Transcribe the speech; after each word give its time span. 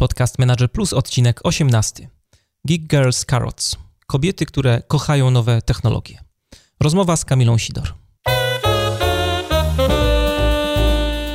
Podcast 0.00 0.38
Manager 0.38 0.72
Plus, 0.72 0.92
odcinek 0.92 1.40
18. 1.44 2.08
Geek 2.64 2.82
Girls 2.82 3.24
Carrots. 3.24 3.76
Kobiety, 4.06 4.46
które 4.46 4.82
kochają 4.88 5.30
nowe 5.30 5.62
technologie. 5.62 6.18
Rozmowa 6.80 7.16
z 7.16 7.24
Kamilą 7.24 7.58
Sidor. 7.58 7.94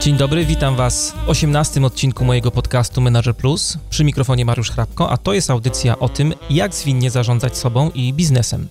Dzień 0.01 0.17
dobry, 0.17 0.45
witam 0.45 0.75
Was 0.75 1.13
w 1.25 1.29
18 1.29 1.85
odcinku 1.85 2.25
mojego 2.25 2.51
podcastu 2.51 3.01
Manager 3.01 3.35
Plus. 3.35 3.77
Przy 3.89 4.03
mikrofonie 4.03 4.45
Mariusz 4.45 4.71
Hrabko, 4.71 5.09
a 5.09 5.17
to 5.17 5.33
jest 5.33 5.49
audycja 5.49 5.99
o 5.99 6.09
tym, 6.09 6.33
jak 6.49 6.75
zwinnie 6.75 7.11
zarządzać 7.11 7.57
sobą 7.57 7.91
i 7.93 8.13
biznesem. 8.13 8.67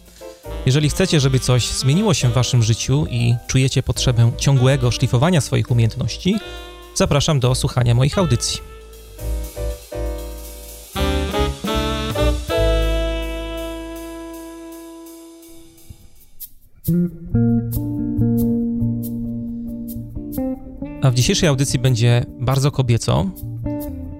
Jeżeli 0.66 0.90
chcecie, 0.90 1.20
żeby 1.20 1.40
coś 1.40 1.66
zmieniło 1.66 2.14
się 2.14 2.28
w 2.28 2.34
Waszym 2.34 2.62
życiu 2.62 3.06
i 3.10 3.34
czujecie 3.46 3.82
potrzebę 3.82 4.32
ciągłego 4.38 4.90
szlifowania 4.90 5.40
swoich 5.40 5.70
umiejętności, 5.70 6.36
zapraszam 6.94 7.40
do 7.40 7.54
słuchania 7.54 7.94
moich 7.94 8.18
audycji. 8.18 8.71
A 21.02 21.10
w 21.10 21.14
dzisiejszej 21.14 21.48
audycji 21.48 21.78
będzie 21.78 22.24
bardzo 22.40 22.70
kobieco. 22.70 23.30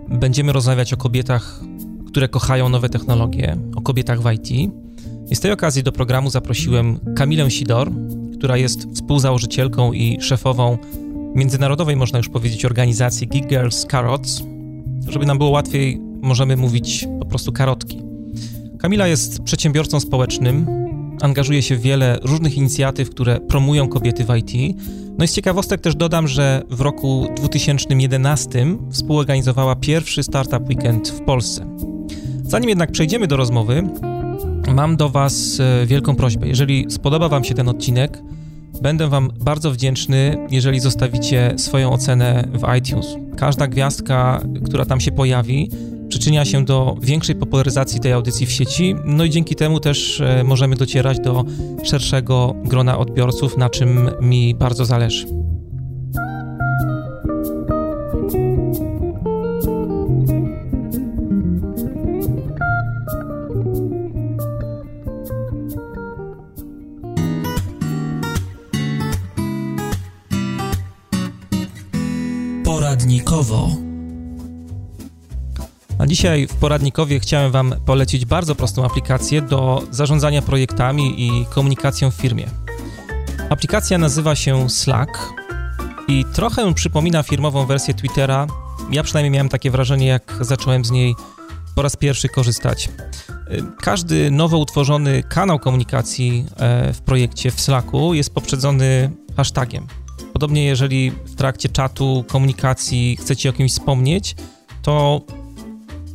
Będziemy 0.08 0.52
rozmawiać 0.52 0.92
o 0.92 0.96
kobietach, 0.96 1.60
które 2.06 2.28
kochają 2.28 2.68
nowe 2.68 2.88
technologie, 2.88 3.56
o 3.76 3.80
kobietach 3.80 4.22
w 4.22 4.32
IT. 4.32 4.50
I 5.30 5.36
z 5.36 5.40
tej 5.40 5.52
okazji 5.52 5.82
do 5.82 5.92
programu 5.92 6.30
zaprosiłem 6.30 7.14
Kamilę 7.16 7.50
Sidor, 7.50 7.90
która 8.34 8.56
jest 8.56 8.86
współzałożycielką 8.94 9.92
i 9.92 10.18
szefową 10.20 10.78
międzynarodowej, 11.34 11.96
można 11.96 12.18
już 12.18 12.28
powiedzieć, 12.28 12.64
organizacji 12.64 13.28
Geek 13.28 13.48
Girls 13.48 13.86
Carrots. 13.86 14.42
Żeby 15.08 15.26
nam 15.26 15.38
było 15.38 15.50
łatwiej, 15.50 16.00
możemy 16.22 16.56
mówić 16.56 17.06
po 17.20 17.26
prostu 17.26 17.52
karotki. 17.52 18.02
Kamila 18.78 19.06
jest 19.06 19.42
przedsiębiorcą 19.42 20.00
społecznym, 20.00 20.82
angażuje 21.22 21.62
się 21.62 21.76
w 21.76 21.80
wiele 21.80 22.18
różnych 22.22 22.56
inicjatyw, 22.56 23.10
które 23.10 23.40
promują 23.40 23.88
kobiety 23.88 24.24
w 24.24 24.36
IT. 24.36 24.76
No 25.18 25.24
i 25.24 25.28
z 25.28 25.32
ciekawostek 25.32 25.80
też 25.80 25.94
dodam, 25.94 26.28
że 26.28 26.62
w 26.70 26.80
roku 26.80 27.26
2011 27.36 28.66
współorganizowała 28.90 29.76
pierwszy 29.76 30.22
Startup 30.22 30.68
Weekend 30.68 31.08
w 31.08 31.20
Polsce. 31.20 31.66
Zanim 32.44 32.68
jednak 32.68 32.92
przejdziemy 32.92 33.26
do 33.26 33.36
rozmowy, 33.36 33.82
mam 34.74 34.96
do 34.96 35.08
Was 35.08 35.60
e, 35.60 35.86
wielką 35.86 36.16
prośbę. 36.16 36.48
Jeżeli 36.48 36.86
spodoba 36.88 37.28
Wam 37.28 37.44
się 37.44 37.54
ten 37.54 37.68
odcinek, 37.68 38.22
będę 38.82 39.08
Wam 39.08 39.30
bardzo 39.40 39.70
wdzięczny, 39.70 40.46
jeżeli 40.50 40.80
zostawicie 40.80 41.54
swoją 41.56 41.92
ocenę 41.92 42.48
w 42.52 42.76
iTunes. 42.78 43.06
Każda 43.36 43.66
gwiazdka, 43.66 44.42
która 44.64 44.84
tam 44.84 45.00
się 45.00 45.12
pojawi, 45.12 45.70
przyczynia 46.12 46.44
się 46.44 46.64
do 46.64 46.96
większej 47.00 47.34
popularyzacji 47.34 48.00
tej 48.00 48.12
audycji 48.12 48.46
w 48.46 48.52
sieci, 48.52 48.94
no 49.04 49.24
i 49.24 49.30
dzięki 49.30 49.54
temu 49.54 49.80
też 49.80 50.20
e, 50.20 50.44
możemy 50.44 50.76
docierać 50.76 51.20
do 51.20 51.44
szerszego 51.84 52.54
grona 52.64 52.98
odbiorców, 52.98 53.56
na 53.56 53.70
czym 53.70 54.10
mi 54.20 54.54
bardzo 54.54 54.84
zależy. 54.84 55.41
Dzisiaj 76.12 76.46
w 76.46 76.54
poradnikowie 76.54 77.20
chciałem 77.20 77.52
Wam 77.52 77.74
polecić 77.86 78.24
bardzo 78.24 78.54
prostą 78.54 78.84
aplikację 78.84 79.42
do 79.42 79.82
zarządzania 79.90 80.42
projektami 80.42 81.14
i 81.26 81.46
komunikacją 81.46 82.10
w 82.10 82.14
firmie. 82.14 82.46
Aplikacja 83.50 83.98
nazywa 83.98 84.36
się 84.36 84.70
Slack 84.70 85.32
i 86.08 86.24
trochę 86.32 86.74
przypomina 86.74 87.22
firmową 87.22 87.66
wersję 87.66 87.94
Twittera. 87.94 88.46
Ja 88.90 89.02
przynajmniej 89.02 89.30
miałem 89.30 89.48
takie 89.48 89.70
wrażenie, 89.70 90.06
jak 90.06 90.34
zacząłem 90.40 90.84
z 90.84 90.90
niej 90.90 91.14
po 91.74 91.82
raz 91.82 91.96
pierwszy 91.96 92.28
korzystać. 92.28 92.88
Każdy 93.80 94.30
nowo 94.30 94.58
utworzony 94.58 95.22
kanał 95.22 95.58
komunikacji 95.58 96.46
e, 96.56 96.92
w 96.92 97.00
projekcie 97.00 97.50
w 97.50 97.60
Slacku 97.60 98.14
jest 98.14 98.34
poprzedzony 98.34 99.10
hashtagiem. 99.36 99.86
Podobnie, 100.32 100.64
jeżeli 100.64 101.10
w 101.10 101.34
trakcie 101.34 101.68
czatu, 101.68 102.24
komunikacji 102.28 103.16
chcecie 103.16 103.50
o 103.50 103.52
kimś 103.52 103.72
wspomnieć, 103.72 104.36
to 104.82 105.20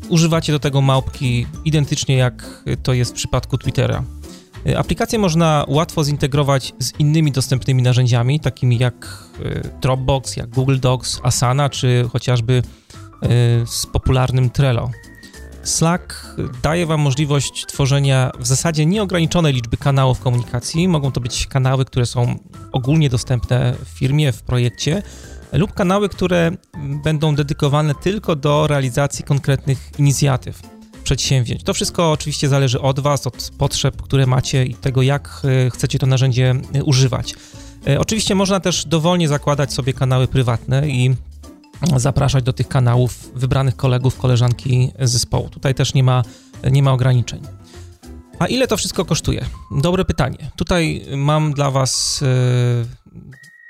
używacie 0.10 0.54
do 0.54 0.60
tego 0.60 0.82
małpki 0.82 1.48
identycznie 1.66 2.18
jak 2.18 2.64
to 2.84 2.94
jest 2.94 3.12
w 3.12 3.16
przypadku 3.16 3.58
Twittera. 3.58 4.04
Y, 4.68 4.78
aplikację 4.78 5.20
można 5.20 5.66
łatwo 5.68 6.04
zintegrować 6.04 6.74
z 6.80 7.00
innymi 7.00 7.32
dostępnymi 7.32 7.82
narzędziami, 7.84 8.40
takimi 8.40 8.78
jak 8.78 9.24
y, 9.40 9.70
Dropbox, 9.82 10.36
jak 10.38 10.50
Google 10.50 10.80
Docs, 10.80 11.20
Asana, 11.24 11.70
czy 11.70 12.10
chociażby 12.12 12.54
y, 12.54 13.28
z 13.68 13.86
popularnym 13.86 14.50
Trello. 14.50 14.90
Slack 15.64 16.36
daje 16.64 16.86
Wam 16.86 17.02
możliwość 17.02 17.66
tworzenia 17.66 18.32
w 18.40 18.48
zasadzie 18.48 18.86
nieograniczonej 18.86 19.54
liczby 19.54 19.78
kanałów 19.78 20.20
komunikacji. 20.20 20.88
Mogą 20.88 21.12
to 21.12 21.22
być 21.22 21.48
kanały, 21.48 21.86
które 21.86 22.06
są 22.06 22.40
ogólnie 22.72 23.10
dostępne 23.10 23.76
w 23.86 24.00
firmie, 24.00 24.32
w 24.32 24.44
projekcie, 24.44 25.04
lub 25.52 25.74
kanały, 25.74 26.10
które 26.10 26.52
będą 27.04 27.36
dedykowane 27.36 27.96
tylko 27.96 28.36
do 28.36 28.68
realizacji 28.68 29.26
konkretnych 29.26 29.92
inicjatyw, 30.00 30.62
przedsięwzięć. 31.04 31.64
To 31.64 31.74
wszystko 31.74 32.12
oczywiście 32.12 32.50
zależy 32.50 32.82
od 32.82 33.00
Was, 33.00 33.28
od 33.28 33.52
potrzeb, 33.58 34.02
które 34.02 34.26
macie 34.26 34.66
i 34.66 34.74
tego, 34.74 35.02
jak 35.02 35.42
e, 35.44 35.70
chcecie 35.70 36.00
to 36.00 36.08
narzędzie 36.08 36.56
e, 36.74 36.84
używać. 36.84 37.36
E, 37.88 38.00
oczywiście 38.00 38.36
można 38.36 38.60
też 38.60 38.86
dowolnie 38.86 39.28
zakładać 39.28 39.74
sobie 39.74 39.94
kanały 39.94 40.28
prywatne 40.28 40.90
i 40.90 41.16
zapraszać 41.98 42.44
do 42.44 42.54
tych 42.54 42.68
kanałów 42.68 43.32
wybranych 43.36 43.76
kolegów, 43.76 44.18
koleżanki 44.18 44.92
zespołu. 45.00 45.50
Tutaj 45.50 45.76
też 45.76 45.94
nie 45.94 46.04
ma, 46.04 46.24
nie 46.72 46.84
ma 46.84 46.92
ograniczeń. 46.92 47.42
A 48.40 48.48
ile 48.48 48.68
to 48.68 48.78
wszystko 48.78 49.06
kosztuje? 49.06 49.46
Dobre 49.72 50.06
pytanie. 50.06 50.52
Tutaj 50.56 51.06
mam 51.16 51.54
dla 51.54 51.72
Was 51.72 52.24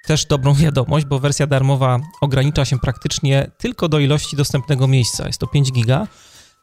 też 0.07 0.25
dobrą 0.25 0.53
wiadomość, 0.53 1.05
bo 1.05 1.19
wersja 1.19 1.47
darmowa 1.47 1.99
ogranicza 2.21 2.65
się 2.65 2.79
praktycznie 2.79 3.51
tylko 3.57 3.89
do 3.89 3.99
ilości 3.99 4.35
dostępnego 4.35 4.87
miejsca. 4.87 5.27
Jest 5.27 5.39
to 5.39 5.47
5 5.47 5.71
giga. 5.71 6.07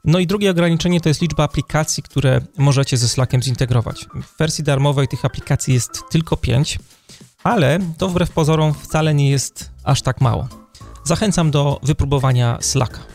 No 0.04 0.18
i 0.18 0.26
drugie 0.26 0.50
ograniczenie 0.50 1.00
to 1.00 1.08
jest 1.08 1.22
liczba 1.22 1.44
aplikacji, 1.44 2.02
które 2.02 2.40
możecie 2.58 2.96
ze 2.96 3.08
Slackiem 3.08 3.42
zintegrować. 3.42 4.06
W 4.22 4.38
wersji 4.38 4.64
darmowej 4.64 5.08
tych 5.08 5.24
aplikacji 5.24 5.74
jest 5.74 6.02
tylko 6.10 6.36
5, 6.36 6.78
ale 7.42 7.78
to 7.98 8.08
wbrew 8.08 8.30
pozorom 8.30 8.74
wcale 8.74 9.14
nie 9.14 9.30
jest 9.30 9.70
aż 9.84 10.02
tak 10.02 10.20
mało. 10.20 10.48
Zachęcam 11.04 11.50
do 11.50 11.80
wypróbowania 11.82 12.58
Slacka. 12.60 13.13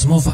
Rozmowa. 0.00 0.32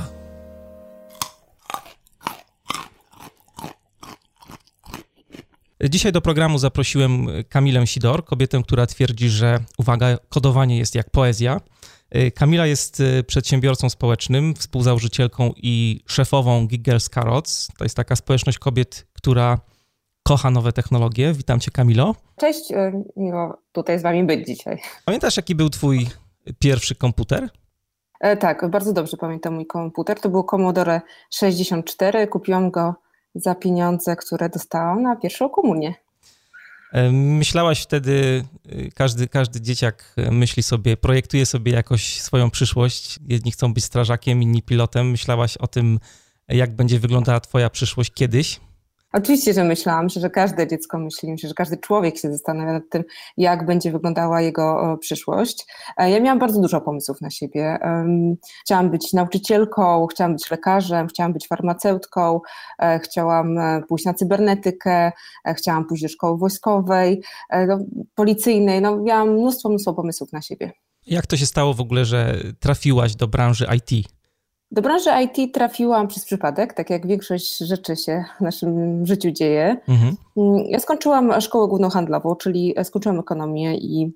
Dzisiaj 5.90 6.12
do 6.12 6.20
programu 6.20 6.58
zaprosiłem 6.58 7.26
Kamilę 7.48 7.86
Sidor, 7.86 8.24
kobietę, 8.24 8.62
która 8.62 8.86
twierdzi, 8.86 9.28
że 9.28 9.58
uwaga, 9.78 10.18
kodowanie 10.28 10.78
jest 10.78 10.94
jak 10.94 11.10
poezja. 11.10 11.60
Kamila 12.34 12.66
jest 12.66 13.00
y, 13.00 13.24
przedsiębiorcą 13.24 13.90
społecznym, 13.90 14.54
współzałożycielką 14.54 15.52
i 15.56 16.00
szefową 16.06 16.66
Giggers 16.66 17.08
Carrots. 17.08 17.68
To 17.78 17.84
jest 17.84 17.96
taka 17.96 18.16
społeczność 18.16 18.58
kobiet, 18.58 19.06
która 19.12 19.60
kocha 20.22 20.50
nowe 20.50 20.72
technologie. 20.72 21.32
Witam 21.32 21.60
cię, 21.60 21.70
Kamilo. 21.70 22.14
Cześć, 22.40 22.70
y, 22.70 22.92
miło 23.16 23.62
tutaj 23.72 23.98
z 23.98 24.02
wami 24.02 24.24
być 24.24 24.46
dzisiaj. 24.46 24.78
Pamiętasz, 25.04 25.36
jaki 25.36 25.54
był 25.54 25.70
twój 25.70 26.06
pierwszy 26.58 26.94
komputer? 26.94 27.48
E, 28.20 28.36
tak, 28.36 28.70
bardzo 28.70 28.92
dobrze 28.92 29.16
pamiętam 29.16 29.54
mój 29.54 29.66
komputer. 29.66 30.20
To 30.20 30.28
był 30.28 30.44
Commodore 30.44 31.00
64. 31.30 32.26
Kupiłam 32.26 32.70
go 32.70 32.94
za 33.34 33.54
pieniądze, 33.54 34.16
które 34.16 34.48
dostałam 34.48 35.02
na 35.02 35.16
pierwszą 35.16 35.48
komunię. 35.48 35.94
E, 36.92 37.10
myślałaś 37.12 37.82
wtedy, 37.82 38.44
e, 38.68 38.90
każdy, 38.90 39.28
każdy 39.28 39.60
dzieciak 39.60 40.14
myśli 40.30 40.62
sobie, 40.62 40.96
projektuje 40.96 41.46
sobie 41.46 41.72
jakoś 41.72 42.20
swoją 42.20 42.50
przyszłość. 42.50 43.18
Jedni 43.28 43.52
chcą 43.52 43.74
być 43.74 43.84
strażakiem, 43.84 44.42
inni 44.42 44.62
pilotem. 44.62 45.10
Myślałaś 45.10 45.56
o 45.56 45.66
tym, 45.66 45.98
jak 46.48 46.76
będzie 46.76 47.00
wyglądała 47.00 47.40
Twoja 47.40 47.70
przyszłość 47.70 48.12
kiedyś? 48.14 48.60
Oczywiście, 49.16 49.54
że 49.54 49.64
myślałam, 49.64 50.08
że 50.08 50.30
każde 50.30 50.66
dziecko 50.66 50.98
myśli, 50.98 51.30
myślę, 51.30 51.48
że 51.48 51.54
każdy 51.54 51.76
człowiek 51.76 52.18
się 52.18 52.32
zastanawia 52.32 52.72
nad 52.72 52.82
tym, 52.90 53.04
jak 53.36 53.66
będzie 53.66 53.92
wyglądała 53.92 54.40
jego 54.40 54.98
przyszłość. 55.00 55.66
E, 55.96 56.10
ja 56.10 56.20
miałam 56.20 56.38
bardzo 56.38 56.60
dużo 56.60 56.80
pomysłów 56.80 57.20
na 57.20 57.30
siebie. 57.30 57.78
Chciałam 58.60 58.90
być 58.90 59.12
nauczycielką, 59.12 60.06
chciałam 60.06 60.32
być 60.32 60.50
lekarzem, 60.50 61.06
chciałam 61.06 61.32
być 61.32 61.48
farmaceutką, 61.48 62.40
e, 62.78 62.98
chciałam 62.98 63.58
e, 63.58 63.82
pójść 63.88 64.04
na 64.04 64.14
cybernetykę, 64.14 65.12
chciałam 65.56 65.86
pójść 65.86 66.02
do 66.02 66.08
szkoły 66.08 66.38
wojskowej, 66.38 67.22
policyjnej. 68.14 68.80
No, 68.82 68.96
miałam 68.96 69.30
mnóstwo, 69.30 69.68
mnóstwo 69.68 69.94
pomysłów 69.94 70.32
na 70.32 70.42
siebie. 70.42 70.72
Jak 71.06 71.26
to 71.26 71.36
się 71.36 71.46
stało 71.46 71.74
w 71.74 71.80
ogóle, 71.80 72.04
że 72.04 72.36
trafiłaś 72.60 73.14
do 73.14 73.28
branży 73.28 73.66
IT? 73.76 74.15
Do 74.70 74.82
branży 74.82 75.10
IT 75.24 75.54
trafiłam 75.54 76.08
przez 76.08 76.24
przypadek, 76.24 76.72
tak 76.72 76.90
jak 76.90 77.06
większość 77.06 77.58
rzeczy 77.58 77.96
się 77.96 78.24
w 78.38 78.40
naszym 78.40 79.06
życiu 79.06 79.30
dzieje. 79.30 79.76
Mhm. 79.88 80.16
Ja 80.68 80.80
skończyłam 80.80 81.40
szkołę 81.40 81.68
główną 81.68 81.90
handlową, 81.90 82.36
czyli 82.36 82.74
skończyłam 82.82 83.18
ekonomię 83.18 83.76
i 83.76 84.12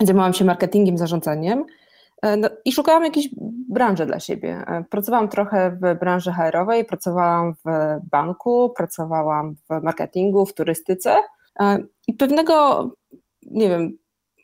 zajmowałam 0.00 0.34
się 0.34 0.44
marketingiem, 0.44 0.98
zarządzaniem 0.98 1.64
e, 2.22 2.36
no, 2.36 2.48
i 2.64 2.72
szukałam 2.72 3.04
jakiejś 3.04 3.28
branży 3.68 4.06
dla 4.06 4.20
siebie. 4.20 4.64
E, 4.66 4.84
pracowałam 4.90 5.28
trochę 5.28 5.70
w 5.70 5.98
branży 5.98 6.32
HR-owej, 6.32 6.84
pracowałam 6.84 7.54
w 7.54 7.68
banku, 8.10 8.72
pracowałam 8.76 9.54
w 9.54 9.82
marketingu, 9.82 10.46
w 10.46 10.54
turystyce 10.54 11.16
e, 11.60 11.78
i 12.06 12.14
pewnego, 12.14 12.84
nie 13.42 13.68
wiem, 13.68 13.98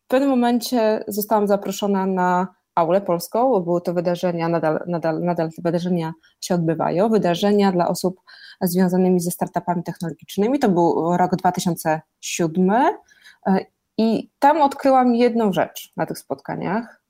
w 0.05 0.09
pewnym 0.09 0.31
momencie 0.31 1.05
zostałam 1.09 1.47
zaproszona 1.47 2.07
na 2.07 2.57
aulę 2.76 3.00
polską, 3.00 3.61
były 3.61 3.81
to 3.81 3.94
wydarzenia, 3.94 4.49
nadal, 4.49 4.84
nadal, 4.87 5.20
nadal 5.20 5.50
te 5.52 5.62
wydarzenia 5.62 6.12
się 6.40 6.55
odbywają, 6.55 7.08
wydarzenia 7.08 7.73
dla 7.73 7.88
osób 7.88 8.20
związanymi 8.62 9.20
ze 9.20 9.31
startupami 9.31 9.82
technologicznymi. 9.82 10.58
To 10.58 10.69
był 10.69 11.17
rok 11.17 11.37
2007 11.37 12.70
e, 12.70 12.96
i 13.99 14.31
tam 14.38 14.62
odkryłam 14.62 15.14
jedną 15.14 15.52
rzecz 15.52 15.93
na 15.96 16.06
tych 16.06 16.19
spotkaniach, 16.19 17.02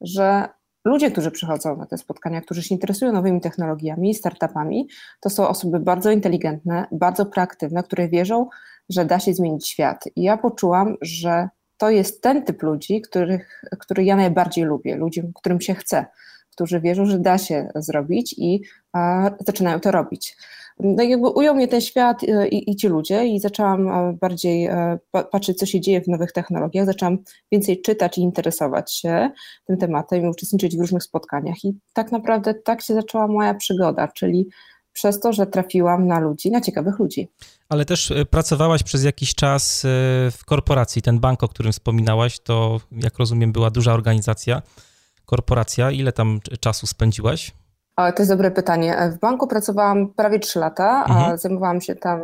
że 0.00 0.48
ludzie, 0.84 1.10
którzy 1.10 1.30
przychodzą 1.30 1.76
na 1.76 1.86
te 1.86 1.98
spotkania, 1.98 2.40
którzy 2.40 2.62
się 2.62 2.74
interesują 2.74 3.12
nowymi 3.12 3.40
technologiami, 3.40 4.14
startupami, 4.14 4.88
to 5.20 5.30
są 5.30 5.48
osoby 5.48 5.80
bardzo 5.80 6.10
inteligentne, 6.10 6.86
bardzo 6.92 7.26
proaktywne, 7.26 7.82
które 7.82 8.08
wierzą, 8.08 8.48
że 8.88 9.04
da 9.04 9.18
się 9.18 9.34
zmienić 9.34 9.68
świat. 9.68 10.04
I 10.16 10.22
ja 10.22 10.36
poczułam, 10.36 10.96
że 11.02 11.48
to 11.80 11.90
jest 11.90 12.22
ten 12.22 12.42
typ 12.42 12.62
ludzi, 12.62 13.00
których, 13.00 13.62
który 13.78 14.04
ja 14.04 14.16
najbardziej 14.16 14.64
lubię, 14.64 14.96
ludzi, 14.96 15.22
którym 15.34 15.60
się 15.60 15.74
chce, 15.74 16.06
którzy 16.50 16.80
wierzą, 16.80 17.06
że 17.06 17.18
da 17.18 17.38
się 17.38 17.68
zrobić 17.74 18.34
i 18.38 18.62
a, 18.92 19.30
zaczynają 19.46 19.80
to 19.80 19.90
robić. 19.90 20.36
No 20.80 21.02
jakby 21.02 21.28
ujął 21.28 21.54
mnie 21.54 21.68
ten 21.68 21.80
świat 21.80 22.22
e, 22.22 22.48
i, 22.48 22.70
i 22.70 22.76
ci 22.76 22.88
ludzie 22.88 23.26
i 23.26 23.40
zaczęłam 23.40 23.88
e, 23.88 24.16
bardziej 24.20 24.66
e, 24.66 24.98
patrzeć, 25.32 25.58
co 25.58 25.66
się 25.66 25.80
dzieje 25.80 26.00
w 26.00 26.08
nowych 26.08 26.32
technologiach, 26.32 26.86
zaczęłam 26.86 27.18
więcej 27.52 27.82
czytać 27.82 28.18
i 28.18 28.20
interesować 28.20 28.94
się 28.94 29.30
tym 29.66 29.76
tematem 29.76 30.24
i 30.24 30.28
uczestniczyć 30.28 30.76
w 30.76 30.80
różnych 30.80 31.02
spotkaniach 31.02 31.64
i 31.64 31.78
tak 31.92 32.12
naprawdę 32.12 32.54
tak 32.54 32.82
się 32.82 32.94
zaczęła 32.94 33.28
moja 33.28 33.54
przygoda, 33.54 34.08
czyli 34.08 34.48
przez 34.92 35.20
to, 35.20 35.32
że 35.32 35.46
trafiłam 35.46 36.06
na 36.06 36.20
ludzi, 36.20 36.50
na 36.50 36.60
ciekawych 36.60 36.98
ludzi. 36.98 37.28
Ale 37.68 37.84
też 37.84 38.10
e, 38.10 38.26
pracowałaś 38.26 38.82
przez 38.82 39.04
jakiś 39.04 39.34
czas 39.34 39.84
e, 39.84 39.88
w 40.30 40.44
korporacji. 40.46 41.02
Ten 41.02 41.20
bank, 41.20 41.42
o 41.42 41.48
którym 41.48 41.72
wspominałaś, 41.72 42.40
to 42.40 42.80
jak 42.92 43.18
rozumiem 43.18 43.52
była 43.52 43.70
duża 43.70 43.92
organizacja, 43.92 44.62
korporacja. 45.26 45.90
Ile 45.90 46.12
tam 46.12 46.40
czasu 46.60 46.86
spędziłaś? 46.86 47.52
To 48.16 48.22
jest 48.22 48.32
dobre 48.32 48.50
pytanie. 48.50 49.10
W 49.16 49.18
banku 49.18 49.46
pracowałam 49.46 50.08
prawie 50.14 50.38
3 50.38 50.58
lata, 50.58 51.04
mhm. 51.08 51.32
a 51.32 51.36
zajmowałam 51.36 51.80
się 51.80 51.94
tam 51.94 52.20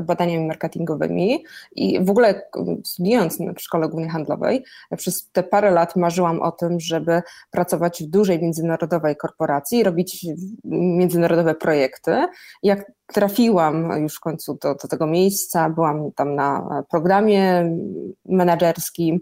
badaniami 0.00 0.46
marketingowymi 0.46 1.44
i 1.72 2.04
w 2.04 2.10
ogóle 2.10 2.42
studiując 2.84 3.38
w 3.56 3.60
szkole 3.60 3.88
głównej 3.88 4.10
handlowej, 4.10 4.64
przez 4.96 5.30
te 5.32 5.42
parę 5.42 5.70
lat 5.70 5.96
marzyłam 5.96 6.42
o 6.42 6.52
tym, 6.52 6.80
żeby 6.80 7.22
pracować 7.50 8.02
w 8.02 8.06
dużej 8.06 8.42
międzynarodowej 8.42 9.16
korporacji 9.16 9.82
robić 9.82 10.26
międzynarodowe 10.64 11.54
projekty. 11.54 12.26
Jak 12.62 12.92
trafiłam 13.06 14.02
już 14.02 14.16
w 14.16 14.20
końcu 14.20 14.58
do, 14.62 14.74
do 14.74 14.88
tego 14.88 15.06
miejsca, 15.06 15.70
byłam 15.70 16.12
tam 16.12 16.34
na 16.34 16.82
programie 16.90 17.76
menedżerskim, 18.24 19.20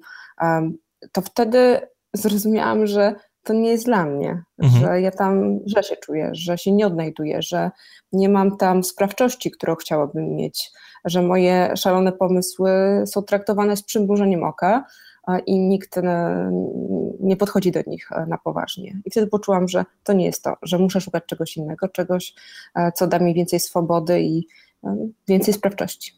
to 1.12 1.20
wtedy 1.20 1.80
zrozumiałam, 2.14 2.86
że 2.86 3.14
to 3.48 3.54
nie 3.54 3.70
jest 3.70 3.84
dla 3.84 4.06
mnie, 4.06 4.42
mhm. 4.58 4.82
że 4.82 5.00
ja 5.00 5.10
tam 5.10 5.60
źle 5.66 5.82
się 5.82 5.96
czuję, 5.96 6.30
że 6.32 6.58
się 6.58 6.72
nie 6.72 6.86
odnajduję, 6.86 7.42
że 7.42 7.70
nie 8.12 8.28
mam 8.28 8.56
tam 8.56 8.84
sprawczości, 8.84 9.50
którą 9.50 9.74
chciałabym 9.74 10.36
mieć, 10.36 10.70
że 11.04 11.22
moje 11.22 11.76
szalone 11.76 12.12
pomysły 12.12 12.70
są 13.06 13.22
traktowane 13.22 13.76
z 13.76 13.82
przymrużeniem 13.82 14.44
oka 14.44 14.84
i 15.46 15.58
nikt 15.58 15.98
e, 15.98 16.50
nie 17.20 17.36
podchodzi 17.36 17.72
do 17.72 17.80
nich 17.86 18.12
e, 18.12 18.26
na 18.26 18.38
poważnie. 18.38 19.00
I 19.04 19.10
wtedy 19.10 19.26
poczułam, 19.26 19.68
że 19.68 19.84
to 20.04 20.12
nie 20.12 20.26
jest 20.26 20.44
to, 20.44 20.54
że 20.62 20.78
muszę 20.78 21.00
szukać 21.00 21.24
czegoś 21.26 21.56
innego, 21.56 21.88
czegoś, 21.88 22.34
e, 22.74 22.92
co 22.92 23.06
da 23.06 23.18
mi 23.18 23.34
więcej 23.34 23.60
swobody 23.60 24.22
i 24.22 24.46
więcej 25.28 25.54
sprawczości. 25.54 26.12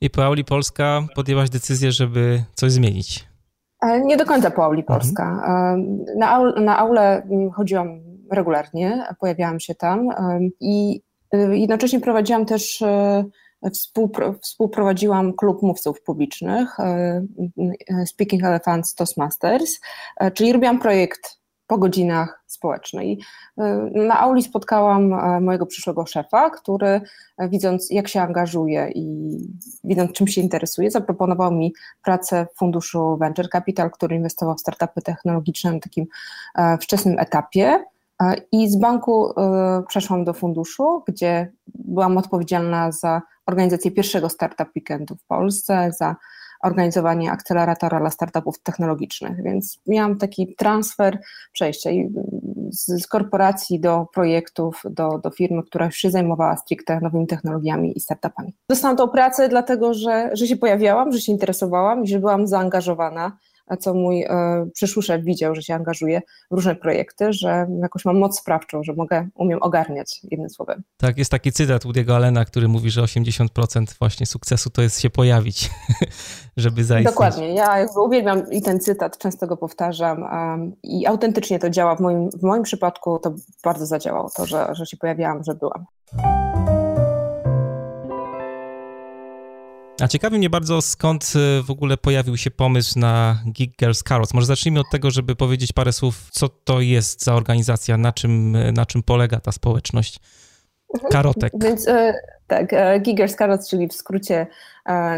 I 0.00 0.10
po 0.10 0.24
Auli 0.24 0.44
Polska 0.44 1.06
podjęłaś 1.14 1.50
decyzję, 1.50 1.92
żeby 1.92 2.44
coś 2.54 2.72
zmienić. 2.72 3.27
E, 3.82 4.00
nie 4.00 4.16
do 4.16 4.26
końca 4.26 4.50
po 4.50 4.64
Auli 4.64 4.80
mhm. 4.80 4.98
Polska. 4.98 5.30
Mhm. 5.30 6.04
Na, 6.16 6.30
aul, 6.30 6.54
na 6.64 6.78
aulę 6.78 7.22
mm, 7.22 7.50
chodziłam 7.50 8.00
regularnie, 8.30 9.06
pojawiałam 9.20 9.60
się 9.60 9.74
tam 9.74 10.08
i 10.60 11.02
y, 11.34 11.58
jednocześnie 11.58 12.00
prowadziłam 12.00 12.46
też 12.46 12.84
Współpro, 13.72 14.34
współprowadziłam 14.42 15.32
klub 15.32 15.62
mówców 15.62 16.02
publicznych 16.02 16.76
Speaking 18.06 18.44
Elephants 18.44 18.94
Toastmasters, 18.94 19.80
czyli 20.34 20.52
robiłam 20.52 20.78
projekt 20.78 21.37
po 21.68 21.78
godzinach 21.78 22.42
społecznej. 22.46 23.20
Na 23.94 24.20
auli 24.20 24.42
spotkałam 24.42 25.12
e, 25.12 25.40
mojego 25.40 25.66
przyszłego 25.66 26.06
szefa, 26.06 26.50
który 26.50 27.00
e, 27.38 27.48
widząc 27.48 27.90
jak 27.90 28.08
się 28.08 28.20
angażuje 28.20 28.90
i 28.94 29.36
widząc 29.84 30.12
czym 30.12 30.26
się 30.28 30.40
interesuje, 30.40 30.90
zaproponował 30.90 31.52
mi 31.52 31.74
pracę 32.04 32.46
w 32.54 32.58
funduszu 32.58 33.16
Venture 33.16 33.48
Capital, 33.48 33.90
który 33.90 34.16
inwestował 34.16 34.54
w 34.54 34.60
startupy 34.60 35.02
technologiczne 35.02 35.72
na 35.72 35.80
takim 35.80 36.06
e, 36.54 36.78
wczesnym 36.78 37.18
etapie. 37.18 37.84
I 38.52 38.70
z 38.70 38.76
banku 38.76 39.34
przeszłam 39.88 40.24
do 40.24 40.34
funduszu, 40.34 41.02
gdzie 41.08 41.52
byłam 41.74 42.18
odpowiedzialna 42.18 42.92
za 42.92 43.22
organizację 43.46 43.90
pierwszego 43.90 44.28
startup 44.28 44.68
weekendu 44.76 45.16
w 45.16 45.24
Polsce, 45.24 45.92
za 45.98 46.16
organizowanie 46.62 47.32
akceleratora 47.32 48.00
dla 48.00 48.10
startupów 48.10 48.58
technologicznych, 48.62 49.42
więc 49.42 49.80
miałam 49.86 50.18
taki 50.18 50.54
transfer 50.54 51.18
przejścia 51.52 51.90
z, 52.70 53.02
z 53.02 53.06
korporacji 53.06 53.80
do 53.80 54.06
projektów, 54.14 54.82
do, 54.90 55.18
do 55.18 55.30
firmy, 55.30 55.62
która 55.62 55.86
już 55.86 55.96
się 55.96 56.10
zajmowała 56.10 56.56
stricte 56.56 57.00
nowymi 57.00 57.26
technologiami 57.26 57.98
i 57.98 58.00
startupami. 58.00 58.54
Dostałam 58.70 58.96
tą 58.96 59.08
pracę 59.08 59.48
dlatego, 59.48 59.94
że, 59.94 60.30
że 60.32 60.46
się 60.46 60.56
pojawiałam, 60.56 61.12
że 61.12 61.20
się 61.20 61.32
interesowałam 61.32 62.04
i 62.04 62.08
że 62.08 62.18
byłam 62.18 62.46
zaangażowana 62.46 63.36
co 63.76 63.94
mój 63.94 64.22
e, 64.22 64.66
przyszły 64.74 65.02
szef 65.02 65.24
widział, 65.24 65.54
że 65.54 65.62
się 65.62 65.74
angażuje 65.74 66.22
w 66.50 66.54
różne 66.54 66.76
projekty, 66.76 67.32
że 67.32 67.66
jakoś 67.82 68.04
mam 68.04 68.18
moc 68.18 68.38
sprawczą, 68.38 68.82
że 68.82 68.92
mogę, 68.92 69.28
umiem 69.34 69.58
ogarniać 69.62 70.20
jednym 70.30 70.50
słowem. 70.50 70.82
Tak, 70.96 71.18
jest 71.18 71.30
taki 71.30 71.52
cytat 71.52 71.84
Woody'ego 71.84 72.12
Allena, 72.12 72.44
który 72.44 72.68
mówi, 72.68 72.90
że 72.90 73.02
80% 73.02 73.98
właśnie 73.98 74.26
sukcesu 74.26 74.70
to 74.70 74.82
jest 74.82 75.00
się 75.00 75.10
pojawić, 75.10 75.70
żeby 76.56 76.84
zaistnieć. 76.84 77.14
Dokładnie, 77.14 77.54
ja 77.54 77.78
jakby 77.78 78.00
uwielbiam 78.00 78.50
i 78.50 78.62
ten 78.62 78.80
cytat, 78.80 79.18
często 79.18 79.46
go 79.46 79.56
powtarzam 79.56 80.22
um, 80.22 80.72
i 80.82 81.06
autentycznie 81.06 81.58
to 81.58 81.70
działa. 81.70 81.96
W 81.96 82.00
moim, 82.00 82.30
w 82.30 82.42
moim 82.42 82.62
przypadku 82.62 83.18
to 83.18 83.34
bardzo 83.64 83.86
zadziałało, 83.86 84.30
to, 84.36 84.46
że, 84.46 84.68
że 84.72 84.86
się 84.86 84.96
pojawiałam, 84.96 85.44
że 85.44 85.54
byłam. 85.54 85.84
A 90.00 90.08
ciekawi 90.08 90.38
mnie 90.38 90.50
bardzo, 90.50 90.82
skąd 90.82 91.32
y, 91.58 91.62
w 91.62 91.70
ogóle 91.70 91.96
pojawił 91.96 92.36
się 92.36 92.50
pomysł 92.50 92.98
na 92.98 93.42
Geek 93.46 93.70
Girls 93.78 94.02
Carrots. 94.02 94.34
Może 94.34 94.46
zacznijmy 94.46 94.80
od 94.80 94.90
tego, 94.90 95.10
żeby 95.10 95.36
powiedzieć 95.36 95.72
parę 95.72 95.92
słów, 95.92 96.28
co 96.30 96.48
to 96.48 96.80
jest 96.80 97.24
za 97.24 97.34
organizacja, 97.34 97.96
na 97.96 98.12
czym, 98.12 98.56
na 98.72 98.86
czym 98.86 99.02
polega 99.02 99.40
ta 99.40 99.52
społeczność 99.52 100.20
mhm. 100.94 101.12
karotek. 101.12 101.52
Więc 101.60 101.88
e, 101.88 102.14
tak, 102.46 102.74
Girls 103.02 103.36
Carrots, 103.36 103.70
czyli 103.70 103.88
w 103.88 103.92
skrócie 103.92 104.46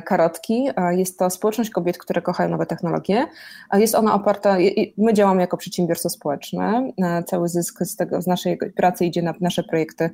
karotki, 0.05 0.69
jest 0.91 1.19
to 1.19 1.31
społeczność 1.31 1.71
kobiet, 1.71 1.99
które 1.99 2.23
kochają 2.23 2.51
nowe 2.51 2.67
technologie. 2.67 3.27
Jest 3.73 3.95
ona 3.95 4.15
oparta, 4.15 4.57
my 4.99 5.15
działamy 5.15 5.41
jako 5.41 5.57
przedsiębiorstwo 5.57 6.11
społeczne, 6.11 6.93
cały 7.27 7.49
zysk 7.49 7.83
z, 7.83 7.97
tego, 7.97 8.23
z 8.23 8.27
naszej 8.27 8.59
pracy 8.77 9.05
idzie 9.05 9.23
na 9.23 9.35
nasze 9.41 9.63
projekty 9.63 10.11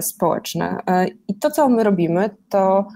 społeczne. 0.00 0.76
I 1.28 1.34
to, 1.34 1.50
co 1.50 1.68
my 1.68 1.84
robimy, 1.84 2.30
to 2.48 2.88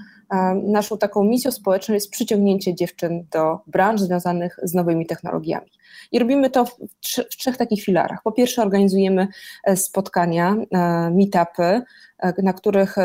naszą 0.62 0.98
taką 0.98 1.24
misją 1.24 1.50
społeczną 1.50 1.94
jest 1.94 2.10
przyciągnięcie 2.10 2.74
dziewczyn 2.74 3.26
do 3.30 3.58
branż 3.66 4.00
związanych 4.00 4.58
z 4.62 4.74
nowymi 4.74 5.06
technologiami. 5.06 5.70
I 6.12 6.18
robimy 6.18 6.50
to 6.50 6.64
w, 6.64 6.76
trzy, 7.00 7.24
w 7.24 7.36
trzech 7.36 7.56
takich 7.56 7.84
filarach. 7.84 8.22
Po 8.24 8.32
pierwsze, 8.32 8.62
organizujemy 8.62 9.28
e, 9.64 9.76
spotkania, 9.76 10.56
e, 10.72 11.10
meetupy, 11.10 11.82
e, 12.18 12.42
na 12.42 12.52
których 12.52 12.96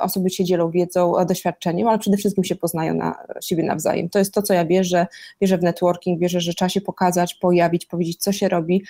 osoby 0.00 0.30
się 0.30 0.44
dzielą 0.44 0.70
wiedzą, 0.70 1.12
doświadczeniem, 1.28 1.88
ale 1.88 1.98
przede 1.98 2.16
wszystkim 2.16 2.44
się 2.44 2.56
poznają 2.56 2.94
na 2.94 3.14
siebie 3.42 3.62
nawzajem. 3.62 4.08
To 4.08 4.18
jest 4.18 4.34
to, 4.34 4.42
co 4.42 4.54
ja 4.54 4.64
wierzę, 4.64 5.06
wierzę 5.40 5.58
w 5.58 5.62
networking, 5.62 6.20
wierzę, 6.20 6.40
że 6.40 6.54
trzeba 6.54 6.68
się 6.68 6.80
pokazać, 6.80 7.34
pojawić, 7.34 7.86
powiedzieć, 7.86 8.16
co 8.22 8.32
się 8.32 8.48
robi 8.48 8.84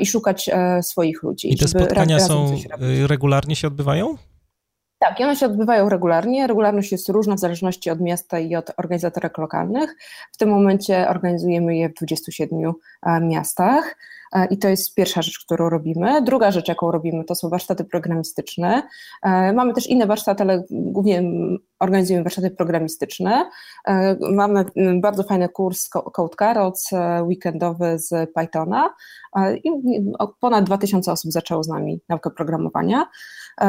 i 0.00 0.06
szukać 0.06 0.50
swoich 0.82 1.22
ludzi. 1.22 1.52
I 1.52 1.58
te 1.58 1.68
spotkania 1.68 2.20
są 2.20 2.56
regularnie 3.06 3.56
się 3.56 3.66
odbywają? 3.66 4.16
Tak, 5.02 5.20
one 5.20 5.36
się 5.36 5.46
odbywają 5.46 5.88
regularnie. 5.88 6.46
Regularność 6.46 6.92
jest 6.92 7.08
różna 7.08 7.34
w 7.34 7.38
zależności 7.38 7.90
od 7.90 8.00
miasta 8.00 8.38
i 8.38 8.56
od 8.56 8.70
organizatorek 8.76 9.38
lokalnych. 9.38 9.96
W 10.32 10.36
tym 10.36 10.48
momencie 10.48 11.08
organizujemy 11.08 11.76
je 11.76 11.88
w 11.88 11.94
27 11.94 12.72
e, 13.02 13.20
miastach. 13.20 13.96
E, 14.32 14.46
I 14.46 14.58
to 14.58 14.68
jest 14.68 14.94
pierwsza 14.94 15.22
rzecz, 15.22 15.44
którą 15.44 15.68
robimy. 15.68 16.22
Druga 16.22 16.50
rzecz, 16.50 16.68
jaką 16.68 16.90
robimy, 16.90 17.24
to 17.24 17.34
są 17.34 17.48
warsztaty 17.48 17.84
programistyczne. 17.84 18.82
E, 19.22 19.52
mamy 19.52 19.72
też 19.72 19.86
inne 19.86 20.06
warsztaty, 20.06 20.42
ale 20.42 20.64
głównie 20.70 21.22
organizujemy 21.78 22.24
warsztaty 22.24 22.50
programistyczne. 22.50 23.50
Mamy 24.32 24.64
bardzo 25.00 25.22
fajny 25.22 25.48
kurs 25.48 25.88
Code 25.88 26.36
Carrots, 26.38 26.90
weekendowy 27.22 27.98
z 27.98 28.30
Pythona 28.34 28.94
i 29.64 29.70
ponad 30.40 30.64
2000 30.64 31.12
osób 31.12 31.32
zaczęło 31.32 31.62
z 31.62 31.68
nami 31.68 32.00
naukę 32.08 32.30
programowania. 32.30 33.06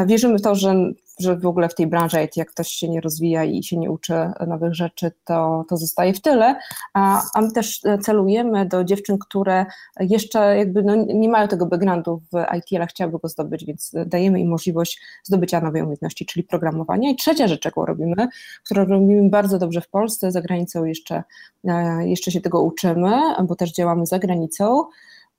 Wierzymy 0.06 0.38
w 0.38 0.42
to, 0.42 0.56
że 0.56 0.94
że 1.20 1.38
w 1.38 1.46
ogóle 1.46 1.70
w 1.70 1.76
tej 1.76 1.88
branży 1.88 2.28
jak 2.36 2.52
ktoś 2.52 2.68
się 2.68 2.90
nie 2.90 3.02
rozwija 3.02 3.44
i 3.44 3.64
się 3.64 3.78
nie 3.78 3.92
uczy 3.92 4.14
nowych 4.48 4.74
rzeczy, 4.74 5.12
to, 5.26 5.66
to 5.70 5.78
zostaje 5.78 6.14
w 6.14 6.22
tyle, 6.22 6.56
a, 6.94 7.22
a 7.34 7.42
my 7.42 7.52
też 7.52 7.82
celujemy 8.02 8.66
do 8.66 8.84
dziewczyn, 8.84 9.18
które 9.18 9.66
jeszcze 10.00 10.58
jakby 10.58 10.84
no, 10.84 10.96
nie 10.96 11.30
mają 11.30 11.48
tego 11.48 11.66
backgroundu 11.66 12.22
w 12.32 12.58
IT, 12.58 12.66
ale 12.76 12.88
chciałyby 12.88 13.18
go 13.20 13.30
zdobyć, 13.30 13.66
więc 13.66 13.92
dajemy 14.06 14.40
im 14.40 14.50
możliwość 14.50 15.02
zdobycia 15.24 15.62
nowej 15.62 15.82
umiejętności, 15.82 16.26
czyli 16.26 16.44
programowania. 16.44 17.10
I 17.10 17.16
trzecia 17.16 17.48
rzecz, 17.48 17.66
jaką 17.66 17.86
robimy, 17.86 18.28
którą 18.66 18.86
robimy 18.86 19.30
bardzo 19.30 19.60
dobrze 19.60 19.82
w 19.82 19.90
Polsce, 19.90 20.32
za 20.32 20.42
granicą 20.42 20.86
jeszcze, 20.86 21.24
e, 21.68 22.08
jeszcze 22.08 22.32
się 22.32 22.42
tego 22.42 22.62
uczymy, 22.62 23.12
bo 23.44 23.56
też 23.56 23.72
działamy 23.72 24.06
za 24.06 24.20
granicą, 24.20 24.84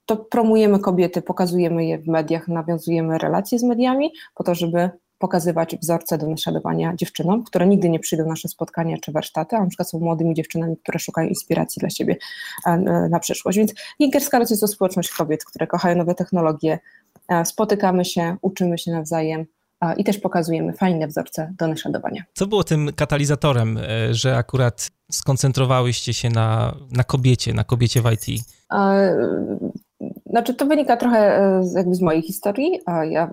to 0.06 0.16
promujemy 0.16 0.78
kobiety, 0.78 1.22
pokazujemy 1.22 1.84
je 1.84 1.98
w 1.98 2.08
mediach, 2.08 2.48
nawiązujemy 2.48 3.18
relacje 3.18 3.58
z 3.58 3.62
mediami 3.62 4.12
po 4.34 4.44
to, 4.44 4.54
żeby 4.54 4.90
pokazywać 5.18 5.76
wzorce 5.76 6.18
do 6.18 6.26
naśladowania 6.28 6.92
dziewczynom, 6.96 7.44
które 7.44 7.66
nigdy 7.66 7.88
nie 7.88 8.00
przyjdą 8.00 8.24
na 8.24 8.30
nasze 8.30 8.48
spotkania 8.48 8.96
czy 9.02 9.12
warsztaty, 9.12 9.56
a 9.56 9.60
na 9.60 9.66
przykład 9.66 9.90
są 9.90 9.98
młodymi 9.98 10.34
dziewczynami, 10.34 10.76
które 10.76 10.98
szukają 10.98 11.28
inspiracji 11.28 11.80
dla 11.80 11.90
siebie 11.90 12.16
e, 12.66 12.70
e, 12.70 13.08
na 13.08 13.20
przyszłość. 13.20 13.58
Więc 13.58 13.74
Gingerska 13.98 14.38
to 14.38 14.42
jest 14.42 14.60
to 14.60 14.68
społeczność 14.68 15.10
kobiet, 15.10 15.44
które 15.44 15.66
kochają 15.66 15.96
nowe 15.96 16.14
technologie, 16.14 16.78
e, 17.28 17.44
spotykamy 17.44 18.04
się, 18.04 18.36
uczymy 18.42 18.78
się 18.78 18.90
nawzajem, 18.92 19.46
i 19.96 20.04
też 20.04 20.18
pokazujemy 20.18 20.72
fajne 20.72 21.06
wzorce 21.06 21.52
do 21.58 21.66
naśladowania. 21.66 22.24
Co 22.34 22.46
było 22.46 22.64
tym 22.64 22.90
katalizatorem, 22.96 23.78
że 24.10 24.36
akurat 24.36 24.90
skoncentrowałyście 25.12 26.14
się 26.14 26.30
na, 26.30 26.76
na 26.90 27.04
kobiecie, 27.04 27.54
na 27.54 27.64
kobiecie 27.64 28.02
w 28.02 28.12
IT? 28.12 28.44
Znaczy, 30.34 30.54
to 30.54 30.66
wynika 30.66 30.96
trochę 30.96 31.18
e, 31.18 31.62
jakby 31.74 31.94
z 31.94 32.00
mojej 32.00 32.22
historii. 32.22 32.80
A 32.86 33.04
ja, 33.04 33.30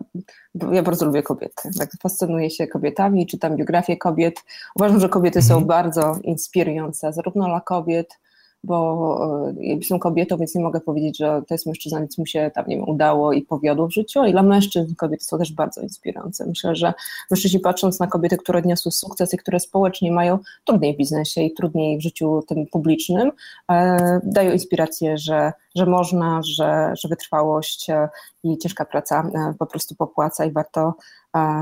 ja 0.72 0.84
bardzo 0.84 1.06
lubię 1.06 1.24
kobiety. 1.24 1.70
Tak, 1.80 1.90
fascynuję 2.02 2.50
się 2.50 2.68
kobietami, 2.68 3.28
czytam 3.28 3.56
biografię 3.58 3.98
kobiet. 3.98 4.44
Uważam, 4.76 5.00
że 5.00 5.10
kobiety 5.10 5.40
mhm. 5.40 5.60
są 5.60 5.66
bardzo 5.66 6.16
inspirujące, 6.24 7.14
zarówno 7.14 7.46
dla 7.46 7.62
kobiet, 7.62 8.20
bo 8.64 9.48
e, 9.50 9.64
jestem 9.64 10.00
kobietą, 10.00 10.38
więc 10.38 10.56
nie 10.56 10.64
mogę 10.64 10.82
powiedzieć, 10.82 11.18
że 11.18 11.42
to 11.48 11.54
jest 11.54 11.66
mężczyzna, 11.66 12.00
więc 12.00 12.18
mu 12.18 12.26
się 12.26 12.52
tam 12.56 12.66
nie 12.68 12.82
udało 12.82 13.34
i 13.34 13.42
powiodło 13.42 13.88
w 13.88 13.94
życiu, 13.94 14.26
i 14.26 14.32
dla 14.32 14.44
mężczyzn 14.44 14.96
kobiety 14.96 15.26
są 15.26 15.38
też 15.38 15.54
bardzo 15.54 15.82
inspirujące. 15.82 16.46
Myślę, 16.46 16.76
że 16.76 16.94
mężczyźni 17.32 17.60
patrząc 17.60 18.00
na 18.00 18.08
kobiety, 18.08 18.38
które 18.38 18.60
odniosły 18.60 18.92
sukces 18.92 19.34
i 19.34 19.38
które 19.38 19.60
społecznie 19.60 20.12
mają 20.12 20.40
trudniej 20.66 20.94
w 20.94 20.98
biznesie 20.98 21.42
i 21.42 21.54
trudniej 21.54 21.98
w 21.98 22.02
życiu 22.02 22.44
tym 22.48 22.68
publicznym, 22.68 23.32
e, 23.72 24.20
dają 24.24 24.52
inspirację, 24.52 25.18
że, 25.18 25.54
że 25.76 25.86
można, 25.86 26.42
że, 26.44 26.94
że 27.02 27.08
wytrwałość 27.08 27.90
e, 27.90 28.10
i 28.44 28.58
ciężka 28.58 28.86
praca 28.86 29.32
po 29.60 29.66
prostu 29.66 29.96
popłaca 29.96 30.46
i 30.46 30.52
warto, 30.52 30.94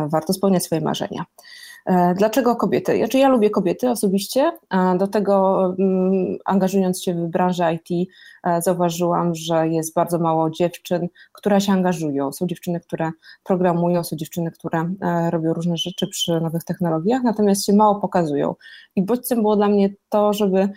warto 0.07 0.33
spełniać 0.33 0.63
swoje 0.63 0.81
marzenia. 0.81 1.25
E, 1.85 2.13
dlaczego 2.13 2.55
kobiety? 2.55 2.97
Znaczy 2.97 3.17
ja 3.17 3.29
lubię 3.29 3.49
kobiety 3.49 3.89
osobiście, 3.89 4.51
do 4.97 5.07
tego 5.07 5.65
mm, 5.79 6.37
angażując 6.45 7.03
się 7.03 7.13
w 7.13 7.27
branżę 7.27 7.73
IT 7.73 8.09
e, 8.43 8.61
zauważyłam, 8.61 9.35
że 9.35 9.67
jest 9.67 9.93
bardzo 9.93 10.19
mało 10.19 10.49
dziewczyn, 10.49 11.07
które 11.31 11.61
się 11.61 11.73
angażują. 11.73 12.31
Są 12.31 12.47
dziewczyny, 12.47 12.79
które 12.79 13.11
programują, 13.43 14.03
są 14.03 14.15
dziewczyny, 14.15 14.51
które 14.51 14.93
e, 15.01 15.31
robią 15.31 15.53
różne 15.53 15.77
rzeczy 15.77 16.07
przy 16.07 16.41
nowych 16.41 16.63
technologiach, 16.63 17.23
natomiast 17.23 17.65
się 17.65 17.73
mało 17.73 17.95
pokazują. 17.95 18.55
I 18.95 19.03
bodźcem 19.03 19.41
było 19.41 19.55
dla 19.55 19.67
mnie 19.67 19.89
to, 20.09 20.33
żeby 20.33 20.69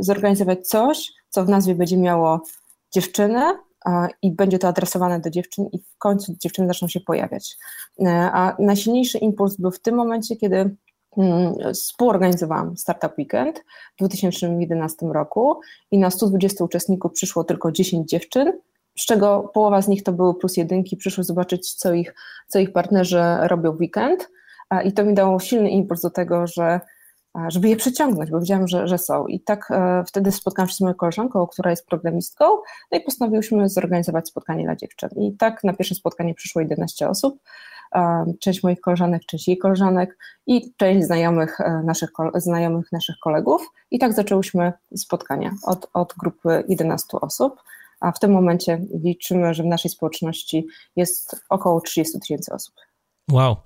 zorganizować 0.00 0.68
coś, 0.68 1.12
co 1.28 1.44
w 1.44 1.48
nazwie 1.48 1.74
będzie 1.74 1.96
miało 1.96 2.40
dziewczynę, 2.92 3.58
i 4.22 4.32
będzie 4.32 4.58
to 4.58 4.68
adresowane 4.68 5.20
do 5.20 5.30
dziewczyn 5.30 5.66
i 5.72 5.78
w 5.78 5.98
końcu 5.98 6.34
dziewczyny 6.38 6.68
zaczną 6.68 6.88
się 6.88 7.00
pojawiać. 7.00 7.56
E, 8.00 8.30
a 8.32 8.56
najsilniejszy 8.58 9.18
impuls 9.18 9.56
był 9.56 9.70
w 9.70 9.80
tym 9.80 9.94
momencie, 9.94 10.36
kiedy 10.36 10.76
mm, 11.16 11.54
współorganizowałam 11.74 12.76
Startup 12.76 13.12
Weekend 13.18 13.64
w 13.94 13.98
2011 13.98 15.06
roku 15.06 15.60
i 15.90 15.98
na 15.98 16.10
120 16.10 16.64
uczestników 16.64 17.12
przyszło 17.12 17.44
tylko 17.44 17.72
10 17.72 18.10
dziewczyn, 18.10 18.52
z 18.98 19.06
czego 19.06 19.50
połowa 19.54 19.82
z 19.82 19.88
nich 19.88 20.02
to 20.02 20.12
były 20.12 20.34
plus 20.34 20.56
jedynki, 20.56 20.96
przyszły 20.96 21.24
zobaczyć, 21.24 21.74
co 21.74 21.92
ich, 21.92 22.14
co 22.48 22.58
ich 22.58 22.72
partnerzy 22.72 23.22
robią 23.40 23.72
w 23.72 23.80
weekend 23.80 24.28
i 24.84 24.92
to 24.92 25.04
mi 25.04 25.14
dało 25.14 25.40
silny 25.40 25.70
impuls 25.70 26.00
do 26.00 26.10
tego, 26.10 26.46
że 26.46 26.80
żeby 27.48 27.68
je 27.68 27.76
przyciągnąć, 27.76 28.30
bo 28.30 28.40
wiedziałam, 28.40 28.68
że, 28.68 28.88
że 28.88 28.98
są. 28.98 29.26
I 29.26 29.40
tak 29.40 29.70
e, 29.70 30.04
wtedy 30.06 30.32
spotkałam 30.32 30.68
się 30.68 30.74
z 30.74 30.80
moją 30.80 30.94
koleżanką, 30.94 31.46
która 31.46 31.70
jest 31.70 31.86
programistką, 31.86 32.44
no 32.92 32.98
i 32.98 33.00
postanowiłyśmy 33.00 33.68
zorganizować 33.68 34.28
spotkanie 34.28 34.64
dla 34.64 34.76
dziewczyn. 34.76 35.08
I 35.16 35.36
tak 35.36 35.64
na 35.64 35.72
pierwsze 35.72 35.94
spotkanie 35.94 36.34
przyszło 36.34 36.60
11 36.60 37.08
osób, 37.08 37.42
e, 37.94 38.24
część 38.40 38.62
moich 38.62 38.80
koleżanek, 38.80 39.22
część 39.26 39.48
jej 39.48 39.58
koleżanek 39.58 40.18
i 40.46 40.74
część 40.76 41.06
znajomych 41.06 41.60
e, 41.60 41.82
naszych, 41.84 42.10
znajomych 42.34 42.92
naszych 42.92 43.16
kolegów. 43.18 43.70
I 43.90 43.98
tak 43.98 44.12
zaczęłyśmy 44.12 44.72
spotkania 44.96 45.54
od, 45.66 45.90
od 45.94 46.14
grupy 46.18 46.64
11 46.68 47.20
osób, 47.20 47.62
a 48.00 48.12
w 48.12 48.18
tym 48.18 48.32
momencie 48.32 48.80
liczymy, 49.04 49.54
że 49.54 49.62
w 49.62 49.66
naszej 49.66 49.90
społeczności 49.90 50.66
jest 50.96 51.44
około 51.48 51.80
30 51.80 52.20
tysięcy 52.20 52.52
osób. 52.54 52.74
Wow. 53.30 53.56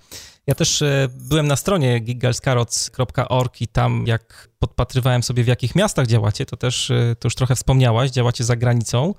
Ja 0.47 0.55
też 0.55 0.83
e, 0.83 1.09
byłem 1.11 1.49
na 1.49 1.57
stronie 1.57 2.01
gigalscarots.org 2.01 3.61
i 3.61 3.69
tam 3.69 4.05
jak 4.07 4.49
podpatrywałem 4.59 5.23
sobie 5.23 5.45
w 5.45 5.47
jakich 5.47 5.75
miastach 5.75 6.07
działacie, 6.07 6.47
to 6.47 6.57
też 6.57 6.91
e, 6.91 7.17
to 7.19 7.27
już 7.27 7.35
trochę 7.35 7.55
wspomniałaś, 7.55 8.11
działacie 8.11 8.45
za 8.45 8.57
granicą 8.57 9.15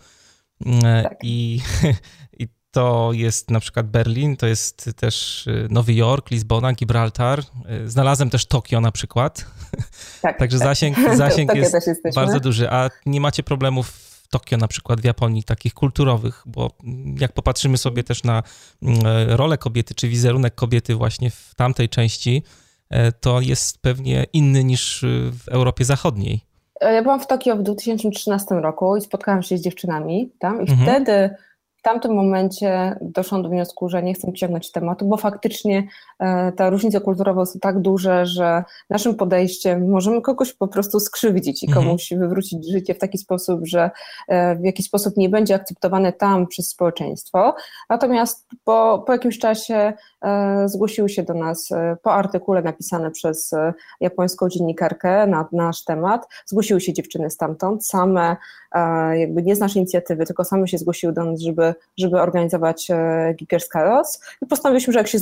mm, 0.66 0.86
e, 0.86 1.04
tak. 1.04 1.18
i, 1.24 1.62
i 2.40 2.48
to 2.72 3.10
jest 3.14 3.52
na 3.52 3.60
przykład 3.60 3.88
Berlin, 3.88 4.38
to 4.38 4.48
jest 4.48 4.90
też 4.96 5.46
Nowy 5.70 5.94
Jork, 5.94 6.32
Lizbona, 6.32 6.74
Gibraltar. 6.74 7.44
Znalazłem 7.86 8.30
też 8.30 8.46
Tokio 8.46 8.82
na 8.82 8.92
przykład. 8.92 9.46
Tak, 10.22 10.38
Także 10.40 10.60
tak. 10.60 10.68
zasięg, 10.68 10.98
zasięg 11.18 11.56
jest 11.56 11.76
bardzo 12.16 12.40
duży. 12.40 12.70
A 12.70 12.90
nie 13.06 13.22
macie 13.22 13.44
problemów 13.44 14.05
Tokio 14.40 14.58
na 14.58 14.68
przykład 14.68 15.02
w 15.02 15.04
Japonii, 15.04 15.44
takich 15.44 15.74
kulturowych, 15.74 16.44
bo 16.46 16.70
jak 17.20 17.32
popatrzymy 17.32 17.78
sobie 17.78 18.04
też 18.04 18.24
na 18.24 18.44
mm, 18.84 19.00
rolę 19.30 19.58
kobiety, 19.58 19.96
czy 19.96 20.08
wizerunek 20.08 20.56
kobiety 20.56 20.96
właśnie 20.96 21.30
w 21.30 21.56
tamtej 21.56 21.90
części, 21.90 22.44
e, 22.90 23.12
to 23.12 23.42
jest 23.42 23.82
pewnie 23.82 24.26
inny 24.34 24.64
niż 24.64 25.06
w 25.32 25.50
Europie 25.50 25.86
Zachodniej. 25.86 26.42
Ja 26.82 27.02
byłam 27.02 27.20
w 27.20 27.28
Tokio 27.28 27.56
w 27.56 27.64
2013 27.64 28.56
roku 28.56 28.98
i 28.98 29.02
spotkałam 29.02 29.44
się 29.44 29.58
z 29.58 29.62
dziewczynami 29.62 30.32
tam 30.40 30.58
i 30.62 30.72
mhm. 30.72 30.80
wtedy 30.80 31.36
tamtym 31.86 32.14
momencie 32.14 32.98
doszłam 33.02 33.44
do 33.44 33.50
wniosku, 33.50 33.90
że 33.90 34.04
nie 34.04 34.14
chcę 34.14 34.34
ciągnąć 34.34 34.72
tematu, 34.72 35.06
bo 35.06 35.18
faktycznie 35.18 35.88
e, 36.20 36.52
ta 36.52 36.70
różnica 36.70 37.00
kulturowa 37.00 37.42
jest 37.42 37.62
tak 37.62 37.80
duże, 37.80 38.26
że 38.26 38.64
naszym 38.90 39.16
podejściem 39.16 39.90
możemy 39.90 40.22
kogoś 40.22 40.54
po 40.54 40.68
prostu 40.68 41.00
skrzywdzić 41.00 41.64
i 41.64 41.68
mhm. 41.68 41.86
komuś 41.86 42.14
wywrócić 42.18 42.72
życie 42.72 42.94
w 42.94 43.00
taki 43.00 43.18
sposób, 43.18 43.60
że 43.64 43.92
e, 44.28 44.56
w 44.56 44.64
jakiś 44.64 44.86
sposób 44.86 45.18
nie 45.18 45.30
będzie 45.30 45.56
akceptowane 45.56 46.14
tam 46.14 46.48
przez 46.48 46.70
społeczeństwo. 46.70 47.56
Natomiast 47.90 48.48
po, 48.64 49.04
po 49.08 49.14
jakimś 49.14 49.40
czasie 49.40 49.94
e, 50.22 50.70
zgłosiły 50.70 51.10
się 51.10 51.24
do 51.24 51.34
nas 51.34 51.70
po 52.04 52.14
artykule 52.14 52.62
napisane 52.62 53.12
przez 53.12 53.52
japońską 54.00 54.50
dziennikarkę 54.50 55.28
na 55.28 55.48
nasz 55.52 55.84
temat, 55.84 56.28
zgłosiły 56.46 56.82
się 56.82 56.94
dziewczyny 56.94 57.30
stamtąd, 57.30 57.88
same 57.88 58.38
jakby 59.14 59.44
nie 59.44 59.56
z 59.56 59.60
naszej 59.60 59.80
inicjatywy, 59.80 60.26
tylko 60.26 60.44
same 60.44 60.68
się 60.68 60.78
zgłosiły 60.78 61.14
do 61.14 61.24
nas, 61.24 61.40
żeby 61.40 61.75
żeby, 61.98 62.22
organizować 62.22 62.88
Gigers 63.36 63.70
Chaos 63.70 64.20
i 64.42 64.46
postanowiliśmy, 64.46 64.94
że 64.94 65.00
jak 65.00 65.08
się 65.08 65.20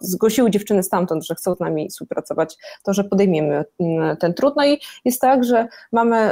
zgłosiły 0.00 0.50
dziewczyny 0.50 0.82
stamtąd, 0.82 1.24
że 1.26 1.34
chcą 1.34 1.54
z 1.54 1.60
nami 1.60 1.88
współpracować, 1.88 2.56
to 2.82 2.92
że 2.92 3.04
podejmiemy 3.04 3.64
mm, 3.80 4.16
ten 4.16 4.34
trud. 4.34 4.54
No 4.56 4.66
i 4.66 4.80
jest 5.04 5.20
tak, 5.20 5.44
że 5.44 5.68
mamy 5.92 6.30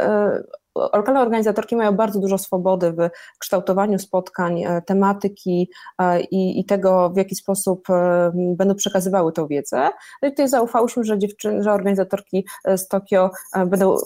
lokalne 0.74 1.20
organizatorki 1.20 1.76
mają 1.76 1.92
bardzo 1.92 2.20
dużo 2.20 2.38
swobody 2.38 2.92
w 2.92 3.08
kształtowaniu 3.38 3.98
spotkań, 3.98 4.62
e, 4.62 4.82
tematyki 4.82 5.70
e, 5.98 6.20
i, 6.20 6.60
i, 6.60 6.64
tego, 6.64 7.10
w 7.10 7.16
jaki 7.16 7.34
sposób 7.34 7.90
e, 7.90 8.32
będą 8.34 8.74
przekazywały 8.74 9.32
tę 9.32 9.48
wiedzę. 9.48 9.90
No 10.22 10.28
i 10.28 10.30
tutaj 10.30 10.48
zaufałyśmy, 10.48 11.04
że 11.04 11.18
dziewczyny, 11.18 11.62
że 11.62 11.72
organizatorki 11.72 12.46
z 12.76 12.88
Tokio 12.88 13.30
będą 13.66 13.96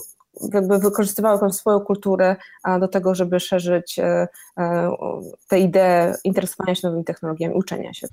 jakby 0.54 0.78
wykorzystywały 0.78 1.52
swoją 1.52 1.80
kulturę 1.80 2.36
do 2.80 2.88
tego, 2.88 3.14
żeby 3.14 3.40
szerzyć 3.40 4.00
te 5.48 5.60
idee 5.60 6.14
interesowania 6.24 6.74
się 6.74 6.86
nowymi 6.86 7.04
technologiami, 7.04 7.54
uczenia 7.54 7.94
się. 7.94 8.06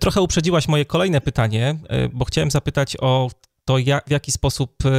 Trochę 0.00 0.20
uprzedziłaś 0.20 0.68
moje 0.68 0.84
kolejne 0.84 1.20
pytanie, 1.20 1.78
bo 2.12 2.24
chciałem 2.24 2.50
zapytać 2.50 2.96
o 3.00 3.30
to 3.64 3.78
jak, 3.78 4.06
w 4.06 4.10
jaki 4.10 4.32
sposób 4.32 4.76
e, 4.84 4.90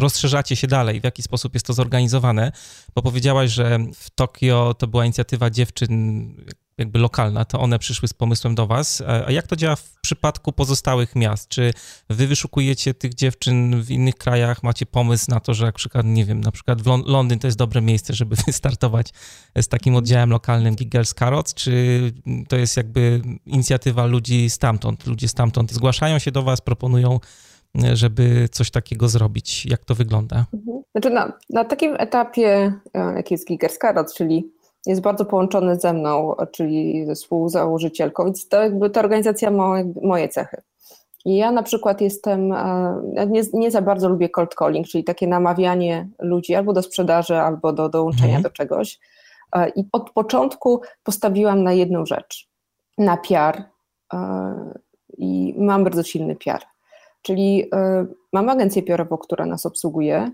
rozszerzacie 0.00 0.56
się 0.56 0.66
dalej, 0.66 1.00
w 1.00 1.04
jaki 1.04 1.22
sposób 1.22 1.54
jest 1.54 1.66
to 1.66 1.72
zorganizowane, 1.72 2.52
bo 2.94 3.02
powiedziałaś, 3.02 3.50
że 3.50 3.78
w 3.94 4.10
Tokio 4.10 4.74
to 4.74 4.86
była 4.86 5.04
inicjatywa 5.04 5.50
dziewczyn 5.50 6.34
jakby 6.78 6.98
lokalna, 6.98 7.44
to 7.44 7.60
one 7.60 7.78
przyszły 7.78 8.08
z 8.08 8.14
pomysłem 8.14 8.54
do 8.54 8.66
was. 8.66 9.02
A 9.26 9.32
jak 9.32 9.46
to 9.46 9.56
działa 9.56 9.76
w 9.76 10.00
przypadku 10.00 10.52
pozostałych 10.52 11.16
miast? 11.16 11.48
Czy 11.48 11.72
wy 12.10 12.26
wyszukujecie 12.26 12.94
tych 12.94 13.14
dziewczyn 13.14 13.82
w 13.82 13.90
innych 13.90 14.14
krajach? 14.14 14.62
Macie 14.62 14.86
pomysł 14.86 15.26
na 15.28 15.40
to, 15.40 15.54
że 15.54 15.66
na 15.66 15.72
przykład, 15.72 16.06
nie 16.06 16.24
wiem, 16.24 16.40
na 16.40 16.50
przykład 16.50 16.78
Londyn 17.06 17.38
to 17.38 17.46
jest 17.46 17.58
dobre 17.58 17.80
miejsce, 17.80 18.14
żeby 18.14 18.36
wystartować 18.46 19.10
z 19.56 19.68
takim 19.68 19.96
oddziałem 19.96 20.30
lokalnym 20.30 20.74
Giggles 20.74 21.14
Carrots? 21.14 21.54
Czy 21.54 22.00
to 22.48 22.56
jest 22.56 22.76
jakby 22.76 23.22
inicjatywa 23.46 24.06
ludzi 24.06 24.50
stamtąd? 24.50 25.06
Ludzie 25.06 25.28
stamtąd 25.28 25.72
zgłaszają 25.72 26.18
się 26.18 26.32
do 26.32 26.42
was, 26.42 26.60
proponują 26.60 27.20
żeby 27.92 28.48
coś 28.52 28.70
takiego 28.70 29.08
zrobić? 29.08 29.66
Jak 29.66 29.84
to 29.84 29.94
wygląda? 29.94 30.46
Mhm. 30.54 30.82
Znaczy 30.92 31.10
na, 31.10 31.32
na 31.50 31.64
takim 31.64 31.94
etapie, 31.98 32.72
e, 32.94 33.14
jaki 33.16 33.34
jest 33.34 33.48
Scarot, 33.74 34.14
czyli 34.14 34.52
jest 34.86 35.00
bardzo 35.00 35.24
połączony 35.24 35.76
ze 35.76 35.92
mną, 35.92 36.34
czyli 36.52 37.06
ze 37.06 37.14
współzałożycielką, 37.14 38.24
więc 38.24 38.48
to 38.48 38.62
jakby 38.62 38.90
ta 38.90 39.00
organizacja 39.00 39.50
ma 39.50 39.74
moje 40.02 40.28
cechy. 40.28 40.62
I 41.24 41.36
ja 41.36 41.52
na 41.52 41.62
przykład 41.62 42.00
jestem, 42.00 42.52
e, 42.52 43.26
nie, 43.28 43.42
nie, 43.52 43.70
za 43.70 43.82
bardzo 43.82 44.08
lubię 44.08 44.28
cold 44.28 44.54
calling, 44.54 44.86
czyli 44.86 45.04
takie 45.04 45.26
namawianie 45.26 46.08
ludzi 46.18 46.54
albo 46.54 46.72
do 46.72 46.82
sprzedaży, 46.82 47.36
albo 47.36 47.72
do 47.72 47.88
dołączenia 47.88 48.36
mhm. 48.36 48.42
do 48.42 48.50
czegoś. 48.50 48.98
E, 49.56 49.68
I 49.68 49.84
od 49.92 50.10
początku 50.10 50.80
postawiłam 51.02 51.62
na 51.62 51.72
jedną 51.72 52.06
rzecz, 52.06 52.48
na 52.98 53.16
PR. 53.16 53.64
I 55.18 55.54
mam 55.58 55.84
bardzo 55.84 56.02
silny 56.02 56.36
PR. 56.36 56.62
Czyli 57.22 57.68
e, 57.74 58.06
mamy 58.32 58.52
agencję 58.52 58.82
PR-ową, 58.82 59.18
która 59.18 59.46
nas 59.46 59.66
obsługuje, 59.66 60.30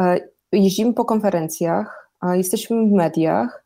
e, 0.00 0.20
jeździmy 0.52 0.94
po 0.94 1.04
konferencjach, 1.04 2.10
jesteśmy 2.32 2.86
w 2.86 2.92
mediach 2.92 3.64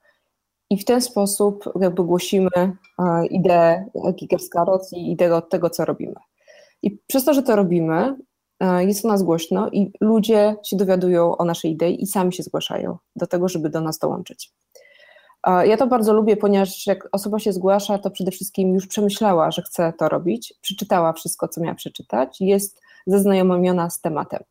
i 0.70 0.78
w 0.78 0.84
ten 0.84 1.00
sposób 1.00 1.64
jakby 1.80 2.04
głosimy 2.04 2.50
e, 2.56 3.26
ideę 3.26 3.84
Gigerskarot 4.14 4.92
i 4.92 5.12
ideę 5.12 5.36
od 5.36 5.50
tego, 5.50 5.70
co 5.70 5.84
robimy. 5.84 6.14
I 6.82 6.98
przez 7.06 7.24
to, 7.24 7.34
że 7.34 7.42
to 7.42 7.56
robimy, 7.56 8.16
jest 8.78 9.04
u 9.04 9.08
nas 9.08 9.22
głośno 9.22 9.70
i 9.70 9.92
ludzie 10.00 10.56
się 10.64 10.76
dowiadują 10.76 11.36
o 11.36 11.44
naszej 11.44 11.72
idei 11.72 12.02
i 12.02 12.06
sami 12.06 12.32
się 12.32 12.42
zgłaszają 12.42 12.98
do 13.16 13.26
tego, 13.26 13.48
żeby 13.48 13.70
do 13.70 13.80
nas 13.80 13.98
dołączyć. 13.98 14.52
Ja 15.46 15.76
to 15.76 15.86
bardzo 15.86 16.12
lubię, 16.12 16.36
ponieważ 16.36 16.86
jak 16.86 17.08
osoba 17.12 17.38
się 17.38 17.52
zgłasza, 17.52 17.98
to 17.98 18.10
przede 18.10 18.30
wszystkim 18.30 18.74
już 18.74 18.86
przemyślała, 18.86 19.50
że 19.50 19.62
chce 19.62 19.92
to 19.98 20.08
robić, 20.08 20.54
przeczytała 20.60 21.12
wszystko, 21.12 21.48
co 21.48 21.60
miała 21.60 21.74
przeczytać, 21.74 22.40
jest 22.40 22.80
zaznajomiona 23.06 23.90
z 23.90 24.00
tematem. 24.00 24.42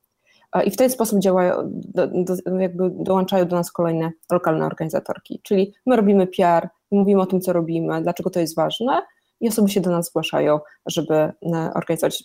I 0.66 0.72
w 0.72 0.78
ten 0.78 0.90
sposób 0.90 1.20
działają, 1.20 1.56
do, 1.72 2.08
do, 2.08 2.60
jakby 2.60 2.90
dołączają 2.90 3.46
do 3.48 3.56
nas 3.56 3.72
kolejne 3.72 4.12
lokalne 4.32 4.66
organizatorki. 4.66 5.42
Czyli 5.44 5.74
my 5.86 5.96
robimy 5.96 6.28
PR, 6.28 6.70
mówimy 6.92 7.22
o 7.22 7.26
tym, 7.26 7.42
co 7.42 7.54
robimy, 7.54 8.02
dlaczego 8.02 8.30
to 8.30 8.40
jest 8.40 8.56
ważne, 8.56 9.02
i 9.44 9.48
osoby 9.48 9.70
się 9.70 9.82
do 9.82 9.92
nas 9.92 10.06
zgłaszają, 10.06 10.60
żeby 10.86 11.14
e, 11.16 11.34
organizować. 11.76 12.24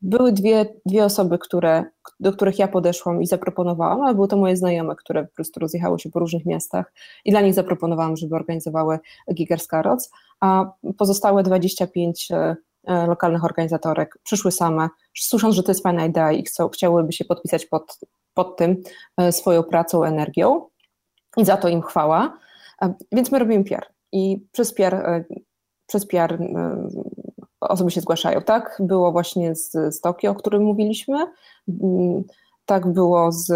Były 0.00 0.32
dwie, 0.32 0.66
dwie 0.86 1.04
osoby, 1.04 1.38
które, 1.38 1.84
do 2.20 2.32
których 2.32 2.58
ja 2.58 2.68
podeszłam 2.68 3.22
i 3.22 3.26
zaproponowałam, 3.26 4.02
ale 4.02 4.14
były 4.14 4.28
to 4.28 4.36
moje 4.36 4.56
znajome, 4.56 4.96
które 4.96 5.24
po 5.24 5.34
prostu 5.34 5.60
rozjechały 5.60 5.98
się 5.98 6.10
po 6.10 6.18
różnych 6.18 6.46
miastach 6.46 6.92
i 7.24 7.30
dla 7.30 7.40
nich 7.40 7.54
zaproponowałam, 7.54 8.16
żeby 8.16 8.34
organizowały 8.34 8.98
Gigers 9.34 9.66
Carrots, 9.66 10.10
a 10.40 10.72
pozostałe 10.98 11.42
25 11.42 12.28
e, 12.30 12.36
e, 12.36 12.56
lokalnych 12.88 13.44
organizatorek 13.44 14.18
przyszły 14.22 14.52
same, 14.52 14.88
słysząc, 15.18 15.54
że 15.54 15.62
to 15.62 15.70
jest 15.70 15.82
fajna 15.82 16.06
idea 16.06 16.32
i 16.32 16.42
chcą, 16.42 16.68
chciałyby 16.68 17.12
się 17.12 17.24
podpisać 17.24 17.66
pod, 17.66 17.98
pod 18.34 18.56
tym 18.56 18.82
swoją 19.30 19.62
pracą, 19.62 20.04
energią 20.04 20.66
i 21.36 21.44
za 21.44 21.56
to 21.56 21.68
im 21.68 21.82
chwała. 21.82 22.38
Więc 23.12 23.32
my 23.32 23.38
robimy 23.38 23.64
PR 23.64 23.86
i 24.12 24.46
przez 24.52 24.74
PR 24.74 25.24
przez 25.86 26.06
PR 26.06 26.38
osoby 27.60 27.90
się 27.90 28.00
zgłaszają, 28.00 28.42
tak? 28.42 28.76
Było 28.80 29.12
właśnie 29.12 29.54
z, 29.54 29.70
z 29.70 30.00
Tokio, 30.00 30.30
o 30.30 30.34
którym 30.34 30.62
mówiliśmy, 30.62 31.16
mm, 31.68 32.24
tak 32.66 32.92
było 32.92 33.32
z, 33.32 33.48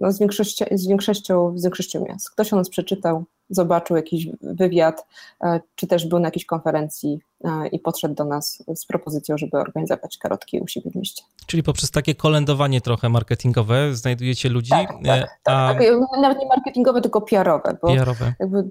no, 0.00 0.12
z, 0.12 0.18
większością, 0.18 0.64
z, 0.72 0.86
większością, 0.86 1.58
z 1.58 1.62
większością 1.62 2.04
miast. 2.08 2.30
Ktoś 2.30 2.52
o 2.52 2.56
nas 2.56 2.68
przeczytał, 2.68 3.24
zobaczył 3.52 3.96
jakiś 3.96 4.28
wywiad, 4.40 5.06
e, 5.44 5.60
czy 5.74 5.86
też 5.86 6.06
był 6.06 6.18
na 6.18 6.28
jakiejś 6.28 6.46
konferencji 6.46 7.20
e, 7.44 7.68
i 7.68 7.78
podszedł 7.78 8.14
do 8.14 8.24
nas 8.24 8.64
z 8.74 8.86
propozycją, 8.86 9.38
żeby 9.38 9.58
organizować 9.58 10.18
karotki 10.18 10.60
u 10.60 10.68
siebie 10.68 10.90
w 10.90 10.94
mieście. 10.94 11.22
Czyli 11.46 11.62
poprzez 11.62 11.90
takie 11.90 12.14
kolędowanie 12.14 12.80
trochę 12.80 13.08
marketingowe 13.08 13.94
znajdujecie 13.94 14.48
ludzi? 14.48 14.70
Tak, 14.70 14.88
tak, 15.04 15.22
e, 15.22 15.28
a... 15.44 15.74
tak, 15.74 15.82
nawet 16.20 16.38
nie 16.38 16.46
marketingowe, 16.46 17.00
tylko 17.00 17.20
PR-owe, 17.20 17.76
bo, 17.82 17.88
PR-owe. 17.88 18.34
Jakby, 18.40 18.68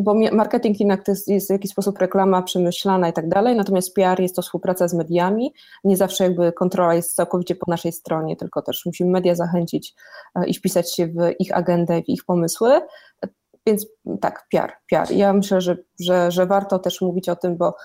bo 0.00 0.14
marketing 0.32 0.80
jednak 0.80 1.04
to 1.04 1.12
jest, 1.12 1.28
jest 1.28 1.46
w 1.48 1.50
jakiś 1.50 1.70
sposób 1.70 1.98
reklama 1.98 2.42
przemyślana 2.42 3.08
i 3.08 3.12
tak 3.12 3.28
dalej, 3.28 3.56
natomiast 3.56 3.94
PR 3.94 4.20
jest 4.20 4.36
to 4.36 4.42
współpraca 4.42 4.88
z 4.88 4.94
mediami, 4.94 5.54
nie 5.84 5.96
zawsze 5.96 6.24
jakby 6.24 6.52
kontrola 6.52 6.94
jest 6.94 7.14
całkowicie 7.14 7.54
po 7.54 7.70
naszej 7.70 7.92
stronie, 7.92 8.36
tylko 8.36 8.62
też 8.62 8.86
musimy 8.86 9.10
media 9.10 9.34
zachęcić 9.34 9.94
i 10.46 10.54
wpisać 10.54 10.94
się 10.94 11.06
w 11.06 11.16
ich 11.38 11.56
agendę, 11.56 12.02
w 12.02 12.08
ich 12.08 12.24
pomysły, 12.24 12.80
więc 13.66 13.86
tak, 14.20 14.46
PR, 14.50 14.72
PR. 14.90 15.12
Ja 15.12 15.32
myślę, 15.32 15.60
że, 15.60 15.76
że, 16.00 16.30
że 16.30 16.46
warto 16.46 16.78
też 16.78 17.00
mówić 17.00 17.28
o 17.28 17.36
tym, 17.36 17.56
bo 17.56 17.76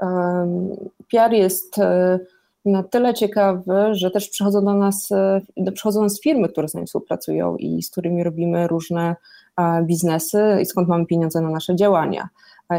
um, 0.00 0.76
PR 1.10 1.32
jest 1.32 1.78
e, 1.78 2.18
na 2.64 2.82
tyle 2.82 3.14
ciekawy, 3.14 3.94
że 3.94 4.10
też 4.10 4.28
przychodzą 4.28 4.64
do 4.64 4.74
nas, 4.74 5.12
e, 5.12 5.72
przychodzą 5.72 6.02
nas 6.02 6.20
firmy, 6.20 6.48
które 6.48 6.68
z 6.68 6.74
nami 6.74 6.86
współpracują 6.86 7.56
i 7.56 7.82
z 7.82 7.90
którymi 7.90 8.24
robimy 8.24 8.68
różne 8.68 9.16
e, 9.56 9.82
biznesy 9.82 10.58
i 10.62 10.66
skąd 10.66 10.88
mamy 10.88 11.06
pieniądze 11.06 11.40
na 11.40 11.50
nasze 11.50 11.76
działania. 11.76 12.28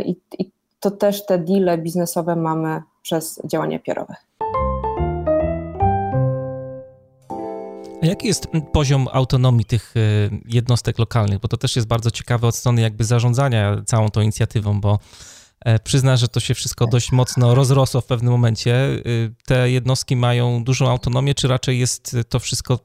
I, 0.06 0.16
i 0.40 0.52
to 0.80 0.92
też 0.92 1.26
te 1.26 1.38
deale 1.38 1.78
biznesowe 1.78 2.36
mamy 2.36 2.82
przez 3.02 3.42
działania 3.46 3.80
PR-owe. 3.80 4.16
Jaki 8.06 8.28
jest 8.28 8.48
poziom 8.74 9.08
autonomii 9.12 9.66
tych 9.66 9.94
e, 9.98 10.00
jednostek 10.46 11.00
lokalnych? 11.00 11.40
Bo 11.40 11.48
to 11.48 11.58
też 11.58 11.76
jest 11.76 11.88
bardzo 11.88 12.12
ciekawe 12.12 12.48
od 12.48 12.56
strony 12.56 12.82
jakby 12.82 13.04
zarządzania 13.04 13.82
całą 13.86 14.10
tą 14.10 14.22
inicjatywą, 14.22 14.82
bo 14.82 15.00
e, 15.66 15.80
przyzna, 15.80 16.18
że 16.18 16.28
to 16.28 16.40
się 16.40 16.54
wszystko 16.54 16.88
dość 16.88 17.12
mocno 17.12 17.56
rozrosło 17.56 18.02
w 18.02 18.06
pewnym 18.06 18.32
momencie. 18.32 18.76
E, 18.76 19.00
te 19.46 19.72
jednostki 19.72 20.16
mają 20.16 20.64
dużą 20.64 20.90
autonomię, 20.90 21.36
czy 21.36 21.48
raczej 21.48 21.80
jest 21.80 22.18
to 22.30 22.40
wszystko 22.40 22.80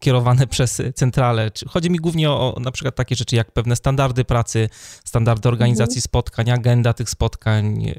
kierowane 0.00 0.46
przez 0.46 0.82
centralę? 0.94 1.50
Chodzi 1.68 1.90
mi 1.90 1.98
głównie 1.98 2.30
o 2.30 2.56
na 2.60 2.70
przykład 2.70 2.94
takie 2.94 3.16
rzeczy 3.16 3.36
jak 3.36 3.52
pewne 3.52 3.76
standardy 3.76 4.24
pracy, 4.24 4.68
standardy 5.04 5.48
organizacji 5.48 5.98
mhm. 5.98 6.02
spotkań, 6.02 6.50
agenda 6.50 6.92
tych 6.92 7.10
spotkań, 7.10 7.92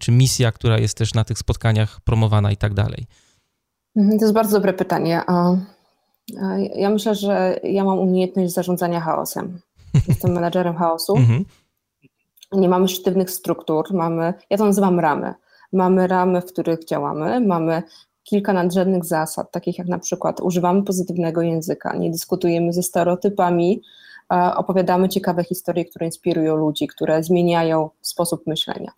czy 0.00 0.12
misja, 0.12 0.52
która 0.52 0.78
jest 0.78 0.98
też 0.98 1.14
na 1.14 1.24
tych 1.24 1.38
spotkaniach 1.38 2.00
promowana 2.00 2.52
i 2.52 2.56
tak 2.56 2.74
dalej. 2.74 3.06
Mhm, 3.96 4.18
to 4.18 4.24
jest 4.24 4.34
bardzo 4.34 4.56
dobre 4.56 4.72
pytanie. 4.72 5.22
Ja 6.74 6.90
myślę, 6.90 7.14
że 7.14 7.60
ja 7.62 7.84
mam 7.84 7.98
umiejętność 7.98 8.52
zarządzania 8.52 9.00
chaosem. 9.00 9.60
Jestem 10.08 10.32
menadżerem 10.34 10.76
chaosu. 10.76 11.16
Mhm. 11.16 11.44
Nie 12.52 12.68
mamy 12.68 12.88
sztywnych 12.88 13.30
struktur, 13.30 13.94
mamy, 13.94 14.34
ja 14.50 14.58
to 14.58 14.64
nazywam 14.64 15.00
ramy. 15.00 15.34
Mamy 15.72 16.06
ramy, 16.06 16.40
w 16.40 16.44
których 16.44 16.84
działamy, 16.84 17.40
mamy 17.40 17.82
kilka 18.24 18.52
nadrzędnych 18.52 19.04
zasad, 19.04 19.50
takich 19.50 19.78
jak 19.78 19.88
na 19.88 19.98
przykład 19.98 20.40
używamy 20.40 20.82
pozytywnego 20.82 21.42
języka, 21.42 21.96
nie 21.96 22.10
dyskutujemy 22.10 22.72
ze 22.72 22.82
stereotypami, 22.82 23.82
opowiadamy 24.56 25.08
ciekawe 25.08 25.44
historie, 25.44 25.84
które 25.84 26.06
inspirują 26.06 26.56
ludzi, 26.56 26.86
które 26.86 27.22
zmieniają 27.22 27.90
sposób 28.02 28.46
myślenia. 28.46 28.92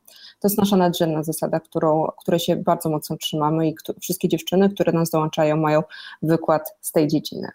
To 0.44 0.48
jest 0.48 0.58
nasza 0.58 0.76
nadrzędna 0.76 1.22
zasada, 1.22 1.60
którą, 1.60 2.06
której 2.20 2.40
się 2.40 2.56
bardzo 2.56 2.90
mocno 2.90 3.16
trzymamy 3.16 3.68
i 3.68 3.74
wszystkie 4.00 4.28
dziewczyny, 4.28 4.70
które 4.70 4.92
nas 4.92 5.10
dołączają, 5.10 5.56
mają 5.56 5.82
wykład 6.22 6.74
z 6.80 6.92
tej 6.92 7.08
dziedziny. 7.08 7.48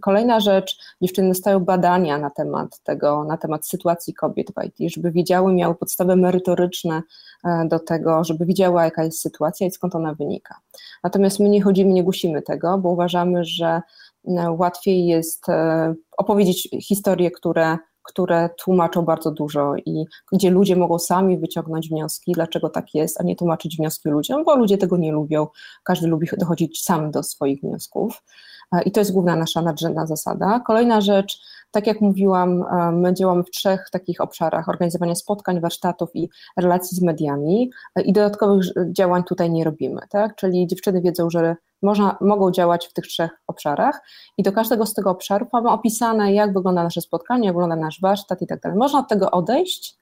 Kolejna 0.00 0.40
rzecz, 0.40 0.78
dziewczyny 1.02 1.28
dostają 1.28 1.60
badania 1.60 2.18
na 2.18 2.30
temat 2.30 2.78
tego, 2.82 3.24
na 3.24 3.36
temat 3.36 3.66
sytuacji 3.66 4.14
kobiet 4.14 4.48
w 4.56 4.64
IT, 4.64 4.92
żeby 4.92 5.10
wiedziały, 5.10 5.52
miały 5.52 5.74
podstawy 5.74 6.16
merytoryczne 6.16 7.02
e, 7.44 7.68
do 7.68 7.78
tego, 7.78 8.24
żeby 8.24 8.46
wiedziała, 8.46 8.84
jaka 8.84 9.04
jest 9.04 9.20
sytuacja 9.20 9.66
i 9.66 9.70
skąd 9.70 9.94
ona 9.94 10.14
wynika. 10.14 10.60
Natomiast 11.04 11.40
my 11.40 11.48
nie 11.48 11.62
chodzimy, 11.62 11.92
nie 11.92 12.04
gusimy 12.04 12.42
tego, 12.42 12.78
bo 12.78 12.88
uważamy, 12.88 13.44
że 13.44 13.82
e, 14.28 14.50
łatwiej 14.50 15.06
jest 15.06 15.48
e, 15.48 15.94
opowiedzieć 16.16 16.68
historie, 16.82 17.30
które 17.30 17.78
które 18.08 18.50
tłumaczą 18.64 19.02
bardzo 19.02 19.30
dużo 19.30 19.76
i 19.76 20.04
gdzie 20.32 20.50
ludzie 20.50 20.76
mogą 20.76 20.98
sami 20.98 21.38
wyciągnąć 21.38 21.88
wnioski, 21.88 22.32
dlaczego 22.32 22.68
tak 22.68 22.94
jest, 22.94 23.20
a 23.20 23.24
nie 23.24 23.36
tłumaczyć 23.36 23.76
wnioski 23.76 24.08
ludziom, 24.08 24.44
bo 24.44 24.56
ludzie 24.56 24.78
tego 24.78 24.96
nie 24.96 25.12
lubią. 25.12 25.46
Każdy 25.82 26.06
lubi 26.06 26.28
dochodzić 26.38 26.82
sam 26.82 27.10
do 27.10 27.22
swoich 27.22 27.60
wniosków. 27.60 28.22
E, 28.72 28.82
I 28.82 28.92
to 28.92 29.00
jest 29.00 29.12
główna 29.12 29.36
nasza 29.36 29.62
nadrzędna 29.62 30.06
zasada. 30.06 30.60
Kolejna 30.66 31.00
rzecz, 31.00 31.40
tak 31.70 31.86
jak 31.86 32.00
mówiłam, 32.00 32.62
e, 32.62 32.92
my 32.92 33.14
działamy 33.14 33.42
w 33.42 33.50
trzech 33.50 33.88
takich 33.92 34.20
obszarach: 34.20 34.68
organizowania 34.68 35.14
spotkań, 35.14 35.60
warsztatów 35.60 36.10
i 36.14 36.30
relacji 36.56 36.96
z 36.96 37.02
mediami, 37.02 37.70
e, 37.96 38.02
i 38.02 38.12
dodatkowych 38.12 38.66
działań 38.92 39.24
tutaj 39.24 39.50
nie 39.50 39.64
robimy. 39.64 40.00
Tak? 40.10 40.36
Czyli 40.36 40.66
dziewczyny 40.66 41.00
wiedzą, 41.00 41.30
że 41.30 41.56
można, 41.82 42.16
mogą 42.20 42.50
działać 42.50 42.86
w 42.86 42.92
tych 42.92 43.06
trzech 43.06 43.30
obszarach 43.46 44.00
i 44.38 44.42
do 44.42 44.52
każdego 44.52 44.86
z 44.86 44.94
tego 44.94 45.10
obszarów 45.10 45.48
mamy 45.52 45.70
opisane, 45.70 46.32
jak 46.32 46.52
wygląda 46.52 46.82
nasze 46.84 47.00
spotkanie, 47.00 47.46
jak 47.46 47.54
wygląda 47.54 47.76
nasz 47.76 48.00
warsztat 48.02 48.42
i 48.42 48.46
tak 48.46 48.60
dalej. 48.60 48.78
Można 48.78 48.98
od 48.98 49.08
tego 49.08 49.30
odejść, 49.30 49.97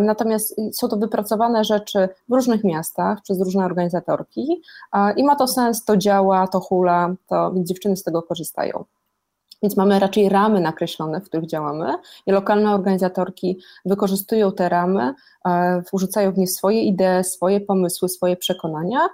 Natomiast 0.00 0.56
są 0.72 0.88
to 0.88 0.96
wypracowane 0.96 1.64
rzeczy 1.64 2.08
w 2.28 2.32
różnych 2.32 2.64
miastach 2.64 3.22
przez 3.22 3.40
różne 3.40 3.64
organizatorki 3.64 4.62
i 5.16 5.24
ma 5.24 5.36
to 5.36 5.48
sens, 5.48 5.84
to 5.84 5.96
działa, 5.96 6.48
to 6.48 6.60
hula, 6.60 7.14
to 7.26 7.52
dziewczyny 7.56 7.96
z 7.96 8.02
tego 8.02 8.22
korzystają. 8.22 8.84
Więc 9.62 9.76
mamy 9.76 9.98
raczej 9.98 10.28
ramy 10.28 10.60
nakreślone, 10.60 11.20
w 11.20 11.24
których 11.24 11.46
działamy 11.46 11.94
i 12.26 12.32
lokalne 12.32 12.74
organizatorki 12.74 13.58
wykorzystują 13.84 14.52
te 14.52 14.68
ramy, 14.68 15.14
wrzucają 15.94 16.32
w 16.32 16.38
nie 16.38 16.46
swoje 16.46 16.82
idee, 16.82 17.24
swoje 17.24 17.60
pomysły, 17.60 18.08
swoje 18.08 18.36
przekonania 18.36 19.08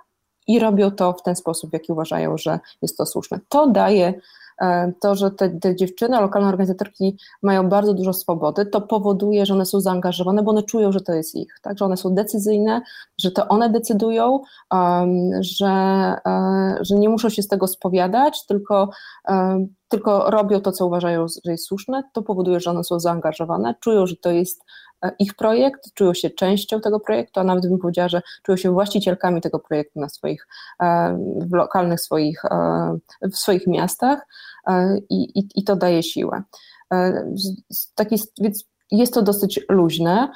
i 0.47 0.59
robią 0.59 0.91
to 0.91 1.13
w 1.13 1.23
ten 1.23 1.37
sposób, 1.37 1.71
w 1.71 1.73
jaki 1.73 1.93
uważają, 1.93 2.39
że 2.39 2.61
jest 2.83 2.97
to 2.97 3.07
słuszne. 3.07 3.41
To 3.49 3.67
daje 3.67 4.15
E, 4.15 4.21
to, 5.01 5.15
że 5.15 5.31
te, 5.31 5.51
te 5.51 5.77
dziewczyny, 5.77 6.21
lokalne 6.21 6.49
organizatorki 6.49 7.19
mają 7.43 7.69
bardzo 7.69 7.95
dużo 7.95 8.13
swobody, 8.13 8.67
to 8.67 8.81
powoduje, 8.81 9.47
że 9.47 9.55
one 9.55 9.67
są 9.67 9.81
zaangażowane, 9.81 10.43
bo 10.43 10.51
one 10.51 10.63
czują, 10.63 10.93
że 10.93 11.01
to 11.01 11.13
jest 11.13 11.35
ich, 11.35 11.59
tak? 11.63 11.79
że 11.79 11.85
one 11.85 11.97
są 11.97 12.15
decyzyjne, 12.15 12.83
że 13.19 13.31
to 13.31 13.49
one 13.49 13.71
decydują, 13.71 14.41
um, 14.71 15.31
że, 15.41 16.15
um, 16.25 16.75
że 16.81 16.95
nie 16.95 17.09
muszą 17.09 17.29
się 17.29 17.43
z 17.43 17.49
tego 17.49 17.67
spowiadać, 17.67 18.47
tylko, 18.47 18.91
um, 19.29 19.69
tylko 19.89 20.31
robią 20.31 20.61
to, 20.61 20.73
co 20.73 20.87
uważają, 20.87 21.27
że 21.45 21.53
jest 21.53 21.67
słuszne, 21.67 22.03
to 22.13 22.23
powoduje, 22.23 22.61
że 22.61 22.71
one 22.71 22.85
są 22.85 23.01
zaangażowane, 23.01 23.75
czują, 23.81 24.07
że 24.07 24.17
to 24.17 24.31
jest 24.31 24.63
E, 25.03 25.13
ich 25.19 25.35
projekt, 25.35 25.95
czują 25.95 26.15
się 26.15 26.31
częścią 26.31 26.81
tego 26.81 27.01
projektu, 27.01 27.41
a 27.41 27.45
nawet 27.45 27.69
bym 27.69 27.79
powiedziała, 27.79 28.09
że 28.09 28.23
czują 28.43 28.57
się 28.57 28.73
właścicielkami 28.73 29.41
tego 29.41 29.59
projektu 29.59 30.01
na 30.01 30.09
swoich, 30.09 30.47
e, 30.83 31.19
w 31.51 31.53
lokalnych 31.53 32.01
swoich, 32.01 32.45
e, 32.45 32.99
w 33.23 33.37
swoich 33.37 33.67
miastach 33.67 34.27
i, 35.11 35.39
i, 35.41 35.49
i 35.55 35.65
to 35.65 35.77
daje 35.77 36.03
siłę. 36.03 36.43
Taki, 37.95 38.17
więc 38.41 38.65
jest 38.91 39.15
to 39.15 39.23
dosyć 39.23 39.61
luźne. 39.69 40.29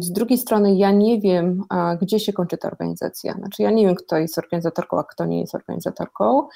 Z 0.00 0.12
drugiej 0.12 0.38
strony 0.38 0.74
ja 0.74 0.90
nie 0.90 1.20
wiem, 1.20 1.62
gdzie 2.00 2.20
się 2.20 2.32
kończy 2.32 2.58
ta 2.58 2.68
organizacja. 2.68 3.32
Znaczy 3.32 3.62
ja 3.62 3.70
nie 3.70 3.86
wiem, 3.86 3.94
kto 3.94 4.16
jest 4.16 4.38
organizatorką, 4.38 4.98
a 4.98 5.04
kto 5.04 5.24
nie 5.24 5.40
jest 5.40 5.54
organizatorką. 5.54 6.48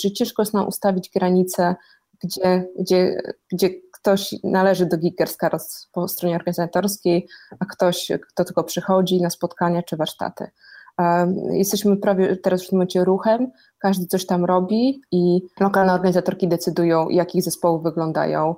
Czyli 0.00 0.14
ciężko 0.14 0.42
jest 0.42 0.54
nam 0.54 0.68
ustawić 0.68 1.10
granice, 1.10 1.74
gdzie, 2.22 2.68
gdzie, 2.78 3.22
gdzie 3.52 3.70
ktoś 3.92 4.34
należy 4.44 4.86
do 4.86 4.98
Geekerska 4.98 5.50
po 5.92 6.08
stronie 6.08 6.36
organizatorskiej, 6.36 7.28
a 7.60 7.64
ktoś, 7.64 8.12
kto 8.32 8.44
tylko 8.44 8.64
przychodzi 8.64 9.22
na 9.22 9.30
spotkania 9.30 9.82
czy 9.82 9.96
warsztaty. 9.96 10.50
Jesteśmy 11.50 11.96
prawie 11.96 12.36
teraz 12.36 12.64
w 12.64 12.68
tym 12.68 12.76
momencie 12.78 13.04
ruchem, 13.04 13.50
każdy 13.78 14.06
coś 14.06 14.26
tam 14.26 14.44
robi 14.44 15.00
i 15.10 15.42
lokalne 15.60 15.94
organizatorki 15.94 16.48
decydują, 16.48 17.08
jak 17.08 17.34
ich 17.34 17.42
zespoły 17.42 17.82
wyglądają 17.82 18.54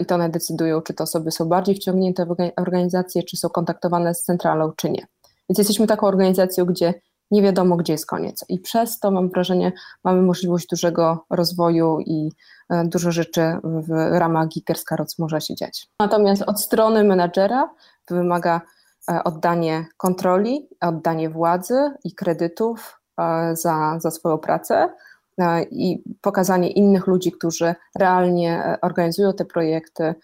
i 0.00 0.06
to 0.06 0.14
one 0.14 0.28
decydują, 0.28 0.80
czy 0.80 0.94
te 0.94 1.04
osoby 1.04 1.30
są 1.30 1.48
bardziej 1.48 1.74
wciągnięte 1.74 2.26
w 2.26 2.36
organizację, 2.56 3.22
czy 3.22 3.36
są 3.36 3.48
kontaktowane 3.48 4.14
z 4.14 4.22
centralą, 4.22 4.72
czy 4.76 4.90
nie. 4.90 5.06
Więc 5.48 5.58
jesteśmy 5.58 5.86
taką 5.86 6.06
organizacją, 6.06 6.64
gdzie 6.64 6.94
nie 7.30 7.42
wiadomo, 7.42 7.76
gdzie 7.76 7.92
jest 7.92 8.06
koniec. 8.06 8.44
I 8.48 8.58
przez 8.58 8.98
to 8.98 9.10
mam 9.10 9.28
wrażenie, 9.28 9.72
mamy 10.04 10.22
możliwość 10.22 10.66
dużego 10.66 11.24
rozwoju 11.30 12.00
i 12.00 12.30
e, 12.70 12.84
dużo 12.84 13.12
rzeczy 13.12 13.40
w 13.64 13.90
ramach 14.18 14.48
Geekers 14.48 14.84
Roc 14.90 15.18
może 15.18 15.40
się 15.40 15.54
dziać. 15.54 15.88
Natomiast 16.00 16.42
od 16.42 16.60
strony 16.60 17.04
menadżera 17.04 17.70
wymaga 18.10 18.60
oddanie 19.24 19.86
kontroli, 19.96 20.68
oddanie 20.80 21.30
władzy 21.30 21.90
i 22.04 22.14
kredytów 22.14 23.00
e, 23.20 23.56
za, 23.56 23.98
za 24.00 24.10
swoją 24.10 24.38
pracę 24.38 24.88
i 25.70 26.02
pokazanie 26.20 26.70
innych 26.70 27.06
ludzi, 27.06 27.32
którzy 27.32 27.74
realnie 27.98 28.78
organizują 28.82 29.32
te 29.32 29.44
projekty, 29.44 30.14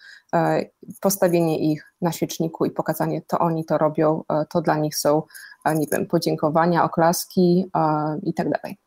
postawienie 1.01 1.71
ich 1.71 1.93
na 2.01 2.11
świeczniku 2.11 2.65
i 2.65 2.71
pokazanie, 2.71 3.21
to 3.21 3.39
oni 3.39 3.65
to 3.65 3.77
robią, 3.77 4.23
to 4.49 4.61
dla 4.61 4.77
nich 4.77 4.95
są 4.95 5.23
nie 5.75 5.85
wiem, 5.91 6.05
podziękowania, 6.05 6.83
oklaski 6.83 7.65
i 8.23 8.33
tak 8.33 8.49
dalej. 8.49 8.77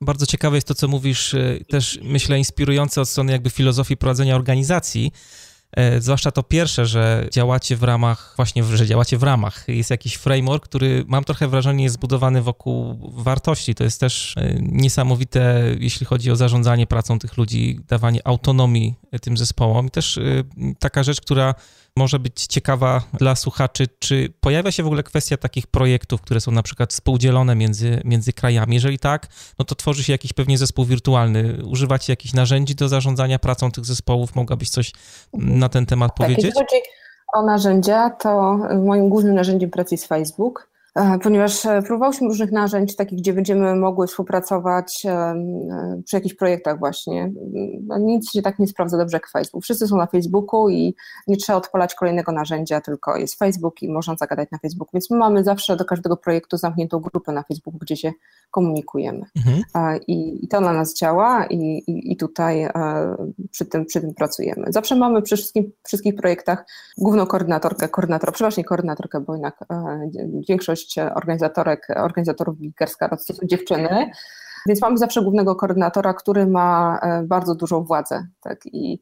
Bardzo 0.00 0.26
ciekawe 0.26 0.56
jest 0.56 0.68
to, 0.68 0.74
co 0.74 0.88
mówisz, 0.88 1.36
też 1.70 2.00
myślę 2.02 2.38
inspirujące 2.38 3.00
od 3.00 3.08
strony 3.08 3.32
jakby 3.32 3.50
filozofii 3.50 3.96
prowadzenia 3.96 4.36
organizacji, 4.36 5.12
e, 5.12 5.53
zwłaszcza 5.98 6.30
to 6.30 6.42
pierwsze, 6.42 6.86
że 6.86 7.28
działacie 7.32 7.76
w 7.76 7.82
ramach, 7.82 8.32
właśnie, 8.36 8.64
że 8.64 8.86
działacie 8.86 9.18
w 9.18 9.22
ramach. 9.22 9.64
Jest 9.68 9.90
jakiś 9.90 10.14
framework, 10.14 10.64
który 10.64 11.04
mam 11.08 11.24
trochę 11.24 11.48
wrażenie 11.48 11.84
jest 11.84 11.94
zbudowany 11.94 12.42
wokół 12.42 13.10
wartości. 13.22 13.74
To 13.74 13.84
jest 13.84 14.00
też 14.00 14.34
e, 14.36 14.54
niesamowite, 14.60 15.62
jeśli 15.78 16.06
chodzi 16.06 16.30
o 16.30 16.36
zarządzanie 16.36 16.86
pracą 16.86 17.18
tych 17.18 17.36
ludzi, 17.36 17.80
dawanie 17.88 18.26
autonomii 18.26 18.94
tym 19.22 19.36
zespołom. 19.36 19.86
I 19.86 19.90
też 19.90 20.20
taka 20.78 21.02
rzecz, 21.02 21.20
która 21.20 21.54
może 21.96 22.18
być 22.18 22.46
ciekawa 22.46 23.02
dla 23.12 23.34
słuchaczy, 23.34 23.86
czy 23.98 24.32
pojawia 24.40 24.72
się 24.72 24.82
w 24.82 24.86
ogóle 24.86 25.02
kwestia 25.02 25.36
takich 25.36 25.66
projektów, 25.66 26.20
które 26.20 26.40
są 26.40 26.52
na 26.52 26.62
przykład 26.62 26.92
współdzielone 26.92 27.54
między, 27.54 28.00
między 28.04 28.32
krajami? 28.32 28.74
Jeżeli 28.74 28.98
tak, 28.98 29.26
no 29.58 29.64
to 29.64 29.74
tworzy 29.74 30.04
się 30.04 30.12
jakiś 30.12 30.32
pewnie 30.32 30.58
zespół 30.58 30.84
wirtualny. 30.84 31.62
Używacie 31.64 32.12
jakichś 32.12 32.34
narzędzi 32.34 32.74
do 32.74 32.88
zarządzania 32.88 33.38
pracą 33.38 33.70
tych 33.70 33.84
zespołów? 33.84 34.34
Mogłabyś 34.34 34.70
coś 34.70 34.92
na 35.32 35.68
ten 35.68 35.86
temat 35.86 36.10
tak, 36.10 36.16
powiedzieć? 36.16 36.44
Jeśli 36.44 36.60
chodzi 36.60 36.82
o 37.34 37.42
narzędzia, 37.42 38.10
to 38.10 38.58
moim 38.84 39.08
głównym 39.08 39.34
narzędziem 39.34 39.70
pracy 39.70 39.94
jest 39.94 40.06
Facebook. 40.06 40.73
E, 40.94 41.18
ponieważ 41.18 41.66
e, 41.66 41.82
próbowałyśmy 41.82 42.28
różnych 42.28 42.52
narzędzi, 42.52 42.96
takich, 42.96 43.18
gdzie 43.18 43.32
będziemy 43.32 43.76
mogły 43.76 44.06
współpracować 44.06 45.06
e, 45.06 45.34
przy 46.04 46.16
jakichś 46.16 46.34
projektach 46.34 46.78
właśnie. 46.78 47.32
No, 47.86 47.98
nic 47.98 48.30
się 48.30 48.42
tak 48.42 48.58
nie 48.58 48.66
sprawdza 48.66 48.98
dobrze 48.98 49.16
jak 49.16 49.30
Facebook. 49.30 49.64
Wszyscy 49.64 49.88
są 49.88 49.96
na 49.96 50.06
Facebooku 50.06 50.68
i 50.68 50.94
nie 51.26 51.36
trzeba 51.36 51.56
odpalać 51.56 51.94
kolejnego 51.94 52.32
narzędzia, 52.32 52.80
tylko 52.80 53.16
jest 53.16 53.38
Facebook 53.38 53.82
i 53.82 53.88
można 53.88 54.16
zagadać 54.16 54.50
na 54.50 54.58
Facebooku. 54.58 54.90
Więc 54.94 55.10
my 55.10 55.16
mamy 55.16 55.44
zawsze 55.44 55.76
do 55.76 55.84
każdego 55.84 56.16
projektu 56.16 56.56
zamkniętą 56.56 57.00
grupę 57.00 57.32
na 57.32 57.42
Facebooku, 57.42 57.78
gdzie 57.78 57.96
się 57.96 58.12
komunikujemy. 58.50 59.26
Mhm. 59.36 59.62
I, 60.06 60.44
I, 60.44 60.48
to 60.48 60.60
na 60.60 60.72
nas 60.72 60.94
działa 60.96 61.46
i, 61.46 61.56
i, 61.86 62.12
i, 62.12 62.16
tutaj 62.16 62.68
przy 63.50 63.64
tym, 63.64 63.86
przy 63.86 64.00
tym 64.00 64.14
pracujemy. 64.14 64.66
Zawsze 64.68 64.96
mamy 64.96 65.22
przy 65.22 65.36
wszystkich 65.84 66.14
projektach 66.16 66.66
główną 66.98 67.26
koordynatorkę, 67.26 67.88
koordynatora, 67.88 68.32
przeważnie 68.32 68.64
koordynatorkę, 68.64 69.20
bo 69.20 69.32
jednak 69.32 69.64
większość 70.48 70.83
większość 70.84 71.16
organizatorek, 71.16 71.88
organizatorów 71.96 72.58
Geekerska 72.60 73.08
to 73.08 73.16
są 73.16 73.34
dziewczyny, 73.44 74.10
więc 74.66 74.82
mamy 74.82 74.98
zawsze 74.98 75.22
głównego 75.22 75.56
koordynatora, 75.56 76.14
który 76.14 76.46
ma 76.46 76.98
e, 77.02 77.22
bardzo 77.22 77.54
dużą 77.54 77.84
władzę 77.84 78.26
tak, 78.40 78.66
i, 78.66 79.00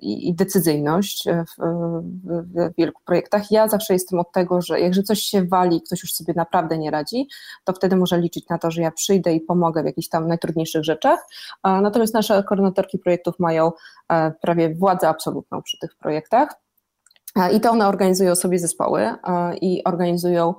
i, 0.00 0.28
i 0.28 0.34
decyzyjność 0.34 1.24
w, 1.28 1.62
w, 1.62 2.42
w, 2.54 2.74
wielu 2.78 2.92
projektach. 3.04 3.50
Ja 3.50 3.68
zawsze 3.68 3.92
jestem 3.92 4.18
od 4.18 4.32
tego, 4.32 4.62
że 4.62 4.80
jak 4.80 4.94
coś 4.94 5.20
się 5.20 5.44
wali, 5.44 5.82
ktoś 5.82 6.02
już 6.02 6.12
sobie 6.12 6.34
naprawdę 6.36 6.78
nie 6.78 6.90
radzi, 6.90 7.28
to 7.64 7.72
wtedy 7.72 7.96
może 7.96 8.18
liczyć 8.18 8.48
na 8.48 8.58
to, 8.58 8.70
że 8.70 8.82
ja 8.82 8.90
przyjdę 8.90 9.34
i 9.34 9.40
pomogę 9.40 9.82
w 9.82 9.86
jakichś 9.86 10.08
tam 10.08 10.28
najtrudniejszych 10.28 10.84
rzeczach. 10.84 11.26
Natomiast 11.64 12.14
nasze 12.14 12.44
koordynatorki 12.44 12.98
projektów 12.98 13.34
mają 13.38 13.72
e, 14.08 14.32
prawie 14.42 14.74
władzę 14.74 15.08
absolutną 15.08 15.62
przy 15.62 15.78
tych 15.78 15.96
projektach. 15.96 16.54
I 17.52 17.60
to 17.60 17.70
one 17.70 17.88
organizują 17.88 18.34
sobie 18.34 18.58
zespoły 18.58 19.14
i 19.60 19.84
organizują 19.84 20.54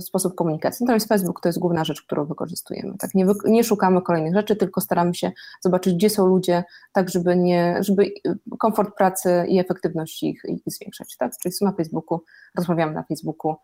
sposób 0.00 0.34
komunikacji. 0.34 0.84
Natomiast 0.84 1.08
Facebook 1.08 1.40
to 1.40 1.48
jest 1.48 1.58
główna 1.58 1.84
rzecz, 1.84 2.02
którą 2.02 2.24
wykorzystujemy. 2.24 2.98
Tak? 2.98 3.14
Nie, 3.14 3.26
nie 3.44 3.64
szukamy 3.64 4.02
kolejnych 4.02 4.34
rzeczy, 4.34 4.56
tylko 4.56 4.80
staramy 4.80 5.14
się 5.14 5.32
zobaczyć, 5.60 5.94
gdzie 5.94 6.10
są 6.10 6.26
ludzie, 6.26 6.64
tak 6.92 7.08
żeby, 7.08 7.36
nie, 7.36 7.76
żeby 7.80 8.10
komfort 8.58 8.96
pracy 8.96 9.44
i 9.48 9.58
efektywność 9.58 10.22
ich, 10.22 10.42
ich 10.44 10.62
zwiększać. 10.66 11.16
Tak? 11.16 11.32
Czyli 11.42 11.52
są 11.52 11.64
na 11.64 11.72
Facebooku, 11.72 12.20
rozmawiamy 12.56 12.92
na 12.92 13.02
Facebooku, 13.02 13.56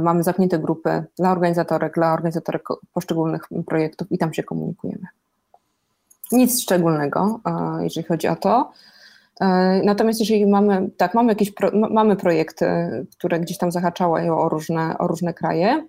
mamy 0.00 0.22
zamknięte 0.22 0.58
grupy 0.58 1.04
dla 1.18 1.32
organizatorek, 1.32 1.94
dla 1.94 2.12
organizatorek 2.12 2.62
poszczególnych 2.92 3.42
projektów 3.66 4.12
i 4.12 4.18
tam 4.18 4.34
się 4.34 4.42
komunikujemy. 4.42 5.06
Nic 6.32 6.62
szczególnego, 6.62 7.40
jeżeli 7.80 8.06
chodzi 8.06 8.28
o 8.28 8.36
to. 8.36 8.72
E, 9.40 9.46
natomiast 9.84 10.20
jeżeli 10.20 10.46
mamy, 10.46 10.90
tak, 10.96 11.14
mamy 11.14 11.32
jakieś 11.32 11.50
pro, 11.50 11.70
mamy 11.90 12.16
projekty, 12.16 12.66
które 13.18 13.40
gdzieś 13.40 13.58
tam 13.58 13.70
zahaczają 13.70 14.38
o 14.38 14.48
różne, 14.48 14.98
o 14.98 15.06
różne 15.06 15.34
kraje, 15.34 15.86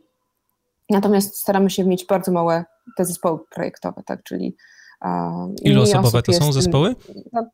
natomiast 0.90 1.38
staramy 1.38 1.70
się 1.70 1.86
mieć 1.86 2.06
bardzo 2.06 2.32
małe 2.32 2.66
te 2.98 3.06
zespoły 3.06 3.40
projektowe, 3.50 4.04
tak, 4.06 4.24
czyli 4.24 4.56
Ile 5.62 5.82
osobowe 5.82 6.22
to 6.22 6.34
są 6.34 6.52
zespoły? 6.52 6.96
No, 7.34 7.50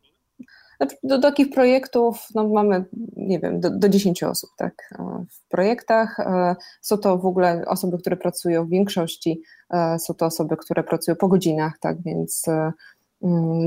znaczy, 0.78 0.96
do, 1.04 1.18
do 1.18 1.22
takich 1.22 1.50
projektów 1.50 2.28
no, 2.36 2.48
mamy, 2.48 2.86
nie 3.16 3.40
wiem, 3.40 3.60
do, 3.60 3.70
do 3.70 3.90
10 3.90 4.24
osób 4.24 4.50
tak, 4.58 4.94
w 5.30 5.50
projektach. 5.50 6.20
E, 6.20 6.56
są 6.82 6.98
to 6.98 7.18
w 7.18 7.26
ogóle 7.26 7.64
osoby, 7.68 7.98
które 7.98 8.18
pracują 8.18 8.66
w 8.66 8.70
większości, 8.70 9.42
e, 9.74 10.00
są 10.00 10.14
to 10.14 10.26
osoby, 10.26 10.58
które 10.58 10.84
pracują 10.84 11.16
po 11.16 11.28
godzinach, 11.28 11.74
tak, 11.80 12.02
więc 12.04 12.46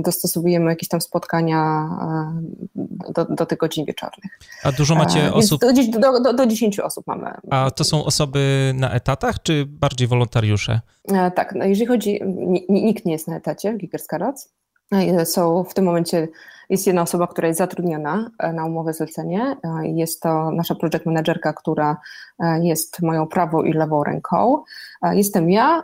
dostosowujemy 0.04 0.70
jakieś 0.70 0.88
tam 0.88 1.00
spotkania 1.00 1.88
e, 2.76 3.12
do, 3.12 3.24
do 3.24 3.46
tych 3.46 3.58
godzin 3.58 3.84
wieczornych. 3.84 4.38
A 4.64 4.72
dużo 4.72 4.94
macie 4.94 5.24
e, 5.24 5.32
osób? 5.32 5.60
Do, 5.60 6.00
do, 6.00 6.20
do, 6.20 6.32
do 6.32 6.46
10 6.46 6.80
osób 6.80 7.06
mamy. 7.06 7.30
A 7.50 7.70
to 7.70 7.84
są 7.84 8.04
osoby 8.04 8.72
na 8.76 8.92
etatach, 8.92 9.42
czy 9.42 9.66
bardziej 9.66 10.08
wolontariusze? 10.08 10.80
E, 11.08 11.30
tak, 11.30 11.54
no 11.54 11.64
jeżeli 11.64 11.86
chodzi, 11.86 12.20
nikt 12.68 13.04
nie 13.04 13.12
jest 13.12 13.28
na 13.28 13.36
etacie 13.36 13.72
w 13.72 13.76
Giggers 13.76 14.06
są 15.24 15.64
w 15.64 15.74
tym 15.74 15.84
momencie 15.84 16.28
jest 16.70 16.86
jedna 16.86 17.02
osoba, 17.02 17.26
która 17.26 17.48
jest 17.48 17.58
zatrudniona 17.58 18.30
e, 18.38 18.52
na 18.52 18.64
umowę 18.64 18.92
zlecenie. 18.92 19.56
E, 19.64 19.88
jest 19.88 20.22
to 20.22 20.50
nasza 20.50 20.74
project 20.74 21.06
managerka, 21.06 21.52
która 21.52 21.96
e, 22.38 22.64
jest 22.64 23.02
moją 23.02 23.26
prawą 23.26 23.62
i 23.62 23.72
lewą 23.72 24.04
ręką. 24.04 24.62
Jestem 25.12 25.50
ja, 25.50 25.82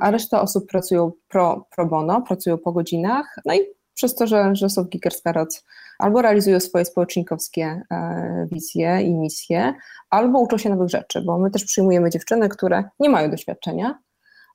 a 0.00 0.10
reszta 0.10 0.40
osób 0.40 0.66
pracują 0.66 1.12
pro, 1.28 1.66
pro 1.76 1.86
bono, 1.86 2.22
pracują 2.22 2.58
po 2.58 2.72
godzinach. 2.72 3.36
No 3.44 3.54
i 3.54 3.60
przez 3.94 4.14
to, 4.14 4.26
że, 4.26 4.56
że 4.56 4.70
są 4.70 4.84
w 4.84 4.88
albo 5.98 6.22
realizują 6.22 6.60
swoje 6.60 6.84
społecznikowskie 6.84 7.82
wizje 8.52 9.02
i 9.02 9.14
misje, 9.14 9.74
albo 10.10 10.40
uczą 10.40 10.58
się 10.58 10.70
nowych 10.70 10.88
rzeczy, 10.88 11.22
bo 11.22 11.38
my 11.38 11.50
też 11.50 11.64
przyjmujemy 11.64 12.10
dziewczyny, 12.10 12.48
które 12.48 12.84
nie 13.00 13.08
mają 13.08 13.30
doświadczenia, 13.30 13.98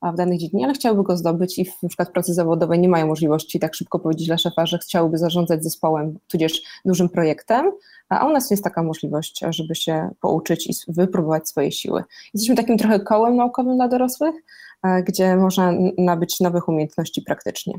w 0.01 0.15
danej 0.15 0.37
dziedzinie, 0.37 0.65
ale 0.65 0.73
chciałyby 0.73 1.03
go 1.03 1.17
zdobyć 1.17 1.59
i 1.59 1.65
w, 1.65 1.77
przykład 1.87 2.11
pracy 2.11 2.33
zawodowej 2.33 2.79
nie 2.79 2.89
mają 2.89 3.07
możliwości 3.07 3.59
tak 3.59 3.75
szybko 3.75 3.99
powiedzieć 3.99 4.27
dla 4.27 4.37
szefa, 4.37 4.65
że 4.65 4.77
chciałyby 4.77 5.17
zarządzać 5.17 5.63
zespołem, 5.63 6.19
tudzież 6.27 6.61
dużym 6.85 7.09
projektem, 7.09 7.71
a 8.09 8.25
u 8.25 8.31
nas 8.31 8.51
jest 8.51 8.63
taka 8.63 8.83
możliwość, 8.83 9.43
żeby 9.49 9.75
się 9.75 10.09
pouczyć 10.21 10.67
i 10.67 10.93
wypróbować 10.93 11.49
swoje 11.49 11.71
siły. 11.71 12.03
Jesteśmy 12.33 12.55
takim 12.55 12.77
trochę 12.77 12.99
kołem 12.99 13.35
naukowym 13.35 13.75
dla 13.75 13.87
dorosłych, 13.87 14.35
e, 14.83 15.03
gdzie 15.03 15.35
można 15.35 15.73
nabyć 15.97 16.39
nowych 16.39 16.67
umiejętności 16.67 17.21
praktycznie. 17.21 17.73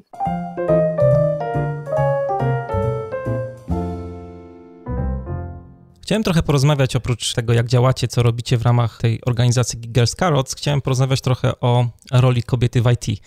Chciałem 6.11 6.23
trochę 6.23 6.42
porozmawiać 6.42 6.96
oprócz 6.96 7.35
tego, 7.35 7.53
jak 7.53 7.66
działacie, 7.66 8.09
co 8.09 8.23
robicie 8.23 8.57
w 8.57 8.62
ramach 8.62 8.99
tej 8.99 9.20
organizacji 9.27 9.81
Girls 9.81 10.14
Carrots, 10.14 10.55
chciałem 10.55 10.81
porozmawiać 10.81 11.20
trochę 11.20 11.61
o 11.61 11.87
roli 12.12 12.42
kobiety 12.42 12.83
w 12.83 12.90
IT. 12.90 13.20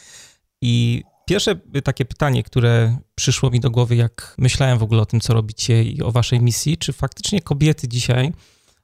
I 0.62 1.04
pierwsze 1.26 1.56
takie 1.84 2.06
pytanie, 2.06 2.43
które 2.43 2.98
przyszło 3.15 3.50
mi 3.50 3.60
do 3.60 3.72
głowy, 3.72 3.96
jak 3.96 4.36
myślałem 4.38 4.78
w 4.78 4.84
ogóle 4.84 5.02
o 5.02 5.06
tym, 5.06 5.19
co 5.19 5.34
robicie 5.34 5.84
i 5.84 6.02
o 6.02 6.12
waszej 6.12 6.41
misji, 6.41 6.78
czy 6.78 6.93
faktycznie 6.93 7.41
kobiety 7.41 7.88
dzisiaj 7.88 8.34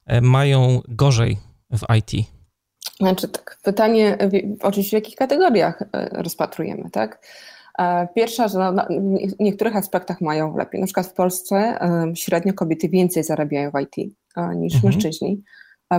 e, 0.06 0.20
mają 0.20 0.80
gorzej 0.88 1.38
w 1.70 1.96
IT? 1.96 2.26
Znaczy 3.00 3.28
tak, 3.28 3.58
pytanie 3.62 4.18
oczywiście 4.62 4.90
w 4.90 5.00
jakich 5.02 5.16
kategoriach 5.16 5.82
e, 5.82 6.08
rozpatrujemy, 6.12 6.90
tak? 6.90 7.26
E, 7.80 8.08
pierwsza, 8.14 8.48
że 8.48 8.72
w 9.38 9.40
niektórych 9.40 9.76
aspektach 9.76 10.20
mają 10.20 10.56
lepiej. 10.56 10.80
Na 10.80 10.86
przykład 10.86 11.06
w 11.06 11.12
Polsce 11.12 11.78
średnio 12.14 12.52
kobiety 12.52 12.88
więcej 12.88 13.24
zarabiają 13.24 13.70
w 13.70 13.80
IT 13.80 14.12
e, 14.36 14.56
niż 14.56 14.74
mhm. 14.74 14.92
mężczyźni, 14.92 15.42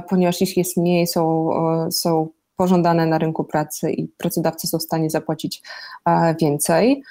ponieważ 0.09 0.41
ich 0.41 0.57
jest 0.57 0.77
mniej, 0.77 1.07
są, 1.07 1.49
są 1.91 2.27
pożądane 2.55 3.05
na 3.05 3.17
rynku 3.17 3.43
pracy 3.43 3.91
i 3.91 4.07
pracodawcy 4.07 4.67
są 4.67 4.77
w 4.77 4.83
stanie 4.83 5.09
zapłacić 5.09 5.61
e, 6.05 6.35
więcej, 6.41 7.03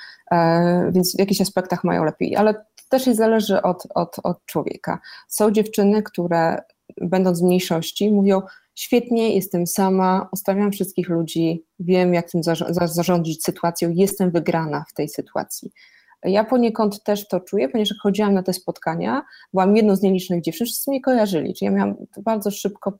więc 0.92 1.16
w 1.16 1.18
jakichś 1.18 1.40
aspektach 1.40 1.84
mają 1.84 2.04
lepiej, 2.04 2.36
ale 2.36 2.54
to 2.54 2.62
też 2.88 3.04
zależy 3.04 3.62
od, 3.62 3.86
od, 3.94 4.16
od 4.22 4.44
człowieka. 4.46 4.98
Są 5.28 5.50
dziewczyny, 5.50 6.02
które 6.02 6.62
będąc 7.00 7.40
w 7.40 7.44
mniejszości 7.44 8.12
mówią, 8.12 8.42
świetnie, 8.80 9.34
jestem 9.34 9.66
sama, 9.66 10.28
ustawiam 10.32 10.72
wszystkich 10.72 11.08
ludzi, 11.08 11.64
wiem 11.78 12.14
jak 12.14 12.30
tym 12.30 12.40
zarządzić 12.84 13.44
sytuacją, 13.44 13.90
jestem 13.94 14.30
wygrana 14.30 14.84
w 14.88 14.94
tej 14.94 15.08
sytuacji. 15.08 15.70
Ja 16.24 16.44
poniekąd 16.44 17.02
też 17.02 17.28
to 17.28 17.40
czuję, 17.40 17.68
ponieważ 17.68 17.90
jak 17.90 17.98
chodziłam 18.02 18.34
na 18.34 18.42
te 18.42 18.52
spotkania, 18.52 19.22
byłam 19.52 19.76
jedną 19.76 19.96
z 19.96 20.02
nielicznych 20.02 20.42
dziewczyn, 20.42 20.66
wszyscy 20.66 20.90
mnie 20.90 21.00
kojarzyli, 21.00 21.54
czyli 21.54 21.66
ja 21.66 21.76
miałam 21.76 21.94
bardzo 22.22 22.50
szybko, 22.50 22.98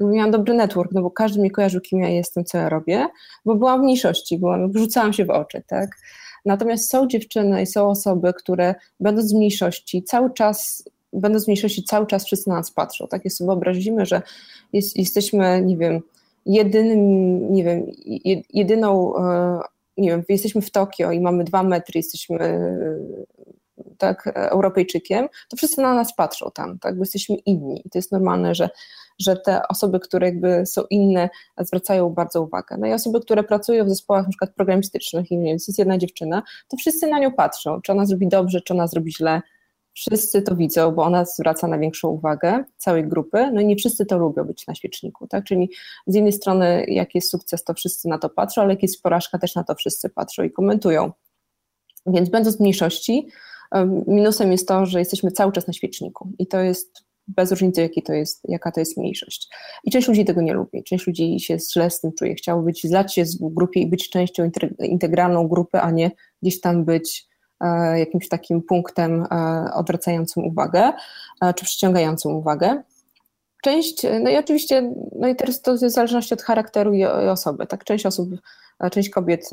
miałam 0.00 0.30
dobry 0.30 0.54
network, 0.54 0.92
no 0.92 1.02
bo 1.02 1.10
każdy 1.10 1.40
mi 1.40 1.50
kojarzył, 1.50 1.80
kim 1.80 2.00
ja 2.00 2.08
jestem, 2.08 2.44
co 2.44 2.58
ja 2.58 2.68
robię, 2.68 3.08
bo 3.44 3.54
byłam 3.54 3.80
w 3.80 3.84
mniejszości, 3.84 4.38
byłam, 4.38 4.72
rzucałam 4.74 5.12
się 5.12 5.24
w 5.24 5.30
oczy, 5.30 5.62
tak. 5.66 5.90
Natomiast 6.44 6.90
są 6.90 7.06
dziewczyny 7.06 7.62
i 7.62 7.66
są 7.66 7.90
osoby, 7.90 8.32
które 8.32 8.74
będąc 9.00 9.32
w 9.32 9.36
mniejszości 9.36 10.02
cały 10.02 10.32
czas 10.32 10.84
będąc 11.12 11.44
w 11.44 11.48
mniejszości, 11.48 11.84
cały 11.84 12.06
czas 12.06 12.24
wszyscy 12.24 12.48
na 12.48 12.56
nas 12.56 12.70
patrzą. 12.70 13.06
Tak 13.08 13.24
jest, 13.24 13.44
wyobrazimy, 13.44 14.06
że 14.06 14.22
jest, 14.72 14.96
jesteśmy, 14.96 15.62
nie 15.62 15.76
wiem, 15.76 16.00
jedynym, 16.46 17.52
nie 17.52 17.64
wiem, 17.64 17.86
jedyną, 18.52 19.16
e, 19.16 19.60
nie 19.96 20.10
wiem, 20.10 20.22
jesteśmy 20.28 20.60
w 20.60 20.70
Tokio 20.70 21.12
i 21.12 21.20
mamy 21.20 21.44
dwa 21.44 21.62
metry, 21.62 21.98
jesteśmy 21.98 22.38
e, 22.38 22.98
tak, 23.98 24.32
Europejczykiem, 24.34 25.28
to 25.48 25.56
wszyscy 25.56 25.80
na 25.80 25.94
nas 25.94 26.14
patrzą 26.14 26.50
tam, 26.54 26.78
tak, 26.78 26.96
bo 26.96 27.02
jesteśmy 27.02 27.36
inni 27.36 27.82
i 27.84 27.90
to 27.90 27.98
jest 27.98 28.12
normalne, 28.12 28.54
że, 28.54 28.68
że 29.18 29.36
te 29.36 29.68
osoby, 29.68 30.00
które 30.00 30.26
jakby 30.26 30.66
są 30.66 30.82
inne, 30.90 31.28
zwracają 31.58 32.10
bardzo 32.10 32.42
uwagę. 32.42 32.76
No 32.78 32.86
i 32.86 32.92
osoby, 32.92 33.20
które 33.20 33.44
pracują 33.44 33.84
w 33.84 33.88
zespołach 33.88 34.28
przykład 34.28 34.50
programistycznych 34.54 35.30
i 35.30 35.36
nie 35.36 35.44
wiem, 35.44 35.52
jest 35.52 35.78
jedna 35.78 35.98
dziewczyna, 35.98 36.42
to 36.68 36.76
wszyscy 36.76 37.06
na 37.06 37.18
nią 37.18 37.32
patrzą, 37.32 37.80
czy 37.80 37.92
ona 37.92 38.06
zrobi 38.06 38.28
dobrze, 38.28 38.60
czy 38.60 38.74
ona 38.74 38.86
zrobi 38.86 39.12
źle, 39.12 39.42
wszyscy 39.96 40.42
to 40.42 40.56
widzą, 40.56 40.92
bo 40.92 41.02
ona 41.02 41.24
zwraca 41.24 41.68
największą 41.68 42.08
uwagę 42.08 42.64
całej 42.76 43.08
grupy, 43.08 43.50
no 43.52 43.60
i 43.60 43.66
nie 43.66 43.76
wszyscy 43.76 44.06
to 44.06 44.18
lubią 44.18 44.44
być 44.44 44.66
na 44.66 44.74
świeczniku, 44.74 45.26
tak? 45.26 45.44
Czyli 45.44 45.70
z 46.06 46.14
jednej 46.14 46.32
strony, 46.32 46.84
jak 46.88 47.14
jest 47.14 47.30
sukces, 47.30 47.64
to 47.64 47.74
wszyscy 47.74 48.08
na 48.08 48.18
to 48.18 48.28
patrzą, 48.28 48.62
ale 48.62 48.74
jak 48.74 48.82
jest 48.82 49.02
porażka, 49.02 49.38
też 49.38 49.54
na 49.54 49.64
to 49.64 49.74
wszyscy 49.74 50.08
patrzą 50.08 50.42
i 50.42 50.50
komentują. 50.50 51.12
Więc 52.06 52.28
będąc 52.28 52.56
w 52.56 52.60
mniejszości, 52.60 53.28
minusem 54.06 54.52
jest 54.52 54.68
to, 54.68 54.86
że 54.86 54.98
jesteśmy 54.98 55.30
cały 55.30 55.52
czas 55.52 55.66
na 55.66 55.72
świeczniku 55.72 56.28
i 56.38 56.46
to 56.46 56.60
jest 56.60 57.04
bez 57.28 57.50
różnicy, 57.50 57.80
jaki 57.80 58.02
to 58.02 58.12
jest, 58.12 58.40
jaka 58.48 58.72
to 58.72 58.80
jest 58.80 58.96
mniejszość. 58.96 59.48
I 59.84 59.90
część 59.90 60.08
ludzi 60.08 60.24
tego 60.24 60.42
nie 60.42 60.54
lubi, 60.54 60.84
część 60.84 61.06
ludzi 61.06 61.40
się 61.40 61.58
źle 61.72 61.90
z 61.90 62.00
tym 62.00 62.12
czuje, 62.12 62.34
chciało 62.34 62.62
być, 62.62 62.86
zlać 62.86 63.14
się 63.14 63.24
w 63.24 63.54
grupie 63.54 63.80
i 63.80 63.86
być 63.86 64.10
częścią 64.10 64.50
integralną 64.80 65.48
grupy, 65.48 65.80
a 65.80 65.90
nie 65.90 66.10
gdzieś 66.42 66.60
tam 66.60 66.84
być 66.84 67.26
jakimś 67.96 68.28
takim 68.28 68.62
punktem 68.62 69.26
e, 69.30 69.70
odwracającym 69.74 70.44
uwagę, 70.44 70.92
e, 71.42 71.54
czy 71.54 71.64
przyciągającym 71.64 72.32
uwagę. 72.32 72.82
Część, 73.62 74.06
no 74.20 74.30
i 74.30 74.36
oczywiście, 74.36 74.92
no 75.18 75.28
i 75.28 75.36
teraz 75.36 75.62
to 75.62 75.72
jest 75.72 75.84
w 75.84 75.90
zależności 75.90 76.34
od 76.34 76.42
charakteru 76.42 76.94
i 76.94 77.04
osoby, 77.04 77.66
tak, 77.66 77.84
część 77.84 78.06
osób, 78.06 78.28
część 78.90 79.10
kobiet 79.10 79.50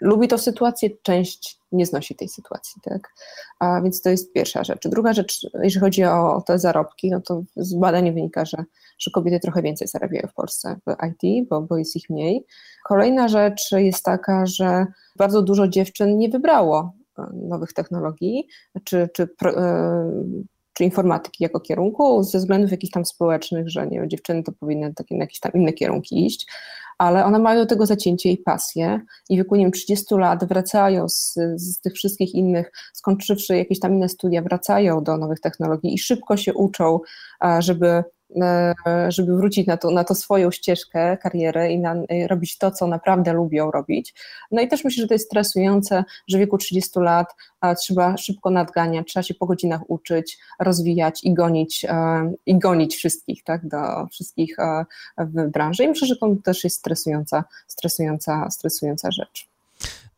lubi 0.00 0.28
tę 0.28 0.38
sytuację, 0.38 0.90
część 1.02 1.60
nie 1.72 1.86
znosi 1.86 2.14
tej 2.14 2.28
sytuacji, 2.28 2.82
tak? 2.82 3.14
A 3.58 3.80
więc 3.82 4.02
to 4.02 4.10
jest 4.10 4.32
pierwsza 4.32 4.64
rzecz. 4.64 4.88
Druga 4.88 5.12
rzecz, 5.12 5.46
jeżeli 5.62 5.80
chodzi 5.80 6.04
o 6.04 6.42
te 6.46 6.58
zarobki, 6.58 7.10
no 7.10 7.20
to 7.20 7.42
z 7.56 7.74
badań 7.74 8.12
wynika, 8.12 8.44
że, 8.44 8.64
że 8.98 9.10
kobiety 9.10 9.40
trochę 9.40 9.62
więcej 9.62 9.88
zarabiają 9.88 10.28
w 10.28 10.34
Polsce 10.34 10.76
w 10.86 11.06
IT, 11.06 11.48
bo, 11.48 11.62
bo 11.62 11.78
jest 11.78 11.96
ich 11.96 12.10
mniej. 12.10 12.46
Kolejna 12.84 13.28
rzecz 13.28 13.72
jest 13.72 14.04
taka, 14.04 14.46
że 14.46 14.86
bardzo 15.16 15.42
dużo 15.42 15.68
dziewczyn 15.68 16.18
nie 16.18 16.28
wybrało 16.28 16.92
e, 17.18 17.26
nowych 17.32 17.72
technologii, 17.72 18.46
czy, 18.84 19.08
czy, 19.14 19.28
e, 19.44 20.10
czy 20.72 20.84
informatyki 20.84 21.44
jako 21.44 21.60
kierunku, 21.60 22.22
ze 22.22 22.38
względów 22.38 22.70
jakichś 22.70 22.92
tam 22.92 23.04
społecznych, 23.04 23.70
że 23.70 23.86
nie 23.86 24.08
dziewczyny 24.08 24.42
to 24.42 24.52
powinny 24.52 24.94
takie, 24.94 25.14
na 25.14 25.24
jakieś 25.24 25.40
tam 25.40 25.52
inne 25.54 25.72
kierunki 25.72 26.26
iść. 26.26 26.46
Ale 27.00 27.24
one 27.24 27.38
mają 27.38 27.60
do 27.60 27.66
tego 27.66 27.86
zacięcie 27.86 28.30
i 28.30 28.38
pasję 28.38 29.00
i 29.28 29.34
w 29.34 29.38
wieku, 29.38 29.56
nie 29.56 29.64
wiem, 29.64 29.72
30 29.72 30.14
lat 30.14 30.44
wracają 30.44 31.08
z, 31.08 31.34
z 31.56 31.80
tych 31.80 31.92
wszystkich 31.92 32.34
innych, 32.34 32.72
skończywszy 32.94 33.56
jakieś 33.56 33.80
tam 33.80 33.94
inne 33.94 34.08
studia, 34.08 34.42
wracają 34.42 35.04
do 35.04 35.16
nowych 35.16 35.40
technologii 35.40 35.94
i 35.94 35.98
szybko 35.98 36.36
się 36.36 36.54
uczą, 36.54 37.00
żeby 37.58 37.86
E, 37.86 38.04
żeby 39.08 39.36
wrócić 39.36 39.66
na 39.66 39.76
to, 39.76 39.90
na 39.90 40.04
to 40.04 40.14
swoją 40.14 40.50
ścieżkę, 40.50 41.16
karierę 41.16 41.72
i 41.72 41.78
na, 41.78 41.94
robić 42.28 42.58
to, 42.58 42.70
co 42.70 42.86
naprawdę 42.86 43.32
lubią 43.32 43.70
robić. 43.70 44.14
No 44.50 44.62
i 44.62 44.68
też 44.68 44.84
myślę, 44.84 45.02
że 45.02 45.08
to 45.08 45.14
jest 45.14 45.26
stresujące, 45.26 46.04
że 46.28 46.38
w 46.38 46.40
wieku 46.40 46.58
30 46.58 47.00
lat 47.00 47.34
trzeba 47.80 48.16
szybko 48.16 48.50
nadganiać, 48.50 49.08
trzeba 49.08 49.22
się 49.22 49.34
po 49.34 49.46
godzinach 49.46 49.90
uczyć, 49.90 50.38
rozwijać 50.58 51.24
i 51.24 51.34
gonić, 51.34 51.84
e, 51.84 52.32
i 52.46 52.58
gonić 52.58 52.96
wszystkich, 52.96 53.44
tak, 53.44 53.68
do 53.68 54.06
wszystkich 54.12 54.58
e, 54.58 54.84
w 55.18 55.50
branży. 55.50 55.84
I 55.84 55.88
myślę, 55.88 56.08
że 56.08 56.16
to 56.16 56.36
też 56.44 56.64
jest 56.64 56.76
stresująca, 56.76 57.44
stresująca, 57.66 58.50
stresująca 58.50 59.10
rzecz. 59.10 59.48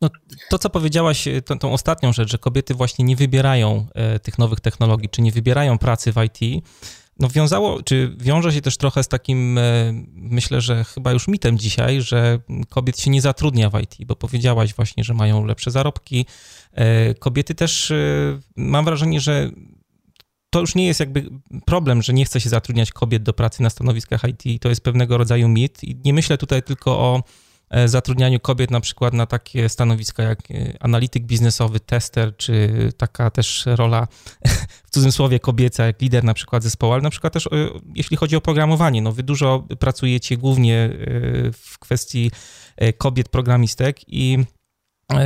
No, 0.01 0.09
to, 0.49 0.59
co 0.59 0.69
powiedziałaś, 0.69 1.27
tą, 1.45 1.59
tą, 1.59 1.73
ostatnią 1.73 2.13
rzecz, 2.13 2.31
że 2.31 2.37
kobiety 2.37 2.73
właśnie 2.73 3.05
nie 3.05 3.15
wybierają 3.15 3.85
tych 4.23 4.39
nowych 4.39 4.59
technologii, 4.59 5.09
czy 5.09 5.21
nie 5.21 5.31
wybierają 5.31 5.77
pracy 5.77 6.11
w 6.11 6.15
IT, 6.23 6.65
no 7.19 7.29
wiązało, 7.29 7.83
czy 7.83 8.15
wiąże 8.17 8.53
się 8.53 8.61
też 8.61 8.77
trochę 8.77 9.03
z 9.03 9.07
takim, 9.07 9.57
e, 9.57 9.93
myślę, 10.13 10.61
że 10.61 10.83
chyba 10.83 11.11
już 11.11 11.27
mitem 11.27 11.57
dzisiaj, 11.57 12.01
że 12.01 12.39
kobiet 12.69 12.99
się 12.99 13.11
nie 13.11 13.21
zatrudnia 13.21 13.69
w 13.69 13.79
IT, 13.81 13.97
bo 14.07 14.15
powiedziałaś 14.15 14.73
właśnie, 14.73 15.03
że 15.03 15.13
mają 15.13 15.45
lepsze 15.45 15.71
zarobki. 15.71 16.25
E, 16.71 17.13
kobiety 17.13 17.55
też, 17.55 17.91
e, 17.91 17.95
mam 18.55 18.85
wrażenie, 18.85 19.21
że 19.21 19.51
to 20.49 20.59
już 20.59 20.75
nie 20.75 20.87
jest 20.87 20.99
jakby 20.99 21.29
problem, 21.65 22.01
że 22.01 22.13
nie 22.13 22.25
chce 22.25 22.41
się 22.41 22.49
zatrudniać 22.49 22.91
kobiet 22.91 23.23
do 23.23 23.33
pracy 23.33 23.63
na 23.63 23.69
stanowiskach 23.69 24.21
IT. 24.23 24.61
To 24.61 24.69
jest 24.69 24.83
pewnego 24.83 25.17
rodzaju 25.17 25.47
mit 25.47 25.83
i 25.83 25.95
nie 26.05 26.13
myślę 26.13 26.37
tutaj 26.37 26.63
tylko 26.63 26.99
o 26.99 27.23
zatrudnianiu 27.85 28.39
kobiet 28.39 28.71
na 28.71 28.79
przykład 28.79 29.13
na 29.13 29.25
takie 29.25 29.69
stanowiska 29.69 30.23
jak 30.23 30.39
e, 30.51 30.73
analityk 30.79 31.23
biznesowy, 31.23 31.79
tester, 31.79 32.37
czy 32.37 32.69
taka 32.97 33.29
też 33.29 33.63
rola 33.65 34.07
w 34.87 34.89
cudzysłowie 34.89 35.39
kobieca, 35.39 35.85
jak 35.85 36.01
lider 36.01 36.23
na 36.23 36.33
przykład 36.33 36.63
zespołu, 36.63 36.93
ale 36.93 37.01
na 37.01 37.09
przykład 37.09 37.33
też 37.33 37.47
e, 37.47 37.49
jeśli 37.95 38.17
chodzi 38.17 38.35
o 38.35 38.41
programowanie, 38.41 39.01
no 39.01 39.11
wy 39.11 39.23
dużo 39.23 39.67
pracujecie 39.79 40.37
głównie 40.37 40.89
w 41.53 41.79
kwestii 41.79 42.31
kobiet 42.97 43.29
programistek 43.29 43.99
i 44.07 44.45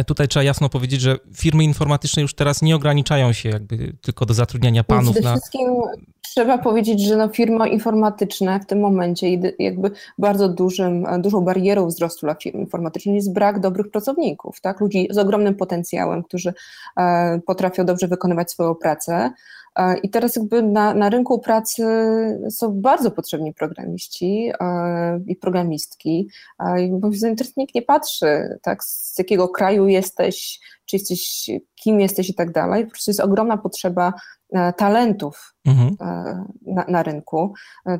Tutaj 0.06 0.28
trzeba 0.28 0.44
jasno 0.44 0.70
powiedzieć, 0.70 1.02
że 1.02 1.18
firmy 1.36 1.64
informatyczne 1.64 2.22
już 2.22 2.34
teraz 2.34 2.62
nie 2.62 2.76
ograniczają 2.76 3.34
się 3.34 3.50
jakby 3.50 3.94
tylko 4.02 4.26
do 4.26 4.34
zatrudniania 4.34 4.84
panów. 4.84 5.12
Przede 5.12 5.30
na... 5.30 5.36
wszystkim 5.36 5.68
trzeba 6.22 6.58
powiedzieć, 6.58 7.02
że 7.02 7.16
no 7.16 7.30
firmy 7.30 7.70
informatyczne 7.70 8.60
w 8.60 8.66
tym 8.66 8.80
momencie 8.80 9.28
jakby 9.60 9.92
bardzo 10.18 10.50
dużym, 10.50 11.06
dużą 11.20 11.42
barierą 11.42 11.88
wzrostu 11.88 12.26
dla 12.26 12.36
firm 12.36 12.60
informatycznych 12.60 13.16
jest 13.16 13.34
brak 13.34 13.60
dobrych 13.60 13.92
pracowników, 13.92 14.62
tak? 14.62 14.80
ludzi 14.80 15.08
z 15.12 15.18
ogromnym 15.18 15.56
potencjałem, 15.56 16.24
którzy 16.24 16.54
e, 16.98 17.40
potrafią 17.46 17.86
dobrze 17.86 18.08
wykonywać 18.08 18.52
swoją 18.52 18.76
pracę, 18.76 19.32
E, 19.32 19.32
I 20.04 20.10
teraz 20.10 20.36
jakby 20.36 20.64
na, 20.64 20.94
na 20.94 21.10
rynku 21.10 21.40
pracy 21.40 21.84
są 22.50 22.82
bardzo 22.82 23.12
potrzebni 23.12 23.54
programiści 23.54 24.52
e, 24.60 25.20
i 25.28 25.36
programistki, 25.36 26.30
e, 26.60 26.88
bo 26.92 27.10
teraz 27.38 27.58
nikt 27.58 27.76
nie 27.76 27.82
patrzy, 27.82 28.60
tak, 28.62 28.84
z 28.84 29.18
jakiego 29.18 29.50
kraju 29.50 29.88
jesteś, 29.88 30.60
czy 30.86 30.96
jesteś, 30.96 31.50
kim 31.76 32.00
jesteś 32.00 32.30
i 32.30 32.36
tak 32.36 32.52
dalej. 32.52 32.86
Po 32.86 32.92
prostu 32.92 33.12
jest 33.12 33.20
ogromna 33.20 33.58
potrzeba 33.58 34.14
talentów 34.78 35.54
mhm. 35.66 35.96
na, 36.66 36.86
na, 36.88 37.04
rynku. 37.04 37.54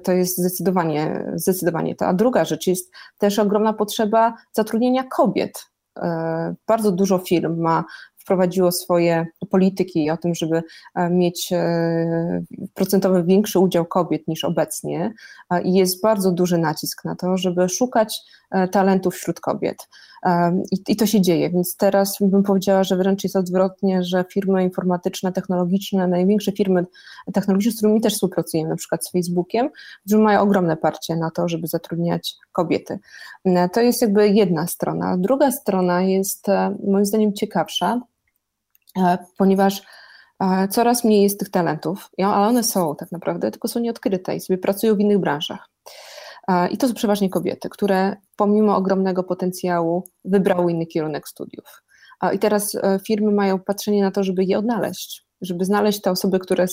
To 0.04 0.12
jest 0.12 0.38
zdecydowanie, 0.38 1.32
zdecydowanie 1.36 1.96
to. 1.96 2.06
A 2.06 2.14
druga 2.14 2.46
rzecz 2.46 2.68
jest 2.68 2.92
też 3.18 3.40
ogromna 3.40 3.74
potrzeba 3.74 4.34
zatrudnienia 4.54 5.04
kobiet. 5.04 5.66
Bardzo 6.68 6.92
dużo 6.92 7.18
firm 7.18 7.62
ma 7.62 7.84
wprowadziło 8.28 8.72
swoje 8.72 9.28
polityki 9.50 10.12
o 10.12 10.18
tym, 10.18 10.36
żeby 10.36 10.64
e, 10.96 11.10
mieć 11.10 11.50
e, 11.52 12.44
procentowy 12.74 13.24
większy 13.24 13.60
udział 13.60 13.86
kobiet 13.86 14.28
niż 14.28 14.44
obecnie 14.44 15.14
i 15.64 15.74
jest 15.74 16.02
bardzo 16.02 16.32
duży 16.32 16.58
nacisk 16.58 17.06
na 17.06 17.16
to, 17.16 17.38
żeby 17.38 17.70
szukać 17.70 18.20
e, 18.52 18.68
talentów 18.68 19.16
wśród 19.16 19.40
kobiet. 19.40 19.88
I, 20.88 20.96
to 20.96 21.06
się 21.06 21.22
dzieje, 21.22 21.50
więc 21.50 21.76
teraz 21.78 22.18
bym 22.22 22.44
powiedziała, 22.44 22.84
że 22.84 22.98
wręcz 22.98 23.24
jest 23.24 23.36
odwrotnie, 23.36 24.04
że 24.04 24.26
firmy 24.34 24.64
informatyczne, 24.64 25.32
technologiczne, 25.32 26.08
największe 26.08 26.52
firmy 26.52 26.86
technologiczne, 27.34 27.72
z 27.72 27.78
którymi 27.78 28.02
też 28.02 28.14
współpracujemy, 28.14 28.70
na 28.70 28.76
przykład 28.76 29.06
z 29.06 29.12
Facebookiem, 29.12 29.70
którzy 30.06 30.18
mają 30.18 30.42
ogromne 30.42 30.78
parcie 30.78 31.16
na 31.16 31.32
to, 31.32 31.48
żeby 31.48 31.68
zatrudniać 31.68 32.36
kobiety. 32.52 33.00
To 33.74 33.82
jest 33.82 34.02
jakby 34.02 34.30
jedna 34.30 34.68
strona. 34.68 35.18
Druga 35.18 35.52
strona 35.52 36.02
jest 36.02 36.48
moim 36.88 37.06
zdaniem 37.06 37.34
ciekawsza, 37.34 38.02
ponieważ 39.38 39.82
e, 40.40 40.68
coraz 40.68 41.04
mniej 41.04 41.24
jest 41.24 41.40
tych 41.40 41.50
talentów, 41.50 42.10
ale 42.18 42.48
one 42.48 42.64
są 42.64 42.96
tak 42.96 43.12
naprawdę, 43.12 43.52
tylko 43.52 43.68
są 43.68 43.80
nieodkryte 43.80 44.36
i 44.36 44.40
sobie 44.40 44.58
pracują 44.58 44.96
w 44.96 45.00
innych 45.00 45.20
branżach. 45.20 45.70
E, 46.48 46.70
I 46.70 46.78
to 46.78 46.88
są 46.88 46.94
przeważnie 46.94 47.30
kobiety, 47.30 47.70
które 47.70 48.16
pomimo 48.36 48.76
ogromnego 48.76 49.24
potencjału 49.24 50.04
wybrały 50.26 50.72
inny 50.72 50.86
kierunek 50.86 51.28
studiów. 51.28 51.84
I 52.34 52.40
teraz 52.40 52.78
firmy 53.08 53.32
mają 53.32 53.60
patrzenie 53.60 54.02
na 54.02 54.12
to, 54.12 54.24
żeby 54.24 54.44
je 54.44 54.58
odnaleźć 54.58 55.27
żeby 55.42 55.66
znaleźć 55.66 56.02
te 56.02 56.12
osoby, 56.12 56.40
które 56.40 56.66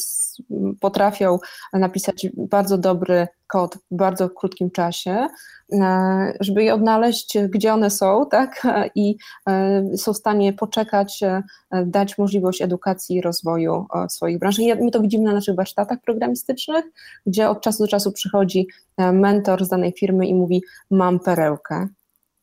potrafią 0.80 1.38
napisać 1.72 2.26
bardzo 2.36 2.78
dobry 2.78 3.26
kod 3.46 3.78
w 3.90 3.96
bardzo 3.96 4.30
krótkim 4.30 4.70
czasie, 4.70 5.28
e, 5.72 6.32
żeby 6.40 6.64
je 6.64 6.74
odnaleźć, 6.74 7.38
gdzie 7.48 7.74
one 7.74 7.90
są, 7.90 8.26
tak, 8.30 8.66
i 8.94 9.16
e, 9.48 9.96
są 9.96 10.12
w 10.12 10.16
stanie 10.16 10.52
poczekać, 10.52 11.22
e, 11.22 11.42
dać 11.86 12.18
możliwość 12.18 12.62
edukacji 12.62 13.16
i 13.16 13.20
rozwoju 13.20 13.86
swoich 14.08 14.38
branż. 14.38 14.58
I 14.58 14.74
my 14.74 14.90
to 14.90 15.00
widzimy 15.00 15.24
na 15.24 15.32
naszych 15.32 15.56
warsztatach 15.56 15.98
programistycznych, 16.00 16.84
gdzie 17.26 17.48
od 17.48 17.60
czasu 17.60 17.82
do 17.82 17.88
czasu 17.88 18.12
przychodzi 18.12 18.66
mentor 18.98 19.64
z 19.64 19.68
danej 19.68 19.92
firmy 19.98 20.26
i 20.26 20.34
mówi: 20.34 20.62
Mam 20.90 21.20
perełkę, 21.20 21.88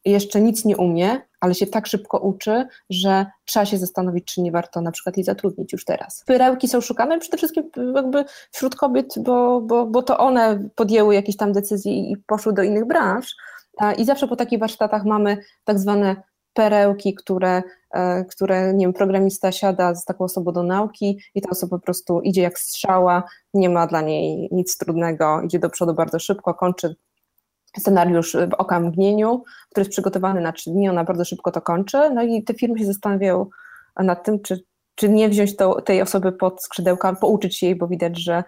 jeszcze 0.06 0.42
nic 0.42 0.66
nie 0.66 0.78
umie, 0.78 1.22
ale 1.40 1.56
się 1.56 1.68
tak 1.68 1.88
szybko 1.88 2.20
uczy, 2.20 2.68
że 2.90 3.26
trzeba 3.46 3.66
się 3.66 3.78
zastanowić, 3.78 4.26
czy 4.26 4.42
nie 4.42 4.52
warto 4.52 4.82
na 4.82 4.92
przykład 4.92 5.18
jej 5.18 5.24
zatrudnić 5.24 5.74
już 5.74 5.86
teraz. 5.86 6.24
Pyrełki 6.26 6.68
są 6.68 6.82
szukane 6.82 7.20
przede 7.20 7.38
wszystkim 7.38 7.70
jakby 7.96 8.26
wśród 8.52 8.76
kobiet, 8.76 9.14
bo, 9.18 9.62
bo, 9.62 9.86
bo 9.86 10.04
to 10.04 10.18
one 10.18 10.70
podjęły 10.76 11.16
jakieś 11.16 11.38
tam 11.38 11.52
decyzje 11.52 11.94
i 11.94 12.18
poszły 12.18 12.54
do 12.54 12.64
innych 12.64 12.86
branż. 12.86 13.36
I 13.98 14.06
zawsze 14.06 14.28
po 14.28 14.36
takich 14.36 14.60
warsztatach 14.60 15.06
mamy 15.06 15.38
tak 15.64 15.80
zwane 15.80 16.16
perełki, 16.54 17.16
które, 17.16 17.64
e, 17.92 18.26
które 18.26 18.74
nie 18.74 18.86
wiem, 18.86 18.94
programista 18.94 19.52
siada 19.52 19.96
z 19.96 20.06
taką 20.06 20.24
osobą 20.24 20.52
do 20.52 20.64
nauki 20.64 21.20
i 21.36 21.42
ta 21.42 21.50
osoba 21.50 21.78
po 21.78 21.84
prostu 21.84 22.22
idzie 22.22 22.42
jak 22.42 22.60
strzała, 22.60 23.24
nie 23.54 23.70
ma 23.70 23.88
dla 23.88 24.02
niej 24.02 24.50
nic 24.52 24.78
trudnego, 24.78 25.42
idzie 25.42 25.60
do 25.60 25.70
przodu 25.70 25.94
bardzo 25.94 26.20
szybko, 26.20 26.54
kończy 26.54 26.96
scenariusz 27.78 28.34
w 28.34 28.54
oka 28.54 28.80
mgnieniu, 28.80 29.44
który 29.70 29.82
jest 29.82 29.92
przygotowany 29.92 30.42
na 30.42 30.52
trzy 30.52 30.70
dni, 30.70 30.90
ona 30.90 31.04
bardzo 31.04 31.26
szybko 31.26 31.52
to 31.52 31.62
kończy, 31.62 31.98
no 32.14 32.24
i 32.24 32.44
te 32.44 32.54
firmy 32.54 32.80
się 32.80 32.86
zastanawiają 32.86 33.46
nad 34.00 34.26
tym, 34.26 34.42
czy, 34.42 34.64
czy 34.96 35.10
nie 35.10 35.30
wziąć 35.30 35.56
to, 35.56 35.82
tej 35.82 36.02
osoby 36.02 36.32
pod 36.32 36.64
skrzydełka, 36.64 37.16
pouczyć 37.16 37.64
jej, 37.64 37.76
bo 37.76 37.88
widać, 37.88 38.20
że 38.20 38.44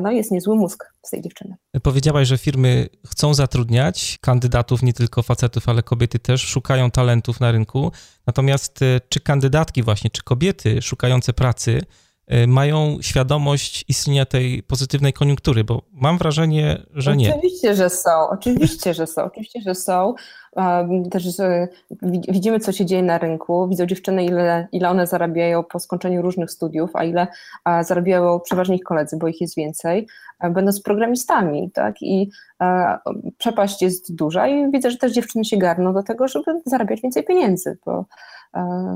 no, 0.00 0.10
jest 0.10 0.30
niezły 0.30 0.56
mózg 0.56 0.84
z 1.02 1.10
tej 1.10 1.22
dziewczyny. 1.22 1.56
Powiedziałaś, 1.82 2.28
że 2.28 2.38
firmy 2.38 2.88
chcą 3.06 3.34
zatrudniać 3.34 4.18
kandydatów, 4.20 4.82
nie 4.82 4.92
tylko 4.92 5.22
facetów, 5.22 5.68
ale 5.68 5.82
kobiety 5.82 6.18
też, 6.18 6.40
szukają 6.40 6.90
talentów 6.90 7.40
na 7.40 7.52
rynku. 7.52 7.92
Natomiast 8.26 8.82
e, 8.82 9.00
czy 9.08 9.20
kandydatki 9.20 9.82
właśnie, 9.82 10.10
czy 10.10 10.22
kobiety 10.22 10.82
szukające 10.82 11.32
pracy 11.32 11.80
mają 12.46 12.96
świadomość 13.00 13.84
istnienia 13.88 14.26
tej 14.26 14.62
pozytywnej 14.62 15.12
koniunktury, 15.12 15.64
bo 15.64 15.82
mam 15.92 16.18
wrażenie, 16.18 16.82
że 16.94 17.16
nie. 17.16 17.34
Oczywiście, 17.34 17.74
że 17.74 17.90
są, 17.90 18.10
oczywiście, 18.30 18.94
że 18.94 19.06
są, 19.06 19.24
oczywiście, 19.24 19.60
że 19.60 19.74
są. 19.74 20.14
Też 21.10 21.24
widzimy, 22.28 22.60
co 22.60 22.72
się 22.72 22.86
dzieje 22.86 23.02
na 23.02 23.18
rynku, 23.18 23.68
widzą 23.68 23.86
dziewczyny, 23.86 24.24
ile, 24.24 24.68
ile 24.72 24.90
one 24.90 25.06
zarabiają 25.06 25.64
po 25.64 25.78
skończeniu 25.78 26.22
różnych 26.22 26.50
studiów, 26.50 26.90
a 26.94 27.04
ile 27.04 27.26
zarabiają 27.82 28.40
przeważnie 28.40 28.76
ich 28.76 28.82
koledzy, 28.82 29.16
bo 29.16 29.28
ich 29.28 29.40
jest 29.40 29.56
więcej, 29.56 30.06
będąc 30.50 30.82
programistami, 30.82 31.70
tak, 31.70 32.02
i 32.02 32.30
przepaść 33.38 33.82
jest 33.82 34.14
duża 34.14 34.48
i 34.48 34.70
widzę, 34.70 34.90
że 34.90 34.96
też 34.96 35.12
dziewczyny 35.12 35.44
się 35.44 35.56
garną 35.56 35.94
do 35.94 36.02
tego, 36.02 36.28
żeby 36.28 36.62
zarabiać 36.66 37.00
więcej 37.00 37.24
pieniędzy, 37.24 37.78
bo 37.86 38.04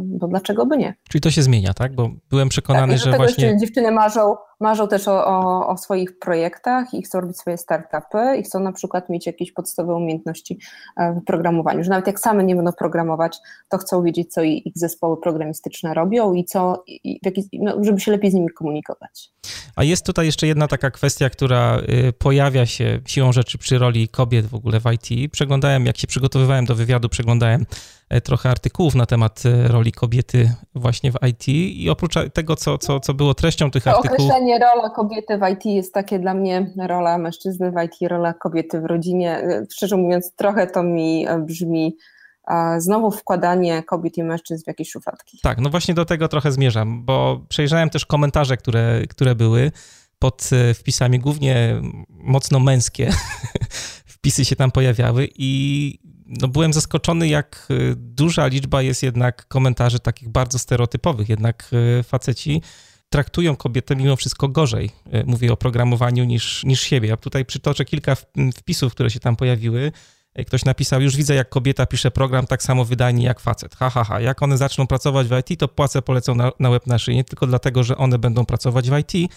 bo 0.05 0.29
dlaczego 0.29 0.67
by 0.67 0.77
nie? 0.77 0.95
Czyli 1.09 1.23
to 1.23 1.31
się 1.31 1.43
zmienia, 1.43 1.75
tak? 1.75 1.95
Bo 1.95 2.11
byłem 2.31 2.49
przekonany, 2.49 2.93
tak, 2.93 3.03
że 3.03 3.17
właśnie... 3.17 3.59
dziewczyny 3.59 3.91
marzą, 3.91 4.35
marzą 4.63 4.89
też 4.89 5.09
o, 5.09 5.27
o, 5.27 5.69
o, 5.69 5.77
swoich 5.77 6.19
projektach 6.19 6.95
i 6.95 7.03
chcą 7.03 7.21
robić 7.21 7.39
swoje 7.39 7.59
startupy 7.59 8.37
i 8.39 8.43
chcą 8.43 8.61
na 8.61 8.73
przykład 8.73 9.09
mieć 9.09 9.27
jakieś 9.27 9.53
podstawowe 9.53 9.97
umiejętności 9.97 10.59
e, 10.97 11.13
w 11.13 11.25
programowaniu, 11.25 11.85
że 11.85 11.91
nawet 11.91 12.07
jak 12.07 12.21
same 12.21 12.45
nie 12.45 12.57
będą 12.57 12.73
programować, 12.73 13.39
to 13.69 13.79
chcą 13.79 14.03
wiedzieć, 14.03 14.33
co 14.33 14.43
ich 14.43 14.73
zespoły 14.75 15.21
programistyczne 15.21 15.95
robią 15.95 16.35
i 16.35 16.45
co, 16.45 16.85
i 16.87 17.21
no, 17.53 17.85
żeby 17.85 18.01
się 18.01 18.13
lepiej 18.13 18.31
z 18.31 18.35
nimi 18.35 18.51
komunikować. 18.51 19.33
A 19.77 19.85
jest 19.85 20.07
tutaj 20.07 20.27
jeszcze 20.27 20.47
jedna 20.47 20.69
taka 20.69 20.91
kwestia, 20.91 21.31
która 21.31 21.79
y, 22.09 22.13
pojawia 22.13 22.67
się 22.67 23.01
siłą 23.07 23.33
rzeczy 23.33 23.59
przy 23.59 23.79
roli 23.79 24.09
kobiet 24.09 24.47
w 24.47 24.55
ogóle 24.55 24.81
w 24.81 24.85
IT. 24.93 25.33
Przeglądałem, 25.33 25.87
jak 25.87 25.99
się 25.99 26.07
przygotowywałem 26.07 26.65
do 26.65 26.75
wywiadu, 26.75 27.09
przeglądałem 27.09 27.67
e, 28.09 28.21
trochę 28.21 28.51
artykułów 28.51 28.95
na 28.95 29.07
temat 29.07 29.43
e, 29.47 29.69
roli 29.69 29.93
kobiety 29.93 30.55
właśnie 30.75 31.13
w 31.13 31.17
IT 31.29 31.49
i 31.49 31.91
oprócz 31.91 32.15
tego, 32.33 32.57
co, 32.57 32.79
co, 32.79 33.01
co 33.01 33.15
było 33.15 33.35
treścią 33.35 33.71
tych 33.71 33.85
to 33.85 33.91
artykułów... 33.91 34.21
Określenie 34.21 34.52
rola 34.59 34.91
kobiety 34.91 35.39
w 35.39 35.49
IT 35.53 35.65
jest 35.65 35.95
takie 35.95 36.19
dla 36.19 36.35
mnie 36.35 36.71
rola 36.77 37.19
mężczyzny 37.19 37.71
w 37.71 37.83
IT, 37.85 38.11
rola 38.11 38.35
kobiety 38.35 38.81
w 38.81 38.85
rodzinie. 38.85 39.39
E, 39.39 39.67
szczerze 39.71 39.97
mówiąc, 39.97 40.33
trochę 40.37 40.67
to 40.67 40.83
mi 40.83 41.27
brzmi 41.39 41.97
znowu 42.79 43.11
wkładanie 43.11 43.83
kobiet 43.83 44.19
i 44.19 44.23
mężczyzn 44.23 44.65
w 44.65 44.67
jakieś 44.67 44.91
szufladki. 44.91 45.39
Tak, 45.43 45.59
no 45.59 45.71
właśnie 45.71 45.95
do 45.95 46.05
tego 46.05 46.29
trochę 46.29 46.53
zmierzam, 46.53 47.05
bo 47.05 47.41
przejrzałem 47.49 47.91
też 47.91 48.07
komentarze, 48.07 48.57
które, 48.57 49.03
które 49.09 49.35
były 49.35 49.73
pod 50.19 50.51
e, 50.53 50.75
wpisami, 50.75 51.19
głównie 51.19 51.81
mocno 52.09 52.61
męskie 52.61 53.11
wpisy 54.15 54.45
się 54.45 54.57
tam 54.57 54.71
pojawiały 54.71 55.29
i 55.37 55.99
no 56.27 56.49
byłem 56.49 56.73
zaskoczony, 56.73 57.29
jak 57.29 57.67
e, 57.71 57.75
duża 57.97 58.47
liczba 58.47 58.83
jest 58.83 59.03
jednak 59.03 59.49
komentarzy 59.49 60.01
takich 60.01 60.29
bardzo 60.29 60.59
stereotypowych, 60.59 61.29
jednak 61.29 61.71
e, 61.99 62.03
faceci 62.03 62.63
traktują 63.13 63.57
kobietę 63.57 63.97
mimo 63.97 64.17
wszystko 64.17 64.49
gorzej, 64.49 64.91
mówię 65.27 65.53
o 65.53 65.57
programowaniu, 65.57 66.25
niż, 66.25 66.65
niż 66.65 66.81
siebie. 66.81 67.09
Ja 67.09 67.17
tutaj 67.17 67.45
przytoczę 67.45 67.85
kilka 67.85 68.17
wpisów, 68.57 68.93
które 68.93 69.11
się 69.11 69.21
tam 69.21 69.37
pojawiły. 69.37 69.93
Ktoś 70.47 70.65
napisał, 70.65 71.03
już 71.03 71.17
widzę, 71.17 71.35
jak 71.35 71.49
kobieta 71.49 71.87
pisze 71.87 72.11
program 72.11 72.47
tak 72.47 72.63
samo 72.63 72.85
wydajnie 72.85 73.25
jak 73.25 73.41
facet. 73.41 73.75
Ha, 73.75 73.91
ha, 73.91 74.05
ha. 74.05 74.21
Jak 74.21 74.43
one 74.43 74.57
zaczną 74.59 74.87
pracować 74.87 75.29
w 75.29 75.33
IT, 75.39 75.61
to 75.61 75.69
płace 75.69 76.03
polecą 76.03 76.35
na, 76.35 76.53
na 76.61 76.71
łeb 76.71 76.87
na 76.87 76.99
szyję. 76.99 77.17
Nie 77.17 77.25
tylko 77.25 77.47
dlatego, 77.47 77.85
że 77.85 77.97
one 77.97 78.19
będą 78.19 78.47
pracować 78.47 78.91
w 78.91 78.99
IT, 78.99 79.33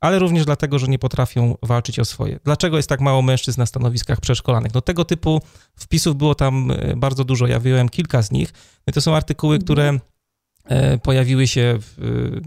ale 0.00 0.18
również 0.18 0.44
dlatego, 0.44 0.78
że 0.78 0.86
nie 0.86 0.98
potrafią 0.98 1.56
walczyć 1.62 1.98
o 1.98 2.04
swoje. 2.04 2.38
Dlaczego 2.44 2.76
jest 2.76 2.88
tak 2.88 3.00
mało 3.00 3.22
mężczyzn 3.22 3.60
na 3.60 3.66
stanowiskach 3.66 4.20
przeszkolanych? 4.20 4.74
No 4.74 4.80
tego 4.80 5.04
typu 5.04 5.40
wpisów 5.76 6.16
było 6.16 6.34
tam 6.34 6.70
e, 6.70 6.96
bardzo 6.96 7.24
dużo. 7.24 7.46
Ja 7.46 7.60
wyjąłem 7.60 7.88
kilka 7.88 8.22
z 8.22 8.30
nich. 8.30 8.52
No 8.86 8.92
to 8.92 9.00
są 9.00 9.16
artykuły, 9.16 9.58
które 9.58 9.88
E, 9.88 10.00
pojawiły 11.02 11.46
się 11.46 11.78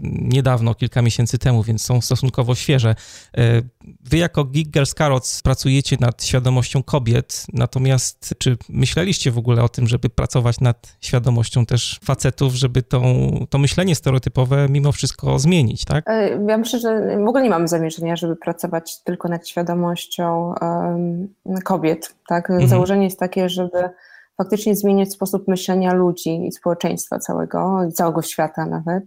niedawno, 0.02 0.74
kilka 0.74 1.02
miesięcy 1.02 1.38
temu, 1.38 1.62
więc 1.62 1.84
są 1.84 2.00
stosunkowo 2.00 2.54
świeże. 2.54 2.94
E, 3.36 3.62
wy 4.10 4.16
jako 4.16 4.44
Geek 4.44 4.68
Girls 4.68 4.94
Carrots 4.94 5.42
pracujecie 5.42 5.96
nad 6.00 6.24
świadomością 6.24 6.82
kobiet, 6.82 7.46
natomiast 7.52 8.34
czy 8.38 8.56
myśleliście 8.68 9.30
w 9.30 9.38
ogóle 9.38 9.62
o 9.62 9.68
tym, 9.68 9.86
żeby 9.86 10.08
pracować 10.08 10.60
nad 10.60 10.96
świadomością 11.00 11.66
też 11.66 12.00
facetów, 12.04 12.54
żeby 12.54 12.82
tą, 12.82 13.28
to 13.50 13.58
myślenie 13.58 13.94
stereotypowe 13.94 14.68
mimo 14.68 14.92
wszystko 14.92 15.38
zmienić, 15.38 15.84
tak? 15.84 16.04
E, 16.08 16.28
ja 16.48 16.58
myślę, 16.58 16.78
że 16.78 17.18
w 17.24 17.28
ogóle 17.28 17.42
nie 17.42 17.50
mamy 17.50 17.68
zamierzenia, 17.68 18.16
żeby 18.16 18.36
pracować 18.36 19.02
tylko 19.04 19.28
nad 19.28 19.48
świadomością 19.48 20.54
um, 20.60 21.28
kobiet, 21.64 22.14
tak? 22.28 22.50
Mhm. 22.50 22.68
Założenie 22.68 23.04
jest 23.04 23.18
takie, 23.18 23.48
żeby 23.48 23.90
faktycznie 24.36 24.76
zmieniać 24.76 25.12
sposób 25.12 25.48
myślenia 25.48 25.94
ludzi 25.94 26.46
i 26.46 26.52
społeczeństwa 26.52 27.18
całego, 27.18 27.80
całego 27.94 28.22
świata 28.22 28.66
nawet. 28.66 29.04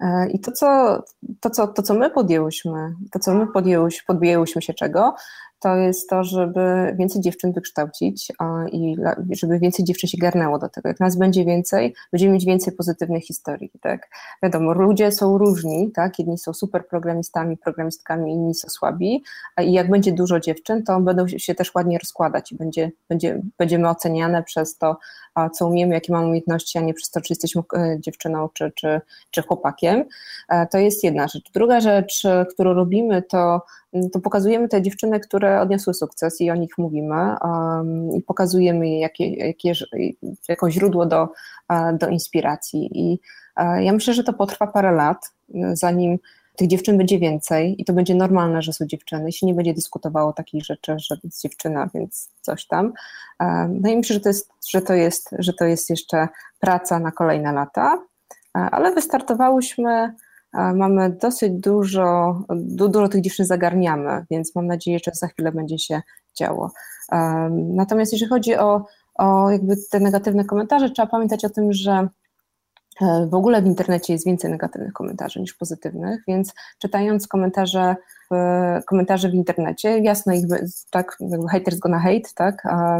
E, 0.00 0.30
I 0.30 0.40
to 0.40 0.52
co, 0.52 1.02
to, 1.40 1.50
co, 1.50 1.66
to, 1.68 1.82
co 1.82 1.94
my 1.94 2.10
podjęłyśmy, 2.10 2.94
to, 3.12 3.18
co 3.18 3.34
my 3.34 3.46
podjęłyśmy, 3.46 4.06
podjęłyśmy 4.06 4.62
się 4.62 4.74
czego, 4.74 5.14
to 5.60 5.76
jest 5.76 6.10
to, 6.10 6.24
żeby 6.24 6.94
więcej 6.98 7.22
dziewczyn 7.22 7.52
wykształcić 7.52 8.32
i 8.72 8.96
żeby 9.30 9.58
więcej 9.58 9.84
dziewczyn 9.84 10.08
się 10.08 10.18
garnęło 10.18 10.58
do 10.58 10.68
tego. 10.68 10.88
Jak 10.88 11.00
nas 11.00 11.16
będzie 11.16 11.44
więcej, 11.44 11.94
będziemy 12.12 12.34
mieć 12.34 12.44
więcej 12.44 12.74
pozytywnych 12.74 13.24
historii, 13.24 13.70
tak? 13.80 14.08
Wiadomo, 14.42 14.72
ludzie 14.72 15.12
są 15.12 15.38
różni, 15.38 15.90
tak? 15.92 16.18
Jedni 16.18 16.38
są 16.38 16.52
super 16.52 16.86
programistami, 16.86 17.56
programistkami, 17.56 18.32
inni 18.32 18.54
są 18.54 18.68
słabi 18.68 19.24
i 19.62 19.72
jak 19.72 19.90
będzie 19.90 20.12
dużo 20.12 20.40
dziewczyn, 20.40 20.82
to 20.82 21.00
będą 21.00 21.28
się 21.28 21.54
też 21.54 21.74
ładnie 21.74 21.98
rozkładać 21.98 22.52
i 22.52 22.56
będzie, 22.56 22.90
będzie, 23.08 23.42
będziemy 23.58 23.88
oceniane 23.88 24.42
przez 24.42 24.78
to, 24.78 24.96
co 25.52 25.66
umiemy, 25.66 25.94
jakie 25.94 26.12
mamy 26.12 26.26
umiejętności, 26.26 26.78
a 26.78 26.80
nie 26.80 26.94
przez 26.94 27.10
to, 27.10 27.20
czy 27.20 27.32
jesteśmy 27.32 27.62
e, 27.76 27.96
dziewczyną, 28.00 28.48
czy, 28.54 28.72
czy, 28.74 29.00
czy 29.30 29.42
chłopakiem. 29.42 30.04
E, 30.48 30.66
to 30.66 30.78
jest 30.78 31.04
jedna 31.04 31.28
rzecz. 31.28 31.50
Druga 31.54 31.80
rzecz, 31.80 32.22
którą 32.54 32.74
robimy, 32.74 33.22
to 33.22 33.62
to 34.12 34.20
pokazujemy 34.20 34.68
te 34.68 34.82
dziewczyny, 34.82 35.20
które 35.20 35.60
odniosły 35.60 35.94
sukces 35.94 36.40
i 36.40 36.50
o 36.50 36.54
nich 36.54 36.78
mówimy 36.78 37.34
um, 37.42 38.12
i 38.16 38.22
pokazujemy 38.22 38.88
je 38.88 39.00
jakie, 39.00 39.34
jakie, 39.34 39.72
jako 40.48 40.70
źródło 40.70 41.06
do, 41.06 41.28
do 41.98 42.08
inspiracji. 42.08 42.90
I 42.92 43.20
ja 43.56 43.92
myślę, 43.92 44.14
że 44.14 44.24
to 44.24 44.32
potrwa 44.32 44.66
parę 44.66 44.92
lat, 44.92 45.32
zanim 45.72 46.18
tych 46.56 46.68
dziewczyn 46.68 46.98
będzie 46.98 47.18
więcej 47.18 47.82
i 47.82 47.84
to 47.84 47.92
będzie 47.92 48.14
normalne, 48.14 48.62
że 48.62 48.72
są 48.72 48.86
dziewczyny 48.86 49.32
się 49.32 49.46
nie 49.46 49.54
będzie 49.54 49.74
dyskutowało 49.74 50.32
takich 50.32 50.64
rzeczy, 50.64 50.96
że 50.98 51.16
jest 51.24 51.42
dziewczyna, 51.42 51.88
więc 51.94 52.30
coś 52.40 52.66
tam. 52.66 52.92
No 53.68 53.90
i 53.90 53.96
myślę, 53.96 54.14
że 54.14 54.20
to 54.20 54.28
jest, 54.28 54.50
że 54.68 54.82
to 54.82 54.94
jest, 54.94 55.30
że 55.38 55.52
to 55.52 55.64
jest 55.64 55.90
jeszcze 55.90 56.28
praca 56.60 56.98
na 56.98 57.10
kolejne 57.10 57.52
lata, 57.52 58.02
ale 58.52 58.94
wystartowałyśmy 58.94 60.14
mamy 60.52 61.10
dosyć 61.10 61.52
dużo, 61.52 62.38
dużo 62.88 63.08
tych 63.08 63.20
dziewczyn 63.20 63.46
zagarniamy, 63.46 64.26
więc 64.30 64.54
mam 64.54 64.66
nadzieję, 64.66 64.98
że 65.04 65.10
za 65.14 65.26
chwilę 65.26 65.52
będzie 65.52 65.78
się 65.78 66.02
działo. 66.38 66.72
Natomiast 67.50 68.12
jeżeli 68.12 68.28
chodzi 68.28 68.56
o, 68.56 68.86
o 69.14 69.50
jakby 69.50 69.74
te 69.90 70.00
negatywne 70.00 70.44
komentarze, 70.44 70.90
trzeba 70.90 71.08
pamiętać 71.08 71.44
o 71.44 71.50
tym, 71.50 71.72
że 71.72 72.08
e, 73.00 73.26
w 73.26 73.34
ogóle 73.34 73.62
w 73.62 73.66
internecie 73.66 74.12
jest 74.12 74.26
więcej 74.26 74.50
negatywnych 74.50 74.92
komentarzy 74.92 75.40
niż 75.40 75.54
pozytywnych, 75.54 76.22
więc 76.28 76.54
czytając 76.78 77.28
komentarze 77.28 77.96
w, 78.30 78.34
komentarze 78.86 79.28
w 79.28 79.34
internecie, 79.34 79.98
jasno 79.98 80.32
ich, 80.32 80.44
tak, 80.90 81.16
jakby 81.20 81.48
haters 81.48 81.78
gonna 81.78 81.98
hate, 81.98 82.28
tak, 82.34 82.66
a, 82.66 82.98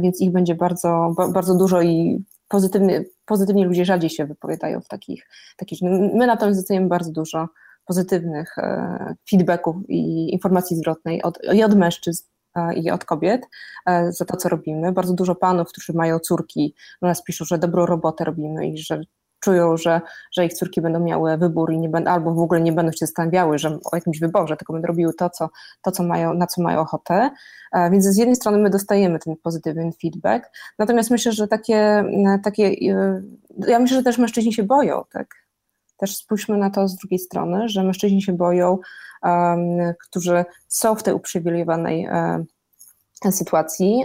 więc 0.00 0.20
ich 0.20 0.32
będzie 0.32 0.54
bardzo, 0.54 1.14
bardzo 1.32 1.54
dużo 1.54 1.82
i 1.82 2.24
pozytywnie, 2.48 3.04
pozytywnie 3.24 3.64
ludzie 3.64 3.84
rzadziej 3.84 4.10
się 4.10 4.26
wypowiadają 4.26 4.80
w 4.80 4.88
takich, 4.88 5.28
takich 5.56 5.78
my 6.14 6.26
natomiast 6.26 6.58
dostajemy 6.58 6.88
bardzo 6.88 7.12
dużo 7.12 7.48
pozytywnych 7.86 8.58
e, 8.58 9.14
feedbacków 9.30 9.76
i 9.88 10.32
informacji 10.32 10.76
zwrotnej 10.76 11.22
od, 11.22 11.38
i 11.54 11.62
od 11.62 11.74
mężczyzn, 11.74 12.24
e, 12.56 12.74
i 12.74 12.90
od 12.90 13.04
kobiet 13.04 13.46
e, 13.86 14.12
za 14.12 14.24
to, 14.24 14.36
co 14.36 14.48
robimy. 14.48 14.92
Bardzo 14.92 15.14
dużo 15.14 15.34
panów, 15.34 15.68
którzy 15.68 15.92
mają 15.92 16.18
córki, 16.18 16.74
do 17.02 17.08
nas 17.08 17.22
piszą, 17.22 17.44
że 17.44 17.58
dobrą 17.58 17.86
robotę 17.86 18.24
robimy 18.24 18.68
i 18.68 18.78
że 18.78 19.00
czują, 19.40 19.76
że, 19.76 20.00
że 20.32 20.46
ich 20.46 20.54
córki 20.54 20.80
będą 20.80 21.00
miały 21.00 21.36
wybór 21.36 21.72
i 21.72 21.78
nie 21.78 21.88
będą, 21.88 22.10
albo 22.10 22.34
w 22.34 22.38
ogóle 22.38 22.60
nie 22.60 22.72
będą 22.72 22.92
się 22.92 23.06
zastanawiały 23.06 23.58
że, 23.58 23.68
o 23.92 23.96
jakimś 23.96 24.20
wyborze, 24.20 24.56
tylko 24.56 24.72
będą 24.72 24.88
robiły 24.88 25.14
to, 25.14 25.30
co, 25.30 25.48
to 25.82 25.90
co 25.90 26.02
mają, 26.02 26.34
na 26.34 26.46
co 26.46 26.62
mają 26.62 26.80
ochotę. 26.80 27.30
E, 27.72 27.90
więc 27.90 28.04
z 28.04 28.16
jednej 28.16 28.36
strony 28.36 28.58
my 28.58 28.70
dostajemy 28.70 29.18
ten 29.18 29.36
pozytywny 29.36 29.90
feedback, 30.02 30.50
natomiast 30.78 31.10
myślę, 31.10 31.32
że 31.32 31.48
takie, 31.48 31.76
e, 31.76 32.38
takie 32.44 32.66
e, 32.66 33.22
ja 33.66 33.78
myślę, 33.78 33.96
że 33.96 34.02
też 34.02 34.18
mężczyźni 34.18 34.52
się 34.52 34.62
boją, 34.62 35.02
tak? 35.12 35.46
Też 35.96 36.16
spójrzmy 36.16 36.58
na 36.58 36.70
to 36.70 36.88
z 36.88 36.96
drugiej 36.96 37.18
strony, 37.18 37.68
że 37.68 37.82
mężczyźni 37.82 38.22
się 38.22 38.32
boją, 38.32 38.78
um, 39.22 39.58
którzy 40.08 40.44
są 40.68 40.94
w 40.94 41.02
tej 41.02 41.14
uprzywilejowanej 41.14 42.06
um, 42.06 42.46
sytuacji 43.30 44.04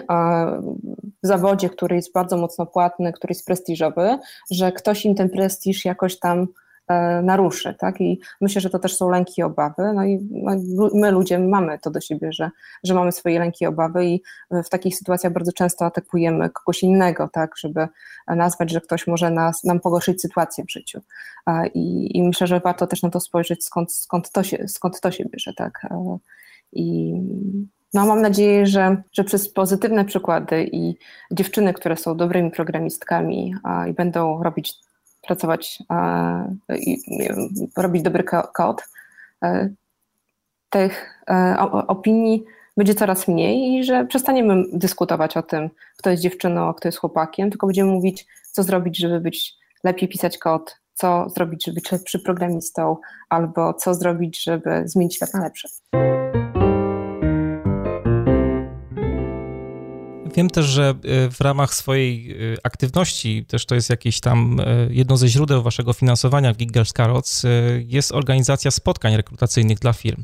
w 1.24 1.28
zawodzie, 1.28 1.70
który 1.70 1.96
jest 1.96 2.14
bardzo 2.14 2.38
mocno 2.38 2.66
płatny, 2.66 3.14
który 3.14 3.32
jest 3.32 3.46
prestiżowy, 3.46 4.18
że 4.52 4.72
ktoś 4.72 5.06
im 5.06 5.16
ten 5.16 5.30
prestiż 5.30 5.86
jakoś 5.86 6.20
tam 6.20 6.48
e, 6.88 7.22
naruszy, 7.22 7.76
tak? 7.80 8.02
I 8.02 8.20
myślę, 8.42 8.62
że 8.62 8.70
to 8.70 8.80
też 8.80 8.96
są 8.98 9.10
lęki 9.10 9.42
i 9.42 9.44
obawy. 9.44 9.94
No 9.96 10.06
i 10.06 10.28
no, 10.32 10.90
my 10.94 11.12
ludzie 11.12 11.40
mamy 11.40 11.80
to 11.80 11.92
do 11.92 12.02
siebie, 12.02 12.34
że, 12.34 12.50
że 12.84 12.94
mamy 12.94 13.12
swoje 13.12 13.40
lęki 13.40 13.64
i 13.64 13.68
obawy 13.68 14.06
i 14.06 14.22
w 14.52 14.70
takich 14.70 14.98
sytuacjach 14.98 15.34
bardzo 15.34 15.54
często 15.54 15.86
atakujemy 15.86 16.50
kogoś 16.50 16.84
innego, 16.84 17.30
tak, 17.34 17.58
żeby 17.58 17.88
nazwać, 18.28 18.72
że 18.72 18.82
ktoś 18.82 19.08
może 19.08 19.32
nas, 19.32 19.64
nam 19.64 19.80
pogorszyć 19.80 20.22
sytuację 20.22 20.64
w 20.66 20.72
życiu. 20.72 21.02
I, 21.74 22.18
I 22.18 22.24
myślę, 22.24 22.48
że 22.48 22.60
warto 22.60 22.88
też 22.88 23.02
na 23.02 23.10
to 23.10 23.20
spojrzeć, 23.20 23.66
skąd, 23.66 23.94
skąd, 23.94 24.32
to, 24.32 24.44
się, 24.44 24.68
skąd 24.68 25.02
to 25.02 25.12
się 25.12 25.26
bierze, 25.26 25.54
tak. 25.54 25.88
E, 25.92 26.18
I 26.74 27.14
no, 27.94 28.06
mam 28.06 28.22
nadzieję, 28.22 28.66
że, 28.68 29.02
że 29.14 29.24
przez 29.24 29.54
pozytywne 29.54 30.06
przykłady 30.06 30.70
i 30.72 30.96
dziewczyny, 31.32 31.74
które 31.74 31.98
są 31.98 32.18
dobrymi 32.18 32.52
programistkami 32.52 33.56
a, 33.64 33.88
i 33.88 33.94
będą 33.94 34.44
robić, 34.44 34.74
pracować 35.28 35.80
a, 35.90 36.44
i 36.70 36.98
robić 37.78 38.02
dobry 38.02 38.24
kod, 38.54 38.84
e, 39.44 39.70
tych 40.70 41.24
e, 41.30 41.58
opinii 41.88 42.44
będzie 42.78 42.96
coraz 42.96 43.28
mniej 43.28 43.74
i 43.74 43.84
że 43.84 44.06
przestaniemy 44.06 44.64
dyskutować 44.74 45.38
o 45.38 45.44
tym, 45.44 45.70
kto 45.98 46.10
jest 46.10 46.24
dziewczyną, 46.24 46.70
a 46.70 46.74
kto 46.74 46.88
jest 46.88 46.98
chłopakiem, 46.98 47.50
tylko 47.50 47.68
będziemy 47.68 47.92
mówić, 47.92 48.28
co 48.52 48.64
zrobić, 48.64 48.98
żeby 48.98 49.20
być 49.20 49.54
lepiej 49.84 50.10
pisać 50.10 50.38
kod, 50.38 50.78
co 50.94 51.30
zrobić, 51.30 51.66
żeby 51.66 51.76
być 51.76 51.92
lepszy 51.92 52.20
programistą, 52.20 52.98
albo 53.30 53.74
co 53.74 53.94
zrobić, 53.94 54.44
żeby 54.44 54.84
zmienić 54.86 55.16
świat 55.16 55.34
na 55.34 55.44
lepszy. 55.44 55.68
Wiem 60.36 60.50
też, 60.50 60.66
że 60.66 60.90
e, 60.90 61.30
w 61.30 61.42
ramach 61.42 61.74
swojej 61.74 62.32
e, 62.32 62.36
aktywności, 62.64 63.46
też 63.46 63.66
to 63.66 63.76
jest 63.76 63.90
jakieś 63.90 64.20
tam 64.20 64.60
e, 64.60 64.66
jedno 64.90 65.18
ze 65.18 65.28
źródeł 65.28 65.64
waszego 65.64 65.94
finansowania 65.94 66.54
w 66.54 66.58
Giggles 66.58 66.94
Carrots, 66.94 67.44
jest 67.86 68.12
organizacja 68.12 68.72
spotkań 68.72 69.16
rekrutacyjnych 69.18 69.80
dla 69.80 69.94
firm. 69.94 70.24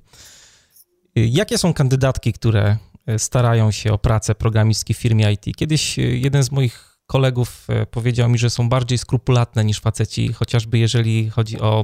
Jakie 1.16 1.58
są 1.58 1.74
kandydatki, 1.74 2.34
które 2.34 2.78
starają 3.18 3.72
się 3.72 3.94
o 3.94 3.98
pracę 3.98 4.36
programistki 4.36 4.94
w 4.94 4.98
firmie 4.98 5.32
IT? 5.32 5.56
Kiedyś 5.56 5.98
jeden 5.98 6.44
z 6.44 6.52
moich 6.52 6.98
kolegów 7.06 7.68
powiedział 7.92 8.30
mi, 8.30 8.38
że 8.38 8.50
są 8.50 8.70
bardziej 8.70 8.98
skrupulatne 8.98 9.66
niż 9.66 9.80
faceci, 9.80 10.34
chociażby 10.34 10.78
jeżeli 10.78 11.30
chodzi 11.30 11.60
o 11.60 11.84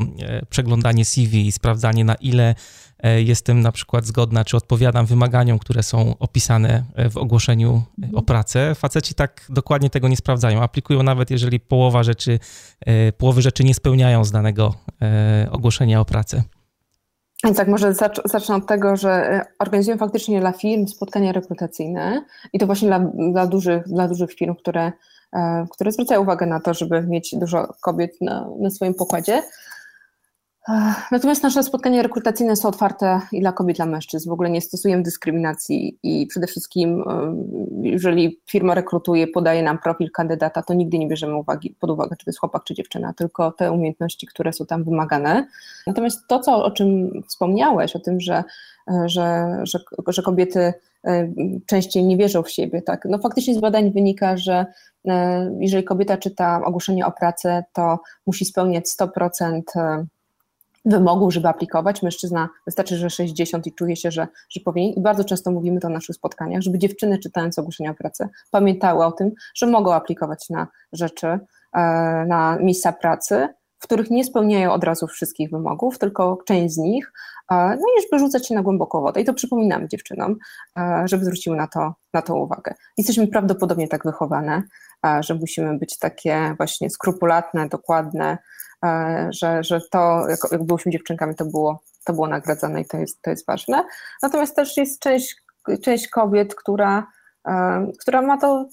przeglądanie 0.50 1.06
CV 1.06 1.48
i 1.48 1.52
sprawdzanie 1.52 2.06
na 2.06 2.16
ile 2.16 2.56
jestem 3.04 3.62
na 3.62 3.72
przykład 3.72 4.06
zgodna, 4.06 4.46
czy 4.46 4.58
odpowiadam 4.58 5.06
wymaganiom, 5.06 5.60
które 5.60 5.84
są 5.84 6.16
opisane 6.20 6.84
e, 6.96 7.10
w 7.10 7.18
ogłoszeniu 7.18 7.82
e, 8.04 8.16
o 8.16 8.22
pracę. 8.22 8.76
Faceci 8.76 9.14
tak 9.14 9.46
dokładnie 9.50 9.90
tego 9.90 10.08
nie 10.08 10.18
sprawdzają. 10.18 10.62
Aplikują 10.62 11.04
nawet, 11.04 11.32
jeżeli 11.32 11.60
połowa 11.60 12.04
rzeczy, 12.04 12.40
połowy 13.18 13.42
rzeczy 13.42 13.64
nie 13.64 13.74
spełniają 13.74 14.24
z 14.24 14.32
danego 14.32 14.74
ogłoszenia 15.52 16.02
o 16.02 16.06
pracę. 16.06 16.44
Więc 17.44 17.58
tak, 17.58 17.68
może 17.68 17.94
zacznę 18.26 18.56
od 18.56 18.68
tego, 18.68 18.96
że 18.96 19.42
organizujemy 19.60 20.00
faktycznie 20.00 20.40
dla 20.40 20.52
firm 20.52 20.88
spotkania 20.88 21.32
rekrutacyjne 21.32 22.26
i 22.54 22.60
to 22.60 22.66
właśnie 22.66 22.88
dla, 22.88 23.00
dla, 23.32 23.48
dużych, 23.48 23.88
dla 23.88 24.08
dużych 24.08 24.34
firm, 24.34 24.56
które, 24.56 24.92
które 25.72 25.92
zwracają 25.92 26.22
uwagę 26.22 26.46
na 26.46 26.60
to, 26.60 26.74
żeby 26.74 27.02
mieć 27.02 27.36
dużo 27.36 27.74
kobiet 27.82 28.12
na, 28.22 28.48
na 28.60 28.70
swoim 28.70 28.94
pokładzie. 28.94 29.44
Natomiast 31.12 31.44
nasze 31.44 31.64
spotkania 31.64 32.02
rekrutacyjne 32.02 32.56
są 32.56 32.70
otwarte 32.70 33.22
i 33.32 33.40
dla 33.42 33.52
kobiet, 33.52 33.76
i 33.76 33.78
dla 33.78 33.86
mężczyzn. 33.86 34.30
W 34.30 34.34
ogóle 34.34 34.50
nie 34.50 34.62
stosujemy 34.62 35.04
dyskryminacji 35.04 36.00
i 36.04 36.28
przede 36.28 36.48
wszystkim, 36.48 37.04
jeżeli 37.82 38.42
firma 38.50 38.74
rekrutuje, 38.74 39.28
podaje 39.28 39.64
nam 39.64 39.78
profil 39.78 40.12
kandydata, 40.12 40.64
to 40.64 40.74
nigdy 40.74 41.00
nie 41.00 41.08
bierzemy 41.08 41.36
uwagi, 41.36 41.76
pod 41.80 41.90
uwagę, 41.90 42.16
czy 42.16 42.26
to 42.26 42.30
jest 42.30 42.40
chłopak, 42.40 42.64
czy 42.64 42.74
dziewczyna, 42.74 43.14
tylko 43.14 43.52
te 43.52 43.72
umiejętności, 43.72 44.28
które 44.28 44.54
są 44.54 44.66
tam 44.66 44.84
wymagane. 44.84 45.48
Natomiast 45.88 46.28
to, 46.28 46.40
co, 46.40 46.64
o 46.64 46.72
czym 46.72 47.22
wspomniałeś, 47.28 47.96
o 47.96 48.00
tym, 48.00 48.20
że, 48.20 48.44
że, 49.06 49.58
że, 49.64 49.80
że 50.08 50.22
kobiety 50.22 50.74
częściej 51.66 52.04
nie 52.04 52.18
wierzą 52.18 52.44
w 52.44 52.50
siebie, 52.50 52.82
tak, 52.82 53.06
no 53.10 53.18
faktycznie 53.18 53.56
z 53.56 53.60
badań 53.60 53.92
wynika, 53.92 54.38
że 54.38 54.66
jeżeli 55.60 55.84
kobieta 55.84 56.18
czyta 56.18 56.62
ogłoszenie 56.66 57.06
o 57.06 57.12
pracę, 57.12 57.64
to 57.74 58.00
musi 58.28 58.46
spełniać 58.46 58.86
100% 58.86 59.62
wymogów, 60.86 61.34
żeby 61.34 61.48
aplikować. 61.48 62.04
Mężczyzna 62.04 62.50
wystarczy, 62.66 62.98
że 62.98 63.10
60 63.10 63.68
i 63.68 63.74
czuje 63.74 63.96
się, 63.96 64.12
że, 64.12 64.28
że 64.50 64.62
powinien. 64.66 64.94
I 64.94 65.02
bardzo 65.02 65.24
często 65.24 65.52
mówimy 65.52 65.80
to 65.80 65.90
na 65.90 65.94
naszych 65.94 66.16
spotkaniach, 66.16 66.62
żeby 66.62 66.80
dziewczyny 66.80 67.20
czytając 67.20 67.60
ogłoszenia 67.60 67.92
o 67.92 67.94
pracę 67.94 68.30
pamiętały 68.52 69.06
o 69.06 69.12
tym, 69.12 69.32
że 69.56 69.68
mogą 69.68 69.94
aplikować 69.94 70.50
na 70.50 70.68
rzeczy, 70.94 71.28
e, 71.28 71.40
na 72.28 72.58
miejsca 72.62 72.94
pracy, 72.94 73.48
w 73.80 73.84
których 73.84 74.12
nie 74.12 74.24
spełniają 74.24 74.72
od 74.72 74.84
razu 74.84 75.08
wszystkich 75.08 75.50
wymogów, 75.50 76.00
tylko 76.00 76.38
część 76.46 76.74
z 76.74 76.78
nich, 76.78 77.12
e, 77.52 77.56
no 77.56 77.86
i 77.98 78.02
żeby 78.02 78.20
rzucać 78.20 78.48
się 78.48 78.56
na 78.56 78.62
głęboką 78.62 79.02
wodę. 79.02 79.22
I 79.22 79.26
to 79.26 79.34
przypominamy 79.34 79.88
dziewczynom, 79.88 80.36
e, 80.78 81.04
żeby 81.06 81.26
zwróciły 81.26 81.56
na 81.58 81.68
to, 81.68 81.94
na 82.14 82.22
to 82.22 82.36
uwagę. 82.36 82.74
Jesteśmy 82.98 83.28
prawdopodobnie 83.28 83.88
tak 83.88 84.04
wychowane, 84.04 84.64
że 85.20 85.34
musimy 85.36 85.78
być 85.78 86.00
takie 86.00 86.56
właśnie 86.58 86.90
skrupulatne, 86.90 87.70
dokładne, 87.70 88.38
że, 89.30 89.64
że 89.64 89.82
to, 89.92 90.26
jak, 90.30 90.40
jak 90.52 90.64
byłyśmy 90.64 90.92
dziewczynkami, 90.92 91.36
to 91.36 91.46
było, 91.46 91.80
to 92.06 92.14
było 92.14 92.28
nagradzane 92.28 92.82
i 92.82 92.86
to 92.86 92.98
jest, 92.98 93.22
to 93.22 93.30
jest 93.30 93.46
ważne. 93.46 93.84
Natomiast 94.24 94.56
też 94.56 94.78
jest 94.78 95.00
część, 95.00 95.36
część 95.84 96.08
kobiet, 96.08 96.56
która, 96.56 97.08
e, 97.48 97.88
która 98.02 98.22
ma 98.22 98.38
to, 98.38 98.66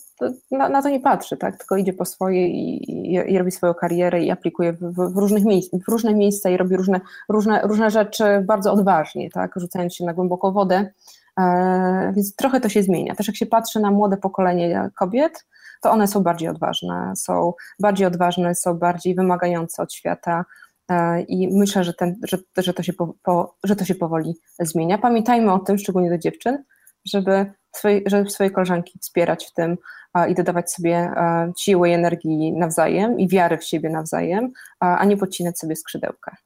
na, 0.50 0.68
na, 0.68 0.82
to 0.82 0.88
nie 0.88 1.00
patrzy, 1.00 1.36
tak? 1.36 1.56
tylko 1.56 1.76
idzie 1.76 1.92
po 1.92 2.04
swoje 2.04 2.48
i, 2.48 2.90
i, 2.90 3.14
i 3.14 3.38
robi 3.38 3.50
swoją 3.50 3.74
karierę 3.74 4.22
i 4.22 4.30
aplikuje 4.30 4.72
w, 4.72 4.94
w, 4.94 5.16
różnych 5.16 5.44
miejsc, 5.44 5.70
w 5.86 5.88
różne 5.88 6.14
miejsca 6.14 6.50
i 6.50 6.56
robi 6.56 6.76
różne, 6.76 7.00
różne, 7.28 7.62
różne 7.62 7.90
rzeczy 7.90 8.24
bardzo 8.46 8.72
odważnie, 8.72 9.30
tak? 9.30 9.52
rzucając 9.56 9.94
się 9.94 10.04
na 10.04 10.14
głęboką 10.14 10.52
wodę. 10.52 10.92
E, 11.40 12.12
więc 12.16 12.36
trochę 12.36 12.60
to 12.60 12.68
się 12.68 12.82
zmienia. 12.82 13.14
Też 13.14 13.26
jak 13.26 13.36
się 13.36 13.46
patrzy 13.46 13.80
na 13.80 13.90
młode 13.90 14.16
pokolenie 14.16 14.90
kobiet, 14.98 15.46
to 15.80 15.90
one 15.90 16.08
są 16.08 16.22
bardziej 16.22 16.48
odważne, 16.48 17.12
są 17.16 17.52
bardziej 17.80 18.06
odważne, 18.06 18.54
są 18.54 18.74
bardziej 18.74 19.14
wymagające 19.14 19.82
od 19.82 19.94
świata 19.94 20.44
e, 20.88 21.22
i 21.22 21.58
myślę, 21.58 21.84
że, 21.84 21.94
ten, 21.94 22.16
że, 22.28 22.38
że, 22.56 22.74
to 22.74 22.82
się 22.82 22.92
po, 22.92 23.14
po, 23.22 23.56
że 23.64 23.76
to 23.76 23.84
się 23.84 23.94
powoli 23.94 24.34
zmienia. 24.60 24.98
Pamiętajmy 24.98 25.52
o 25.52 25.58
tym, 25.58 25.78
szczególnie 25.78 26.10
do 26.10 26.18
dziewczyn, 26.18 26.64
żeby, 27.04 27.52
swoje, 27.72 28.00
żeby 28.06 28.30
swoje 28.30 28.50
koleżanki 28.50 28.98
wspierać 28.98 29.46
w 29.46 29.52
tym 29.52 29.76
i 30.28 30.34
dodawać 30.34 30.72
sobie 30.72 30.96
e, 30.96 31.52
siły 31.58 31.88
i 31.88 31.92
energii 31.92 32.52
nawzajem 32.52 33.20
i 33.20 33.28
wiary 33.28 33.58
w 33.58 33.64
siebie 33.64 33.90
nawzajem, 33.90 34.52
a 34.80 35.04
nie 35.04 35.16
podcinać 35.16 35.58
sobie 35.58 35.76
skrzydełka. 35.76 36.36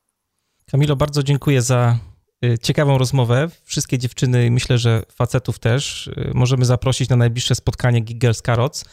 Kamilo, 0.70 0.96
bardzo 0.96 1.22
dziękuję 1.22 1.62
za 1.62 1.98
y, 2.44 2.58
ciekawą 2.58 2.98
rozmowę. 2.98 3.48
Wszystkie 3.64 3.98
dziewczyny, 3.98 4.50
myślę, 4.50 4.78
że 4.78 5.02
facetów 5.12 5.58
też, 5.58 6.10
możemy 6.34 6.64
zaprosić 6.64 7.08
na 7.08 7.16
najbliższe 7.16 7.54
spotkanie 7.54 8.00
Giggles 8.00 8.42
Carrots. 8.42 8.84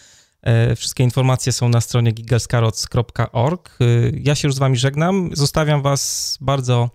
E, 0.44 0.76
wszystkie 0.76 1.04
informacje 1.04 1.52
są 1.52 1.70
na 1.70 1.82
stronie 1.82 2.12
gigascarots.org. 2.12 3.78
E, 3.82 3.86
ja 4.14 4.36
się 4.36 4.48
już 4.48 4.56
z 4.56 4.60
wami 4.60 4.78
żegnam. 4.78 5.30
Zostawiam 5.34 5.82
was 5.82 6.38
bardzo 6.42 6.90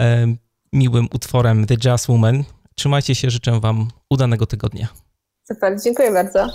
e, 0.00 0.26
miłym 0.72 1.08
utworem 1.14 1.66
The 1.66 1.76
Jazz 1.76 2.08
Woman. 2.08 2.44
Trzymajcie 2.74 3.14
się, 3.14 3.30
życzę 3.30 3.60
wam 3.60 3.88
udanego 4.10 4.46
tygodnia. 4.46 4.88
Super, 5.48 5.80
dziękuję 5.84 6.12
bardzo. 6.12 6.48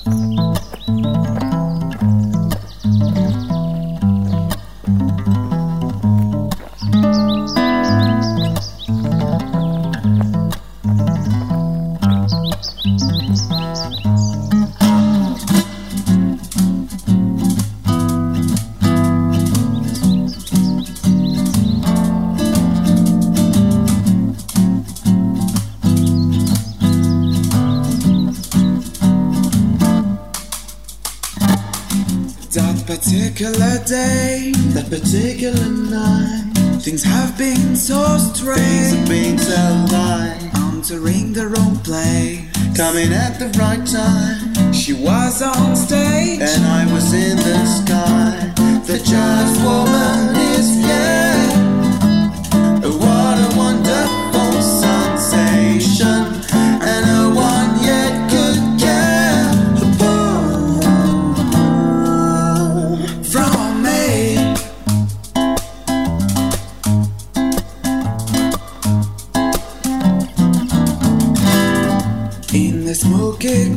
Particular 32.95 33.79
day, 33.85 34.51
that 34.75 34.89
particular 34.89 35.69
night. 35.69 36.43
Things 36.81 37.03
have 37.03 37.37
been 37.37 37.73
so 37.73 38.17
strange. 38.17 39.07
Things 39.07 39.47
have 39.47 39.87
been 39.87 39.87
so 39.87 39.95
light. 39.95 40.51
Entering 40.73 41.31
the 41.31 41.47
wrong 41.47 41.77
place, 41.87 42.41
coming 42.75 43.13
at 43.13 43.39
the 43.39 43.47
right 43.57 43.85
time. 43.87 44.73
She 44.73 44.91
was 44.91 45.41
on 45.41 45.75
stage, 45.75 46.41
and 46.41 46.63
I 46.65 46.83
was 46.91 47.13
in 47.13 47.37
the 47.37 47.65
sky. 47.79 48.51
The 48.85 48.99
jazz 48.99 49.51
woman 49.63 50.35
is 50.57 50.80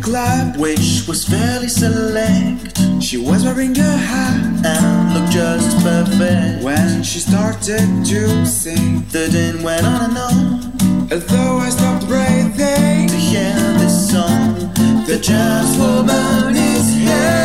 which 0.06 1.04
was 1.08 1.24
fairly 1.24 1.68
select. 1.68 2.78
She 3.02 3.16
was 3.16 3.44
wearing 3.44 3.76
a 3.78 3.96
hat 3.96 4.66
and 4.66 5.14
looked 5.14 5.32
just 5.32 5.78
perfect. 5.82 6.62
When 6.62 7.02
she 7.02 7.20
started 7.20 8.04
to 8.04 8.44
sing, 8.44 9.04
the 9.10 9.28
din 9.30 9.62
went 9.62 9.84
on 9.84 10.10
and 10.10 10.18
on. 10.18 11.10
Although 11.10 11.58
I 11.58 11.70
stopped 11.70 12.06
breathing 12.06 13.08
to 13.08 13.16
hear 13.16 13.54
this 13.78 14.10
song, 14.10 14.72
the 15.06 15.18
jazz 15.22 15.78
woman 15.78 16.54
is 16.54 16.94
here. 16.94 17.43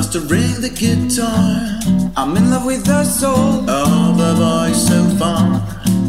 Mastering 0.00 0.58
the 0.62 0.70
guitar. 0.70 1.78
I'm 2.16 2.34
in 2.34 2.50
love 2.50 2.64
with 2.64 2.84
the 2.86 3.04
soul 3.04 3.68
of 3.68 4.16
the 4.16 4.32
voice 4.34 4.88
so 4.88 5.00
far. 5.18 5.44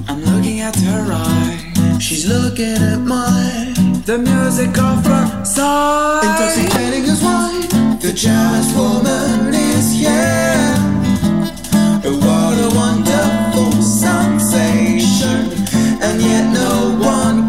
I'm 0.07 0.21
looking 0.31 0.61
at 0.61 0.77
her 0.77 1.11
eye. 1.11 1.99
She's 1.99 2.25
looking 2.25 2.77
at 2.91 2.99
mine. 2.99 3.73
The 4.05 4.17
music 4.17 4.77
of 4.77 5.05
her 5.05 5.43
side. 5.43 6.23
Intoxicating 6.23 7.03
as 7.13 7.21
wine. 7.21 7.99
The 7.99 8.13
jazz 8.13 8.65
woman 8.79 9.53
is 9.53 9.91
here. 9.99 10.71
What 12.25 12.55
a 12.67 12.71
wonderful 12.83 13.73
sensation. 13.81 15.41
And 16.05 16.21
yet 16.21 16.45
no 16.53 16.97
one 17.17 17.40